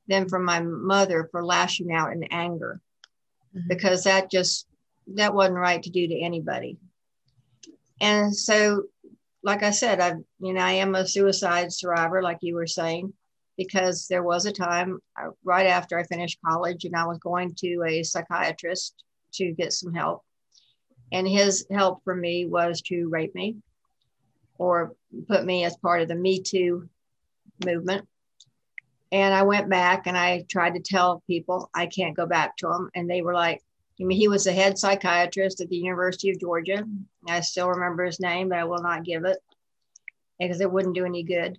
than 0.08 0.28
for 0.28 0.38
my 0.38 0.60
mother 0.60 1.28
for 1.30 1.44
lashing 1.44 1.92
out 1.92 2.12
in 2.12 2.22
anger 2.24 2.80
mm-hmm. 3.56 3.68
because 3.68 4.04
that 4.04 4.30
just 4.30 4.66
that 5.14 5.34
wasn't 5.34 5.56
right 5.56 5.82
to 5.82 5.90
do 5.90 6.06
to 6.06 6.20
anybody. 6.20 6.78
And 8.00 8.34
so 8.34 8.84
like 9.42 9.62
I 9.62 9.70
said, 9.70 10.00
I 10.00 10.14
you 10.40 10.52
know 10.52 10.60
I 10.60 10.72
am 10.72 10.94
a 10.94 11.06
suicide 11.06 11.72
survivor 11.72 12.22
like 12.22 12.38
you 12.40 12.54
were 12.54 12.66
saying 12.66 13.12
because 13.56 14.06
there 14.08 14.22
was 14.22 14.46
a 14.46 14.52
time 14.52 14.98
uh, 15.20 15.30
right 15.44 15.66
after 15.66 15.98
I 15.98 16.04
finished 16.04 16.38
college 16.44 16.84
and 16.84 16.94
I 16.94 17.06
was 17.06 17.18
going 17.18 17.54
to 17.56 17.84
a 17.86 18.02
psychiatrist 18.02 18.94
to 19.34 19.52
get 19.52 19.72
some 19.72 19.94
help. 19.94 20.22
And 21.12 21.26
his 21.26 21.66
help 21.70 22.02
for 22.04 22.14
me 22.14 22.46
was 22.46 22.82
to 22.82 23.08
rape 23.08 23.34
me 23.34 23.56
or 24.58 24.94
put 25.28 25.44
me 25.44 25.64
as 25.64 25.76
part 25.76 26.02
of 26.02 26.08
the 26.08 26.14
Me 26.14 26.42
Too 26.42 26.88
movement. 27.64 28.06
And 29.12 29.32
I 29.32 29.42
went 29.42 29.70
back 29.70 30.06
and 30.06 30.18
I 30.18 30.44
tried 30.48 30.74
to 30.74 30.80
tell 30.80 31.22
people 31.26 31.70
I 31.74 31.86
can't 31.86 32.16
go 32.16 32.26
back 32.26 32.56
to 32.58 32.70
him. 32.70 32.90
And 32.94 33.08
they 33.08 33.22
were 33.22 33.34
like, 33.34 33.62
I 34.00 34.04
mean, 34.04 34.18
he 34.18 34.28
was 34.28 34.44
the 34.44 34.52
head 34.52 34.76
psychiatrist 34.76 35.60
at 35.60 35.68
the 35.68 35.76
University 35.76 36.30
of 36.30 36.40
Georgia. 36.40 36.84
I 37.28 37.40
still 37.40 37.68
remember 37.68 38.04
his 38.04 38.20
name, 38.20 38.50
but 38.50 38.58
I 38.58 38.64
will 38.64 38.82
not 38.82 39.04
give 39.04 39.24
it 39.24 39.38
because 40.38 40.60
it 40.60 40.70
wouldn't 40.70 40.94
do 40.94 41.06
any 41.06 41.22
good. 41.22 41.58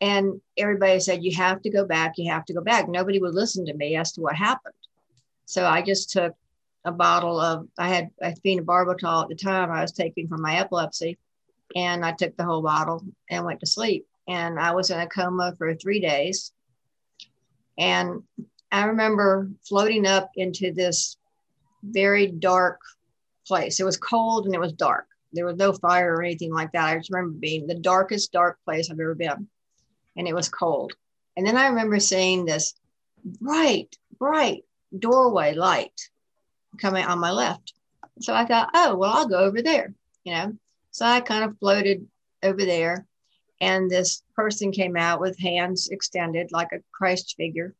And 0.00 0.40
everybody 0.56 1.00
said, 1.00 1.24
You 1.24 1.34
have 1.36 1.62
to 1.62 1.70
go 1.70 1.84
back, 1.84 2.14
you 2.16 2.30
have 2.30 2.44
to 2.46 2.54
go 2.54 2.60
back. 2.60 2.88
Nobody 2.88 3.20
would 3.20 3.34
listen 3.34 3.66
to 3.66 3.74
me 3.74 3.96
as 3.96 4.12
to 4.12 4.20
what 4.20 4.34
happened. 4.34 4.74
So 5.46 5.66
I 5.66 5.82
just 5.82 6.10
took 6.10 6.34
a 6.84 6.92
bottle 6.92 7.40
of, 7.40 7.68
I 7.78 7.88
had 7.88 8.10
a 8.20 8.32
phenobarbital 8.32 9.22
at 9.22 9.28
the 9.28 9.34
time 9.34 9.70
I 9.70 9.82
was 9.82 9.92
taking 9.92 10.28
for 10.28 10.38
my 10.38 10.56
epilepsy. 10.56 11.18
And 11.76 12.04
I 12.04 12.12
took 12.12 12.36
the 12.36 12.44
whole 12.44 12.62
bottle 12.62 13.04
and 13.30 13.44
went 13.44 13.60
to 13.60 13.66
sleep. 13.66 14.06
And 14.28 14.58
I 14.60 14.72
was 14.72 14.90
in 14.90 15.00
a 15.00 15.06
coma 15.06 15.54
for 15.56 15.74
three 15.74 16.00
days. 16.00 16.52
And 17.78 18.22
I 18.70 18.84
remember 18.84 19.50
floating 19.66 20.06
up 20.06 20.30
into 20.36 20.72
this 20.72 21.16
very 21.82 22.26
dark 22.26 22.80
place. 23.46 23.80
It 23.80 23.84
was 23.84 23.96
cold 23.96 24.46
and 24.46 24.54
it 24.54 24.60
was 24.60 24.72
dark. 24.72 25.06
There 25.32 25.46
was 25.46 25.56
no 25.56 25.72
fire 25.72 26.14
or 26.14 26.22
anything 26.22 26.52
like 26.52 26.72
that. 26.72 26.88
I 26.88 26.96
just 26.96 27.10
remember 27.10 27.38
being 27.38 27.66
the 27.66 27.74
darkest, 27.74 28.32
dark 28.32 28.58
place 28.64 28.90
I've 28.90 29.00
ever 29.00 29.14
been. 29.14 29.48
And 30.16 30.28
it 30.28 30.34
was 30.34 30.48
cold. 30.48 30.94
And 31.36 31.46
then 31.46 31.56
I 31.56 31.68
remember 31.68 31.98
seeing 31.98 32.44
this 32.44 32.74
bright, 33.24 33.96
bright 34.18 34.64
doorway 34.96 35.54
light 35.54 36.08
coming 36.78 37.04
on 37.04 37.18
my 37.18 37.30
left. 37.30 37.74
So 38.20 38.34
I 38.34 38.44
thought, 38.44 38.70
oh, 38.74 38.96
well, 38.96 39.12
I'll 39.12 39.28
go 39.28 39.38
over 39.38 39.62
there, 39.62 39.92
you 40.24 40.32
know. 40.32 40.52
So 40.90 41.04
I 41.04 41.20
kind 41.20 41.44
of 41.44 41.58
floated 41.58 42.06
over 42.42 42.64
there, 42.64 43.06
and 43.60 43.90
this 43.90 44.22
person 44.36 44.70
came 44.70 44.96
out 44.96 45.20
with 45.20 45.38
hands 45.38 45.88
extended 45.88 46.52
like 46.52 46.70
a 46.72 46.82
Christ 46.92 47.34
figure. 47.36 47.74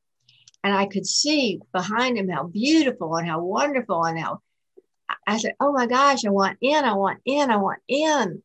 And 0.64 0.74
I 0.74 0.86
could 0.86 1.06
see 1.06 1.60
behind 1.72 2.16
him 2.16 2.28
how 2.28 2.44
beautiful 2.44 3.16
and 3.16 3.28
how 3.28 3.42
wonderful 3.42 4.04
and 4.04 4.18
how 4.18 4.40
I 5.26 5.38
said, 5.38 5.54
Oh 5.60 5.72
my 5.72 5.86
gosh, 5.86 6.24
I 6.24 6.30
want 6.30 6.58
in, 6.60 6.84
I 6.84 6.94
want 6.94 7.20
in, 7.24 7.50
I 7.50 7.56
want 7.56 7.80
in. 7.86 8.42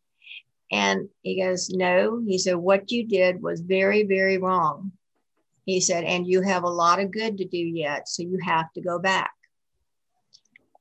And 0.71 1.09
he 1.21 1.41
goes, 1.41 1.69
No. 1.69 2.21
He 2.25 2.37
said, 2.37 2.55
What 2.55 2.91
you 2.91 3.05
did 3.05 3.41
was 3.41 3.61
very, 3.61 4.03
very 4.03 4.37
wrong. 4.37 4.91
He 5.65 5.81
said, 5.81 6.03
And 6.03 6.27
you 6.27 6.41
have 6.41 6.63
a 6.63 6.69
lot 6.69 6.99
of 6.99 7.11
good 7.11 7.37
to 7.37 7.45
do 7.45 7.57
yet. 7.57 8.07
So 8.07 8.23
you 8.23 8.39
have 8.43 8.71
to 8.73 8.81
go 8.81 8.99
back. 8.99 9.31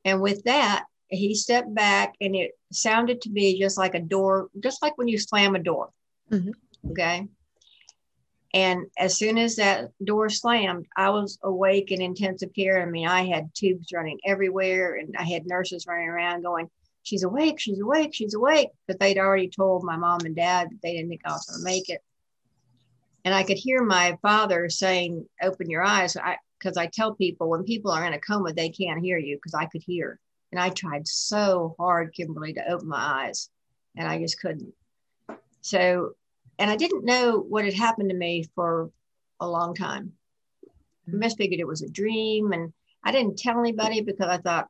And 0.04 0.20
with 0.20 0.44
that, 0.44 0.84
he 1.08 1.34
stepped 1.34 1.74
back 1.74 2.14
and 2.20 2.36
it 2.36 2.52
sounded 2.72 3.22
to 3.22 3.30
me 3.30 3.58
just 3.58 3.78
like 3.78 3.94
a 3.94 4.00
door, 4.00 4.48
just 4.60 4.82
like 4.82 4.96
when 4.98 5.08
you 5.08 5.18
slam 5.18 5.54
a 5.54 5.58
door. 5.58 5.90
Mm-hmm. 6.30 6.90
Okay. 6.90 7.28
And 8.54 8.86
as 8.98 9.18
soon 9.18 9.36
as 9.36 9.56
that 9.56 9.90
door 10.02 10.28
slammed, 10.30 10.86
I 10.96 11.10
was 11.10 11.38
awake 11.42 11.90
in 11.92 12.00
intensive 12.00 12.54
care. 12.54 12.80
I 12.80 12.86
mean, 12.86 13.06
I 13.06 13.26
had 13.26 13.54
tubes 13.54 13.92
running 13.92 14.18
everywhere 14.24 14.96
and 14.96 15.14
I 15.18 15.24
had 15.24 15.46
nurses 15.46 15.86
running 15.86 16.08
around 16.08 16.42
going, 16.42 16.70
She's 17.08 17.22
awake, 17.22 17.58
she's 17.58 17.80
awake, 17.80 18.14
she's 18.14 18.34
awake. 18.34 18.68
But 18.86 19.00
they'd 19.00 19.18
already 19.18 19.48
told 19.48 19.82
my 19.82 19.96
mom 19.96 20.20
and 20.24 20.36
dad 20.36 20.68
that 20.70 20.82
they 20.82 20.92
didn't 20.92 21.08
think 21.08 21.22
I 21.24 21.32
was 21.32 21.46
going 21.46 21.60
to 21.60 21.64
make 21.64 21.88
it. 21.88 22.02
And 23.24 23.34
I 23.34 23.42
could 23.42 23.58
hear 23.58 23.82
my 23.82 24.18
father 24.22 24.68
saying, 24.68 25.26
Open 25.42 25.70
your 25.70 25.82
eyes. 25.82 26.16
Because 26.58 26.76
I, 26.76 26.82
I 26.82 26.86
tell 26.86 27.14
people 27.14 27.48
when 27.48 27.64
people 27.64 27.90
are 27.90 28.04
in 28.04 28.12
a 28.12 28.20
coma, 28.20 28.52
they 28.52 28.70
can't 28.70 29.00
hear 29.00 29.18
you 29.18 29.36
because 29.36 29.54
I 29.54 29.66
could 29.66 29.82
hear. 29.82 30.20
And 30.52 30.60
I 30.60 30.70
tried 30.70 31.06
so 31.06 31.74
hard, 31.78 32.14
Kimberly, 32.14 32.54
to 32.54 32.72
open 32.72 32.88
my 32.88 33.26
eyes 33.26 33.50
and 33.96 34.08
I 34.08 34.18
just 34.18 34.40
couldn't. 34.40 34.72
So 35.60 36.14
and 36.58 36.70
I 36.70 36.76
didn't 36.76 37.04
know 37.04 37.38
what 37.38 37.64
had 37.64 37.74
happened 37.74 38.10
to 38.10 38.16
me 38.16 38.44
for 38.54 38.90
a 39.40 39.48
long 39.48 39.74
time. 39.74 40.12
I 40.64 41.10
mm-hmm. 41.10 41.22
misfigured 41.22 41.60
it 41.60 41.66
was 41.66 41.82
a 41.82 41.88
dream, 41.88 42.52
and 42.52 42.72
I 43.04 43.12
didn't 43.12 43.38
tell 43.38 43.58
anybody 43.58 44.00
because 44.00 44.28
I 44.28 44.38
thought, 44.38 44.68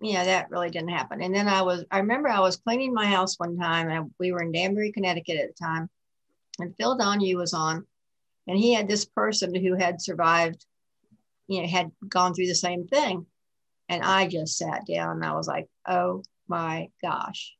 yeah, 0.00 0.24
that 0.24 0.50
really 0.50 0.70
didn't 0.70 0.90
happen. 0.90 1.22
And 1.22 1.34
then 1.34 1.48
I 1.48 1.62
was, 1.62 1.84
I 1.90 1.98
remember 1.98 2.28
I 2.28 2.40
was 2.40 2.56
cleaning 2.56 2.92
my 2.92 3.06
house 3.06 3.38
one 3.38 3.56
time, 3.56 3.88
and 3.88 4.10
we 4.18 4.32
were 4.32 4.42
in 4.42 4.52
Danbury, 4.52 4.92
Connecticut 4.92 5.38
at 5.38 5.48
the 5.48 5.64
time, 5.64 5.88
and 6.58 6.74
Phil 6.76 6.96
Donahue 6.96 7.38
was 7.38 7.54
on, 7.54 7.86
and 8.46 8.58
he 8.58 8.74
had 8.74 8.88
this 8.88 9.04
person 9.04 9.54
who 9.54 9.74
had 9.74 10.00
survived, 10.00 10.64
you 11.46 11.62
know, 11.62 11.68
had 11.68 11.90
gone 12.08 12.34
through 12.34 12.48
the 12.48 12.54
same 12.54 12.86
thing, 12.86 13.26
and 13.88 14.02
I 14.02 14.26
just 14.26 14.56
sat 14.56 14.86
down 14.86 15.16
and 15.16 15.24
I 15.24 15.34
was 15.34 15.46
like, 15.48 15.68
oh 15.86 16.22
my 16.48 16.88
gosh. 17.02 17.54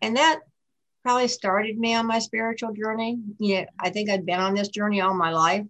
And 0.00 0.16
that 0.16 0.40
probably 1.02 1.28
started 1.28 1.78
me 1.78 1.94
on 1.94 2.06
my 2.06 2.18
spiritual 2.18 2.72
journey. 2.72 3.18
You 3.38 3.62
know, 3.62 3.66
I 3.78 3.90
think 3.90 4.10
I'd 4.10 4.26
been 4.26 4.40
on 4.40 4.54
this 4.54 4.68
journey 4.68 5.00
all 5.00 5.14
my 5.14 5.30
life, 5.30 5.64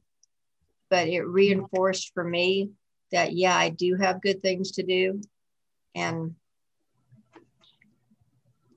but 0.91 1.09
it 1.09 1.23
reinforced 1.23 2.13
for 2.13 2.25
me 2.25 2.71
that, 3.13 3.33
yeah, 3.33 3.57
I 3.57 3.71
do 3.71 3.97
have 3.97 4.23
good 4.23 4.43
things 4.43 4.73
to 4.73 4.83
do. 4.83 5.21
And, 5.95 6.35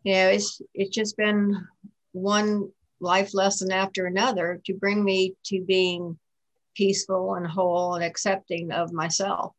you 0.03 0.13
know, 0.13 0.29
it's, 0.29 0.61
it's 0.73 0.95
just 0.95 1.17
been 1.17 1.67
one 2.11 2.69
life 2.99 3.33
lesson 3.33 3.71
after 3.71 4.05
another 4.05 4.61
to 4.65 4.73
bring 4.73 5.03
me 5.03 5.35
to 5.45 5.61
being 5.61 6.17
peaceful 6.75 7.35
and 7.35 7.45
whole 7.45 7.95
and 7.95 8.03
accepting 8.03 8.71
of 8.71 8.93
myself. 8.93 9.53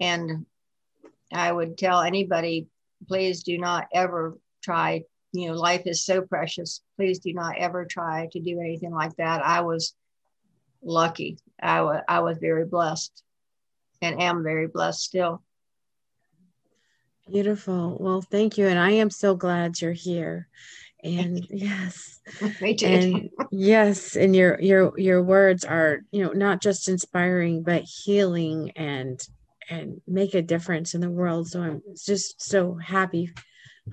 And 0.00 0.46
I 1.32 1.50
would 1.50 1.78
tell 1.78 2.02
anybody, 2.02 2.66
please 3.06 3.42
do 3.42 3.58
not 3.58 3.86
ever 3.92 4.36
try 4.62 5.04
you 5.32 5.48
know, 5.48 5.54
life 5.54 5.82
is 5.86 6.04
so 6.04 6.22
precious. 6.22 6.82
Please 6.96 7.18
do 7.18 7.32
not 7.32 7.56
ever 7.56 7.86
try 7.86 8.28
to 8.32 8.40
do 8.40 8.60
anything 8.60 8.92
like 8.92 9.16
that. 9.16 9.44
I 9.44 9.62
was 9.62 9.94
lucky. 10.82 11.38
I, 11.60 11.78
w- 11.78 12.00
I 12.06 12.20
was 12.20 12.38
very 12.38 12.66
blessed 12.66 13.22
and 14.02 14.20
am 14.20 14.42
very 14.42 14.66
blessed 14.66 15.00
still. 15.00 15.42
Beautiful. 17.30 17.96
Well, 18.00 18.20
thank 18.20 18.58
you. 18.58 18.66
And 18.66 18.78
I 18.78 18.92
am 18.92 19.10
so 19.10 19.34
glad 19.34 19.80
you're 19.80 19.92
here. 19.92 20.48
And 21.02 21.46
yes. 21.50 22.20
And 22.60 23.30
yes. 23.50 24.16
And 24.16 24.36
your 24.36 24.60
your 24.60 24.92
your 24.98 25.22
words 25.22 25.64
are, 25.64 26.00
you 26.10 26.24
know, 26.24 26.32
not 26.32 26.60
just 26.60 26.88
inspiring, 26.88 27.62
but 27.62 27.82
healing 27.82 28.72
and 28.76 29.20
and 29.70 30.00
make 30.06 30.34
a 30.34 30.42
difference 30.42 30.94
in 30.94 31.00
the 31.00 31.10
world. 31.10 31.48
So 31.48 31.62
I'm 31.62 31.82
just 32.04 32.42
so 32.42 32.74
happy 32.74 33.32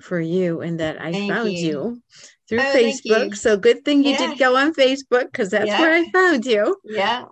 for 0.00 0.20
you 0.20 0.60
and 0.60 0.78
that 0.80 1.00
I 1.00 1.12
thank 1.12 1.32
found 1.32 1.52
you, 1.52 1.58
you 1.58 2.02
through 2.48 2.60
oh, 2.60 2.74
Facebook. 2.74 3.36
So 3.36 3.56
good 3.56 3.84
thing 3.84 4.04
you 4.04 4.12
yeah. 4.12 4.28
did 4.28 4.38
go 4.38 4.56
on 4.56 4.74
Facebook 4.74 5.32
because 5.32 5.50
that's 5.50 5.66
yeah. 5.66 5.80
where 5.80 5.92
I 5.92 6.10
found 6.10 6.46
you. 6.46 6.76
Yeah. 6.84 7.24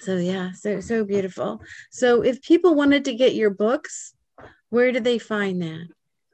So 0.00 0.16
yeah, 0.16 0.52
so 0.52 0.80
so 0.80 1.04
beautiful. 1.04 1.60
So 1.90 2.22
if 2.22 2.42
people 2.42 2.74
wanted 2.74 3.04
to 3.06 3.14
get 3.14 3.34
your 3.34 3.50
books, 3.50 4.14
where 4.70 4.92
do 4.92 5.00
they 5.00 5.18
find 5.18 5.60
that? 5.62 5.88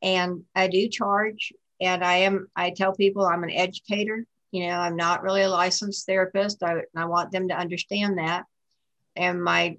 and 0.01 0.43
I 0.55 0.67
do 0.67 0.87
charge 0.87 1.51
and 1.81 2.05
I 2.05 2.17
am, 2.17 2.47
I 2.55 2.69
tell 2.69 2.93
people 2.93 3.25
I'm 3.25 3.43
an 3.43 3.51
educator. 3.51 4.25
You 4.51 4.67
know, 4.67 4.75
I'm 4.75 4.95
not 4.95 5.23
really 5.23 5.41
a 5.41 5.49
licensed 5.49 6.05
therapist. 6.05 6.63
I, 6.63 6.83
I 6.95 7.05
want 7.05 7.31
them 7.31 7.49
to 7.49 7.57
understand 7.57 8.17
that. 8.17 8.45
And 9.15 9.43
my 9.43 9.77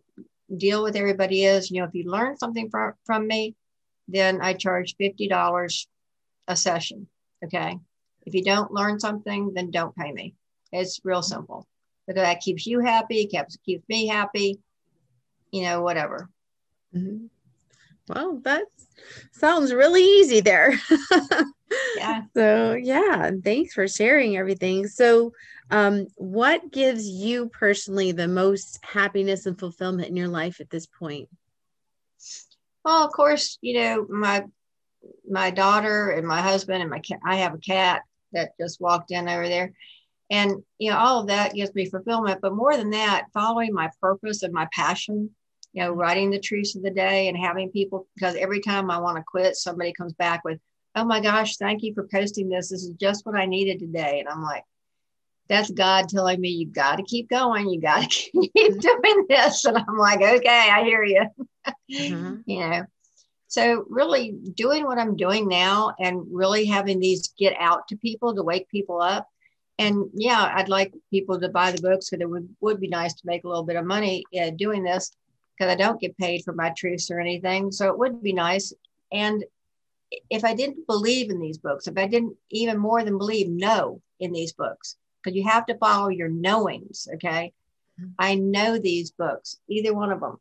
deal 0.54 0.82
with 0.82 0.94
everybody 0.94 1.44
is, 1.44 1.70
you 1.70 1.80
know, 1.80 1.86
if 1.86 1.94
you 1.94 2.10
learn 2.10 2.36
something 2.36 2.68
from, 2.70 2.92
from 3.06 3.26
me, 3.26 3.56
then 4.08 4.40
I 4.42 4.52
charge 4.52 4.96
$50 5.00 5.86
a 6.50 6.56
session. 6.56 7.06
Okay. 7.44 7.78
If 8.26 8.34
you 8.34 8.44
don't 8.44 8.72
learn 8.72 9.00
something, 9.00 9.52
then 9.54 9.70
don't 9.70 9.96
pay 9.96 10.12
me. 10.12 10.34
It's 10.72 11.00
real 11.04 11.22
simple 11.22 11.66
because 12.06 12.20
that 12.20 12.40
keeps 12.40 12.66
you 12.66 12.80
happy, 12.80 13.26
keeps, 13.26 13.56
keeps 13.64 13.88
me 13.88 14.06
happy, 14.06 14.60
you 15.50 15.62
know, 15.62 15.80
whatever. 15.82 16.28
Mm-hmm. 16.94 17.26
Well, 18.08 18.40
that 18.42 18.64
sounds 19.32 19.72
really 19.72 20.02
easy 20.02 20.40
there. 20.40 20.74
yeah. 21.96 22.22
So, 22.34 22.74
yeah, 22.74 23.30
thanks 23.42 23.72
for 23.72 23.86
sharing 23.86 24.36
everything. 24.36 24.88
So, 24.88 25.32
um, 25.70 26.08
what 26.16 26.72
gives 26.72 27.08
you 27.08 27.48
personally 27.48 28.10
the 28.10 28.26
most 28.26 28.80
happiness 28.84 29.46
and 29.46 29.56
fulfillment 29.56 30.08
in 30.08 30.16
your 30.16 30.28
life 30.28 30.60
at 30.60 30.70
this 30.70 30.86
point? 30.86 31.28
Well, 32.84 33.04
of 33.04 33.12
course, 33.12 33.58
you 33.60 33.74
know, 33.74 34.06
my 34.08 34.44
my 35.28 35.50
daughter 35.50 36.10
and 36.10 36.26
my 36.26 36.40
husband 36.40 36.82
and 36.82 36.90
my 36.90 37.00
cat, 37.00 37.20
I 37.24 37.36
have 37.36 37.54
a 37.54 37.58
cat 37.58 38.02
that 38.32 38.52
just 38.60 38.80
walked 38.80 39.10
in 39.10 39.28
over 39.28 39.48
there. 39.48 39.72
And, 40.30 40.62
you 40.78 40.90
know, 40.90 40.98
all 40.98 41.20
of 41.20 41.26
that 41.28 41.54
gives 41.54 41.74
me 41.74 41.90
fulfillment. 41.90 42.40
But 42.40 42.54
more 42.54 42.76
than 42.76 42.90
that, 42.90 43.26
following 43.32 43.72
my 43.72 43.90
purpose 44.00 44.42
and 44.42 44.52
my 44.52 44.68
passion 44.72 45.30
you 45.72 45.82
know, 45.82 45.92
writing 45.92 46.30
the 46.30 46.38
truths 46.38 46.74
of 46.74 46.82
the 46.82 46.90
day 46.90 47.28
and 47.28 47.36
having 47.36 47.70
people, 47.70 48.06
because 48.14 48.34
every 48.36 48.60
time 48.60 48.90
I 48.90 48.98
want 48.98 49.16
to 49.16 49.24
quit, 49.26 49.56
somebody 49.56 49.92
comes 49.92 50.12
back 50.14 50.44
with, 50.44 50.58
oh 50.96 51.04
my 51.04 51.20
gosh, 51.20 51.56
thank 51.56 51.82
you 51.82 51.94
for 51.94 52.08
posting 52.12 52.48
this. 52.48 52.70
This 52.70 52.82
is 52.82 52.90
just 53.00 53.24
what 53.24 53.36
I 53.36 53.46
needed 53.46 53.78
today. 53.78 54.18
And 54.20 54.28
I'm 54.28 54.42
like, 54.42 54.64
that's 55.48 55.70
God 55.70 56.08
telling 56.08 56.40
me 56.40 56.48
you 56.48 56.66
got 56.66 56.96
to 56.96 57.02
keep 57.02 57.28
going. 57.28 57.68
You 57.68 57.80
got 57.80 58.10
to 58.10 58.30
keep 58.56 58.80
doing 58.80 59.26
this. 59.28 59.64
And 59.64 59.78
I'm 59.78 59.96
like, 59.96 60.20
okay, 60.20 60.68
I 60.70 60.84
hear 60.84 61.04
you. 61.04 61.26
Mm-hmm. 61.92 62.36
you 62.46 62.60
know, 62.60 62.84
so 63.50 63.84
really 63.88 64.38
doing 64.54 64.84
what 64.84 64.98
I'm 64.98 65.16
doing 65.16 65.48
now 65.48 65.92
and 65.98 66.22
really 66.30 66.66
having 66.66 67.00
these 67.00 67.34
get 67.36 67.56
out 67.58 67.88
to 67.88 67.96
people 67.96 68.32
to 68.32 68.44
wake 68.44 68.68
people 68.68 69.02
up. 69.02 69.28
And 69.76 70.08
yeah, 70.14 70.52
I'd 70.54 70.68
like 70.68 70.94
people 71.10 71.40
to 71.40 71.48
buy 71.48 71.72
the 71.72 71.82
books 71.82 72.10
because 72.10 72.22
it 72.22 72.30
would, 72.30 72.48
would 72.60 72.80
be 72.80 72.86
nice 72.86 73.12
to 73.14 73.26
make 73.26 73.42
a 73.42 73.48
little 73.48 73.64
bit 73.64 73.74
of 73.74 73.84
money 73.84 74.22
uh, 74.40 74.50
doing 74.50 74.84
this 74.84 75.10
because 75.58 75.68
I 75.68 75.74
don't 75.74 76.00
get 76.00 76.16
paid 76.16 76.44
for 76.44 76.52
my 76.52 76.70
truths 76.70 77.10
or 77.10 77.18
anything. 77.18 77.72
So 77.72 77.88
it 77.88 77.98
would 77.98 78.22
be 78.22 78.32
nice. 78.32 78.72
And 79.10 79.44
if 80.30 80.44
I 80.44 80.54
didn't 80.54 80.86
believe 80.86 81.28
in 81.28 81.40
these 81.40 81.58
books, 81.58 81.88
if 81.88 81.98
I 81.98 82.06
didn't 82.06 82.36
even 82.50 82.78
more 82.78 83.02
than 83.02 83.18
believe, 83.18 83.48
know 83.48 84.00
in 84.20 84.30
these 84.30 84.52
books, 84.52 84.94
because 85.24 85.36
you 85.36 85.42
have 85.48 85.66
to 85.66 85.78
follow 85.78 86.08
your 86.08 86.28
knowings. 86.28 87.08
Okay. 87.14 87.52
Mm-hmm. 88.00 88.10
I 88.16 88.36
know 88.36 88.78
these 88.78 89.10
books, 89.10 89.58
either 89.68 89.92
one 89.92 90.12
of 90.12 90.20
them 90.20 90.38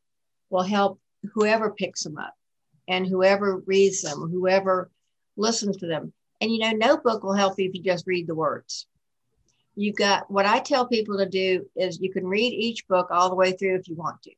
will 0.51 0.61
help 0.61 0.99
whoever 1.33 1.71
picks 1.71 2.03
them 2.03 2.19
up 2.19 2.35
and 2.89 3.07
whoever 3.07 3.57
reads 3.67 4.01
them, 4.01 4.29
whoever 4.29 4.89
listens 5.37 5.77
to 5.77 5.87
them. 5.87 6.11
And 6.41 6.51
you 6.51 6.57
know, 6.59 6.71
no 6.71 6.97
book 6.97 7.23
will 7.23 7.33
help 7.33 7.57
you 7.59 7.69
if 7.69 7.75
you 7.75 7.83
just 7.83 8.07
read 8.07 8.27
the 8.27 8.35
words. 8.35 8.87
You've 9.75 9.95
got 9.95 10.29
what 10.29 10.45
I 10.45 10.59
tell 10.59 10.87
people 10.87 11.17
to 11.19 11.29
do 11.29 11.65
is 11.75 12.01
you 12.01 12.11
can 12.11 12.27
read 12.27 12.51
each 12.51 12.87
book 12.87 13.07
all 13.11 13.29
the 13.29 13.35
way 13.35 13.53
through 13.53 13.75
if 13.75 13.87
you 13.87 13.95
want 13.95 14.21
to. 14.23 14.31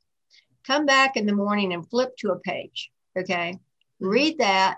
Come 0.67 0.85
back 0.85 1.15
in 1.15 1.25
the 1.25 1.33
morning 1.33 1.73
and 1.73 1.89
flip 1.89 2.15
to 2.17 2.31
a 2.31 2.39
page. 2.39 2.91
Okay. 3.17 3.57
Read 3.99 4.37
that 4.39 4.77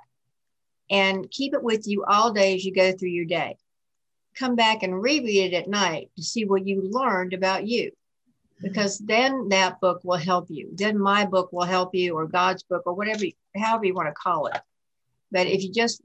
and 0.89 1.29
keep 1.31 1.53
it 1.53 1.63
with 1.63 1.87
you 1.87 2.05
all 2.05 2.31
day 2.31 2.55
as 2.55 2.63
you 2.63 2.73
go 2.73 2.91
through 2.91 3.09
your 3.09 3.25
day. 3.25 3.57
Come 4.35 4.55
back 4.55 4.83
and 4.83 5.01
reread 5.01 5.53
it 5.53 5.55
at 5.55 5.67
night 5.67 6.11
to 6.15 6.23
see 6.23 6.45
what 6.45 6.67
you 6.67 6.81
learned 6.81 7.33
about 7.33 7.67
you. 7.67 7.91
Because 8.63 8.97
then 8.99 9.49
that 9.49 9.81
book 9.81 9.99
will 10.03 10.17
help 10.17 10.47
you. 10.49 10.69
Then 10.73 10.97
my 10.97 11.25
book 11.25 11.51
will 11.51 11.65
help 11.65 11.93
you, 11.93 12.15
or 12.15 12.25
God's 12.27 12.63
book, 12.63 12.83
or 12.85 12.93
whatever, 12.93 13.25
however 13.55 13.85
you 13.85 13.93
want 13.93 14.07
to 14.07 14.13
call 14.13 14.47
it. 14.47 14.59
But 15.31 15.47
if 15.47 15.63
you 15.63 15.71
just, 15.71 16.01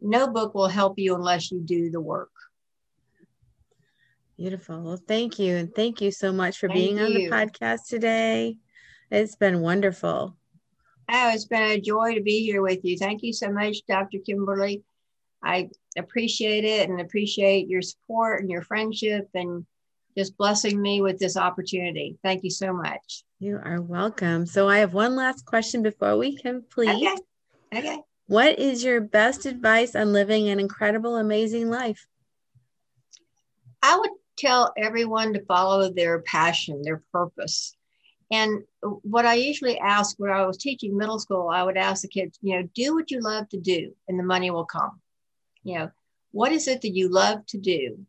no 0.00 0.28
book 0.28 0.54
will 0.54 0.68
help 0.68 0.98
you 0.98 1.14
unless 1.14 1.50
you 1.50 1.60
do 1.60 1.90
the 1.90 2.00
work. 2.00 2.30
Beautiful. 4.36 4.82
Well, 4.82 5.00
thank 5.08 5.38
you. 5.38 5.56
And 5.56 5.74
thank 5.74 6.02
you 6.02 6.10
so 6.10 6.30
much 6.30 6.58
for 6.58 6.68
thank 6.68 6.78
being 6.78 6.98
you. 6.98 7.04
on 7.04 7.14
the 7.14 7.30
podcast 7.30 7.88
today. 7.88 8.58
It's 9.10 9.36
been 9.36 9.60
wonderful. 9.60 10.36
Oh, 11.08 11.30
it's 11.32 11.46
been 11.46 11.70
a 11.70 11.80
joy 11.80 12.14
to 12.14 12.20
be 12.20 12.44
here 12.44 12.60
with 12.60 12.84
you. 12.84 12.98
Thank 12.98 13.22
you 13.22 13.32
so 13.32 13.50
much, 13.50 13.78
Dr. 13.88 14.18
Kimberly. 14.18 14.82
I 15.42 15.70
appreciate 15.96 16.64
it 16.64 16.90
and 16.90 17.00
appreciate 17.00 17.68
your 17.68 17.80
support 17.80 18.42
and 18.42 18.50
your 18.50 18.62
friendship 18.62 19.28
and 19.32 19.64
just 20.16 20.36
blessing 20.36 20.80
me 20.80 21.00
with 21.00 21.18
this 21.18 21.36
opportunity. 21.36 22.16
Thank 22.22 22.42
you 22.44 22.50
so 22.50 22.72
much. 22.72 23.24
You 23.38 23.60
are 23.62 23.82
welcome. 23.82 24.46
So 24.46 24.68
I 24.68 24.78
have 24.78 24.94
one 24.94 25.14
last 25.14 25.44
question 25.44 25.82
before 25.82 26.16
we 26.16 26.36
complete. 26.36 26.88
Okay. 26.88 27.16
Okay. 27.74 27.98
What 28.28 28.58
is 28.58 28.82
your 28.82 29.00
best 29.00 29.46
advice 29.46 29.94
on 29.94 30.12
living 30.12 30.48
an 30.48 30.58
incredible, 30.58 31.16
amazing 31.16 31.68
life? 31.68 32.06
I 33.82 33.98
would 33.98 34.10
tell 34.38 34.72
everyone 34.76 35.34
to 35.34 35.44
follow 35.44 35.92
their 35.92 36.20
passion, 36.22 36.82
their 36.82 37.02
purpose. 37.12 37.76
And 38.30 38.64
what 38.80 39.26
I 39.26 39.34
usually 39.34 39.78
ask 39.78 40.16
when 40.18 40.32
I 40.32 40.46
was 40.46 40.56
teaching 40.56 40.96
middle 40.96 41.20
school, 41.20 41.48
I 41.48 41.62
would 41.62 41.76
ask 41.76 42.02
the 42.02 42.08
kids, 42.08 42.38
you 42.42 42.56
know, 42.56 42.68
do 42.74 42.94
what 42.94 43.10
you 43.10 43.20
love 43.20 43.48
to 43.50 43.60
do 43.60 43.94
and 44.08 44.18
the 44.18 44.24
money 44.24 44.50
will 44.50 44.64
come. 44.64 45.00
You 45.62 45.78
know, 45.78 45.90
what 46.32 46.52
is 46.52 46.66
it 46.66 46.82
that 46.82 46.94
you 46.94 47.08
love 47.08 47.46
to 47.46 47.58
do? 47.58 48.04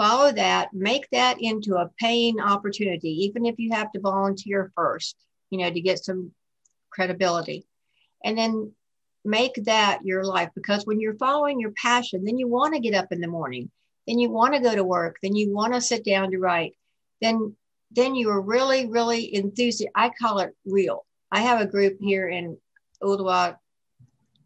Follow 0.00 0.32
that, 0.32 0.72
make 0.72 1.06
that 1.10 1.36
into 1.42 1.74
a 1.74 1.90
paying 1.98 2.40
opportunity, 2.40 3.24
even 3.24 3.44
if 3.44 3.58
you 3.58 3.70
have 3.72 3.92
to 3.92 4.00
volunteer 4.00 4.72
first, 4.74 5.14
you 5.50 5.58
know, 5.58 5.70
to 5.70 5.80
get 5.82 6.02
some 6.02 6.32
credibility. 6.88 7.66
And 8.24 8.38
then 8.38 8.72
make 9.26 9.62
that 9.64 10.00
your 10.02 10.24
life 10.24 10.48
because 10.54 10.86
when 10.86 11.00
you're 11.00 11.18
following 11.18 11.60
your 11.60 11.72
passion, 11.72 12.24
then 12.24 12.38
you 12.38 12.48
want 12.48 12.72
to 12.72 12.80
get 12.80 12.94
up 12.94 13.12
in 13.12 13.20
the 13.20 13.28
morning, 13.28 13.70
then 14.06 14.18
you 14.18 14.30
want 14.30 14.54
to 14.54 14.60
go 14.60 14.74
to 14.74 14.84
work, 14.84 15.16
then 15.22 15.36
you 15.36 15.52
want 15.52 15.74
to 15.74 15.82
sit 15.82 16.02
down 16.02 16.30
to 16.30 16.38
write, 16.38 16.72
then 17.20 17.54
then 17.90 18.14
you 18.14 18.30
are 18.30 18.40
really, 18.40 18.86
really 18.86 19.34
enthusiastic. 19.34 19.90
I 19.94 20.10
call 20.10 20.38
it 20.38 20.56
real. 20.64 21.04
I 21.30 21.40
have 21.40 21.60
a 21.60 21.66
group 21.66 21.98
here 22.00 22.26
in 22.28 22.56
Ooltewah, 23.02 23.56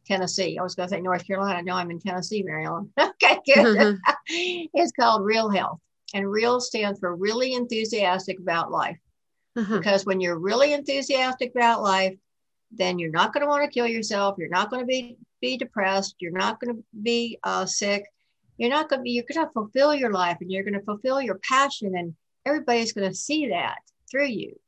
Tennessee. 0.07 0.59
I 0.59 0.63
was 0.63 0.75
going 0.75 0.89
to 0.89 0.95
say 0.95 1.01
North 1.01 1.27
Carolina. 1.27 1.63
No, 1.63 1.75
I'm 1.75 1.91
in 1.91 2.01
Tennessee, 2.01 2.43
Maryland. 2.43 2.91
okay, 3.01 3.39
good. 3.47 3.99
it's 4.27 4.93
called 4.93 5.25
Real 5.25 5.51
Health. 5.51 5.81
And 6.13 6.31
real 6.31 6.61
stands 6.61 7.01
for 7.01 7.15
really 7.15 7.55
enthusiastic 7.55 8.39
about 8.39 8.71
life. 8.71 8.99
Uh-huh. 9.57 9.79
Because 9.79 10.07
when 10.07 10.21
you're 10.21 10.39
really 10.39 10.73
enthusiastic 10.73 11.51
about 11.51 11.83
life, 11.83 12.17
then 12.71 12.99
you're 12.99 13.11
not 13.11 13.33
going 13.33 13.43
to 13.43 13.49
want 13.49 13.65
to 13.65 13.71
kill 13.71 13.87
yourself. 13.87 14.37
You're 14.39 14.49
not 14.49 14.71
going 14.71 14.83
to 14.83 14.87
be, 14.87 15.17
be 15.41 15.57
depressed. 15.57 16.17
You're 16.19 16.33
not 16.33 16.61
going 16.61 16.77
to 16.77 16.85
be 17.03 17.39
uh, 17.43 17.67
sick. 17.67 18.05
You're 18.57 18.71
not 18.71 18.89
going 18.89 19.01
to 19.01 19.05
be, 19.05 19.11
you're 19.11 19.25
going 19.33 19.47
to 19.47 19.53
fulfill 19.53 19.95
your 19.95 20.13
life 20.13 20.39
and 20.41 20.51
you're 20.51 20.63
going 20.63 20.75
to 20.75 20.83
fulfill 20.83 21.21
your 21.21 21.41
passion 21.49 21.97
and 21.97 22.15
everybody's 22.47 22.93
going 22.93 23.09
to 23.09 23.17
see 23.17 23.49
that 23.49 23.79
through 24.11 24.27
you. 24.27 24.59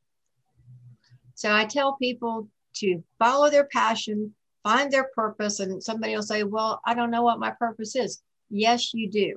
So 1.35 1.53
I 1.53 1.67
tell 1.67 1.95
people 1.95 2.49
to 2.77 3.03
follow 3.19 3.51
their 3.51 3.65
passion, 3.65 4.35
find 4.67 4.91
their 4.91 5.09
purpose, 5.15 5.61
and 5.61 5.81
somebody 5.81 6.17
will 6.17 6.25
say, 6.25 6.43
Well, 6.43 6.81
I 6.85 6.95
don't 6.95 7.13
know 7.13 7.23
what 7.23 7.39
my 7.39 7.53
purpose 7.53 7.95
is. 7.95 8.21
Yes, 8.51 8.93
you 8.93 9.09
do. 9.09 9.37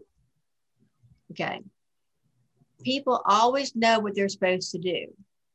Okay. 1.32 1.62
People 2.84 3.22
always 3.26 3.76
know 3.76 4.00
what 4.00 4.16
they're 4.16 4.28
supposed 4.28 4.72
to 4.72 4.80
do. 4.80 5.06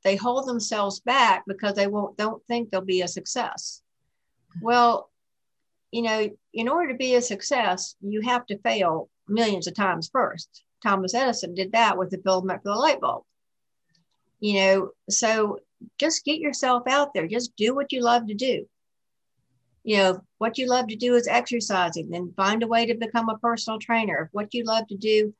They 0.04 0.14
hold 0.14 0.46
themselves 0.46 1.00
back 1.00 1.42
because 1.48 1.74
they 1.74 1.88
won't 1.88 2.16
don't 2.16 2.40
think 2.46 2.70
they'll 2.70 2.82
be 2.82 3.02
a 3.02 3.08
success. 3.08 3.82
Well, 4.62 5.10
you 5.90 6.02
know, 6.02 6.30
in 6.52 6.68
order 6.68 6.92
to 6.92 6.98
be 6.98 7.16
a 7.16 7.22
success, 7.22 7.96
you 8.00 8.20
have 8.20 8.46
to 8.46 8.58
fail 8.58 9.08
millions 9.26 9.66
of 9.66 9.74
times 9.74 10.08
first. 10.12 10.62
Thomas 10.84 11.14
Edison 11.14 11.52
did 11.52 11.72
that 11.72 11.98
with 11.98 12.10
the 12.10 12.18
filament 12.18 12.62
for 12.62 12.68
the 12.68 12.78
light 12.78 13.00
bulb. 13.00 13.24
You 14.38 14.54
know, 14.60 14.90
so 15.10 15.58
just 15.98 16.24
get 16.24 16.38
yourself 16.38 16.84
out 16.86 17.12
there. 17.12 17.26
Just 17.26 17.56
do 17.56 17.74
what 17.74 17.90
you 17.90 18.02
love 18.02 18.28
to 18.28 18.34
do. 18.34 18.66
You 19.84 19.98
know, 19.98 20.20
what 20.38 20.56
you 20.56 20.66
love 20.66 20.88
to 20.88 20.96
do 20.96 21.14
is 21.14 21.28
exercising, 21.28 22.08
then 22.08 22.32
find 22.36 22.62
a 22.62 22.66
way 22.66 22.86
to 22.86 22.94
become 22.94 23.28
a 23.28 23.38
personal 23.38 23.78
trainer. 23.78 24.24
If 24.24 24.28
what 24.32 24.54
you 24.54 24.64
love 24.64 24.86
to 24.88 24.96
do 24.96 25.34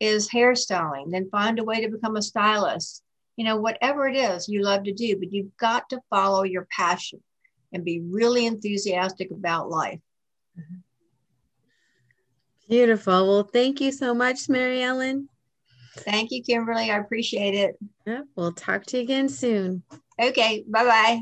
is 0.00 0.28
hairstyling, 0.28 1.10
then 1.10 1.28
find 1.30 1.58
a 1.58 1.64
way 1.64 1.82
to 1.82 1.90
become 1.90 2.16
a 2.16 2.22
stylist. 2.22 3.02
You 3.36 3.44
know, 3.44 3.56
whatever 3.56 4.08
it 4.08 4.16
is 4.16 4.48
you 4.48 4.62
love 4.62 4.84
to 4.84 4.92
do, 4.92 5.18
but 5.18 5.32
you've 5.32 5.56
got 5.58 5.88
to 5.90 6.00
follow 6.08 6.44
your 6.44 6.66
passion 6.74 7.22
and 7.72 7.84
be 7.84 8.00
really 8.00 8.46
enthusiastic 8.46 9.30
about 9.30 9.70
life. 9.70 10.00
Mm-hmm. 10.58 10.76
Beautiful. 12.68 13.26
Well, 13.26 13.42
thank 13.42 13.80
you 13.80 13.92
so 13.92 14.14
much, 14.14 14.48
Mary 14.48 14.82
Ellen. 14.82 15.28
Thank 15.98 16.30
you, 16.30 16.42
Kimberly. 16.42 16.90
I 16.90 16.98
appreciate 16.98 17.54
it. 17.54 17.76
Yeah, 18.06 18.22
we'll 18.36 18.52
talk 18.52 18.86
to 18.86 18.96
you 18.96 19.02
again 19.02 19.28
soon. 19.28 19.82
Okay. 20.20 20.64
Bye 20.68 20.84
bye. 20.84 21.20